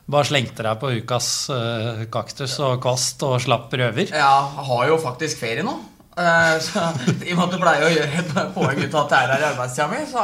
Bare 0.09 0.25
slengte 0.25 0.65
deg 0.65 0.79
på 0.81 0.89
ukas 1.03 1.27
eh, 1.53 2.03
kaktus 2.09 2.55
og 2.65 2.79
kvast 2.81 3.21
og 3.27 3.37
slapp 3.43 3.73
røver. 3.77 4.09
Ja, 4.09 4.41
har 4.69 4.87
jo 4.89 4.97
faktisk 5.01 5.43
ferie 5.43 5.65
nå. 5.65 5.75
Eh, 6.19 6.55
Så, 6.59 6.81
I 7.23 7.31
og 7.31 7.37
med 7.37 7.43
at 7.45 7.53
det 7.53 7.59
pleier 7.61 7.85
å 7.87 7.91
gjøre 7.93 8.21
et 8.23 8.31
poeng 8.55 8.79
ut 8.81 8.95
av 8.95 9.05
at 9.05 9.13
jeg 9.15 9.27
er 9.27 9.31
her 9.33 9.43
i 9.43 9.47
arbeidstida 9.53 9.85
mi, 9.91 9.99
så, 10.09 10.23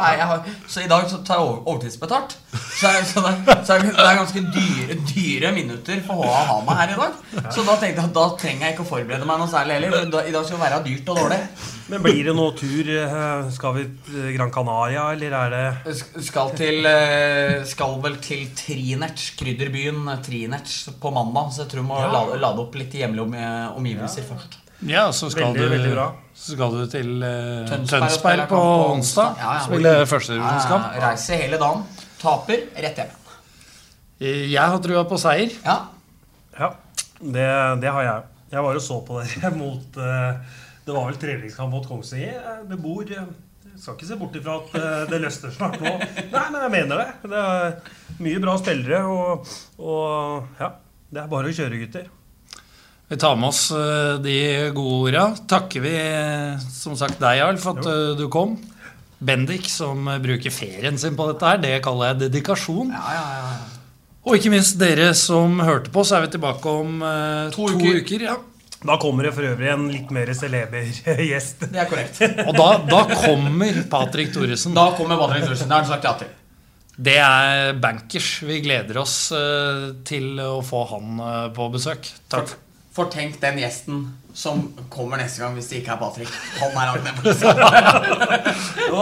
så 0.73 0.81
i 0.83 0.89
dag 0.91 1.05
så 1.11 1.19
tar 1.27 1.39
jeg 1.39 1.53
overtidsbetalt. 1.61 2.35
Så, 2.75 2.89
er- 2.89 3.05
så, 3.07 3.21
det, 3.23 3.55
så 3.67 3.77
er 3.77 3.85
det 3.85 3.93
er 4.03 4.17
ganske 4.19 4.41
dyre, 4.55 4.97
dyre 5.13 5.51
minutter 5.55 6.01
for 6.07 6.19
HA 6.25 6.33
å 6.41 6.43
ha 6.49 6.57
meg 6.67 6.81
her 6.81 6.91
i 6.95 6.97
dag. 6.99 7.21
Så 7.55 7.63
da 7.67 7.77
tenkte 7.79 8.01
jeg 8.01 8.09
at 8.09 8.17
da 8.17 8.25
trenger 8.41 8.67
jeg 8.67 8.75
ikke 8.75 8.83
å 8.87 8.89
forberede 8.89 9.29
meg 9.29 9.39
noe 9.39 9.51
særlig 9.53 9.77
heller. 9.79 10.09
Da- 10.11 10.25
I 10.27 10.35
dag 10.35 10.43
skal 10.49 10.59
det 10.59 10.65
være 10.65 10.81
dyrt 10.89 11.13
og 11.13 11.21
dårlig. 11.23 11.39
Men 11.85 12.01
blir 12.01 12.21
det 12.25 12.33
noe 12.35 12.51
tur? 12.57 12.87
eh, 12.89 13.49
Skal 13.53 13.75
vi 13.77 13.83
til 14.09 14.29
Gran 14.35 14.51
Canaria, 14.51 15.03
eller 15.13 15.35
er 15.37 15.51
det 15.85 15.95
Skal 16.25 16.49
til 16.57 16.87
eh, 16.89 17.59
Skal 17.69 17.99
vel 18.01 18.15
til 18.25 18.47
Trinerts, 18.57 19.29
krydderbyen 19.39 20.09
Trinerts 20.25 20.89
på 20.99 21.11
mandag. 21.13 21.53
Så 21.53 21.63
jeg 21.63 21.71
tror 21.75 21.85
vi 21.85 21.87
må 21.93 21.99
Ja. 22.01 22.11
lade, 22.11 22.39
lade 22.41 22.63
opp 22.65 22.75
litt 22.75 22.91
hjemlige 22.97 23.47
omgivelser 23.77 24.25
ja. 24.25 24.29
først. 24.33 24.57
Ja, 24.83 25.07
så 25.15 25.29
skal, 25.31 25.53
Veldig, 25.55 25.61
du, 25.63 25.69
veldig 25.71 26.07
så 26.35 26.51
skal 26.57 26.73
du 26.75 26.81
til 26.91 27.11
uh, 27.23 27.63
Tønsberg 27.69 28.01
Tønsberg 28.09 28.41
på 28.49 28.57
på 28.59 28.63
onsdag. 28.91 29.37
Ja, 29.39 29.53
ja. 29.55 29.61
Spille 29.63 29.93
førstedivisjonskamp. 30.11 30.89
Ja, 30.97 31.03
reiser 31.07 31.39
hele 31.45 31.59
dagen. 31.61 31.85
Taper 32.19 32.65
rett 32.83 32.99
hjem. 32.99 33.13
Jeg 34.25 34.61
har 34.61 34.79
trua 34.83 35.03
på 35.07 35.17
seier. 35.19 35.55
Ja. 35.63 35.77
Ja, 36.55 36.69
det, 37.19 37.47
det 37.83 37.91
har 37.91 38.03
jeg. 38.07 38.27
Jeg 38.53 38.63
var 38.63 38.77
og 38.79 38.83
så 38.83 38.99
på 39.03 39.17
dere 39.19 39.51
mot 39.61 39.97
eh, 39.99 40.37
Det 40.85 40.93
var 40.93 41.09
vel 41.09 41.17
treningskamp 41.19 41.73
mot 41.75 41.87
Kongsvinger. 41.89 42.37
Eh, 42.39 42.61
Det 42.69 42.77
bor 42.79 43.03
eh, 43.03 43.25
Jeg 43.65 43.81
skal 43.81 43.97
ikke 43.97 44.07
se 44.07 44.17
bort 44.19 44.37
ifra 44.39 44.59
at 44.61 44.77
eh, 44.79 45.01
det 45.11 45.19
løsner 45.23 45.55
snart 45.55 45.79
nå. 45.83 45.91
Nei, 46.31 46.45
men 46.53 46.61
jeg 46.61 46.73
mener 46.77 47.01
det. 47.01 47.07
Det 47.33 47.41
er 47.41 48.21
mye 48.23 48.43
bra 48.43 48.55
spillere, 48.61 49.01
og, 49.11 49.55
og 49.81 50.61
ja. 50.61 50.71
Det 51.11 51.21
er 51.23 51.31
bare 51.31 51.51
å 51.51 51.55
kjøre, 51.55 51.81
gutter. 51.83 52.07
Vi 53.07 53.17
tar 53.21 53.35
med 53.37 53.51
oss 53.51 53.67
eh, 53.71 54.15
de 54.23 54.37
gode 54.73 55.11
orda. 55.11 55.25
Takker 55.49 55.83
vi 55.83 55.93
eh, 55.99 56.63
som 56.73 56.95
sagt 56.97 57.19
deg, 57.21 57.43
Alf, 57.45 57.61
for 57.67 57.77
at 57.77 57.85
jo. 57.85 58.15
du 58.17 58.25
kom. 58.33 58.55
Bendik, 59.25 59.67
som 59.69 60.07
eh, 60.09 60.17
bruker 60.23 60.53
ferien 60.53 60.97
sin 61.01 61.17
på 61.17 61.27
dette 61.29 61.51
her. 61.51 61.61
Det 61.61 61.75
kaller 61.85 62.13
jeg 62.13 62.23
dedikasjon. 62.25 62.89
Ja, 62.95 63.13
ja, 63.13 63.25
ja, 63.37 63.53
ja. 63.53 63.71
Og 64.25 64.39
ikke 64.39 64.49
minst 64.55 64.79
dere 64.81 65.11
som 65.13 65.59
hørte 65.61 65.91
på, 65.93 66.01
så 66.01 66.17
er 66.17 66.25
vi 66.25 66.31
tilbake 66.33 66.71
om 66.81 66.97
eh, 67.05 67.53
To 67.53 67.67
to, 67.69 67.77
uker. 67.77 68.01
uker. 68.01 68.25
ja. 68.31 68.39
Da 68.85 68.97
kommer 69.01 69.25
det 69.25 69.31
for 69.33 69.45
øvrig 69.47 69.69
en 69.71 69.85
litt 69.89 70.09
mer 70.13 70.29
celeber 70.37 70.89
gjest. 71.29 71.63
Det 71.71 71.79
er 71.81 71.87
korrekt. 71.89 72.19
Og 72.45 72.51
da, 72.57 72.67
da 72.89 73.03
kommer 73.13 73.79
Patrick 73.89 74.33
Thoresen. 74.33 74.75
Da 74.77 74.89
kommer 74.97 75.17
Patrick 75.21 75.45
Thoresen. 75.45 75.69
Det 75.69 75.77
har 75.77 75.85
han 75.85 75.93
sagt 75.93 76.05
ja 76.09 76.17
til. 76.19 76.33
Det 77.05 77.15
er 77.21 77.73
bankers. 77.81 78.27
Vi 78.45 78.59
gleder 78.65 78.97
oss 79.01 79.15
eh, 79.35 79.87
til 80.09 80.37
å 80.41 80.59
få 80.65 80.83
han 80.95 81.17
eh, 81.21 81.41
på 81.55 81.69
besøk. 81.73 82.09
Takk. 82.33 82.53
For 82.95 83.11
tenk 83.11 83.41
den 83.41 83.57
gjesten 83.59 84.05
som 84.35 84.61
kommer 84.91 85.19
neste 85.19 85.41
gang 85.43 85.55
hvis 85.57 85.67
det 85.67 85.81
ikke 85.81 85.95
er 85.95 85.99
Patrick. 85.99 86.31
Han 86.61 86.77
er 86.79 86.93
Agnes. 86.93 87.41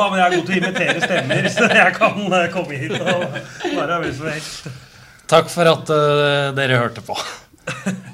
men 0.09 0.17
jeg 0.17 0.23
er 0.23 0.33
god 0.33 0.47
til 0.47 0.55
å 0.55 0.61
imitere 0.61 0.95
stemmer, 1.03 1.49
så 1.53 1.67
jeg 1.69 1.93
kan 1.99 2.17
eh, 2.39 2.47
komme 2.53 2.79
hit 2.81 2.95
og 2.97 3.37
være 3.77 3.99
hvem 4.01 4.15
som 4.17 4.31
helst. 4.31 4.71
Takk 5.29 5.53
for 5.53 5.69
at 5.69 5.93
uh, 5.93 6.49
dere 6.57 6.81
hørte 6.81 7.05
på. 7.05 7.17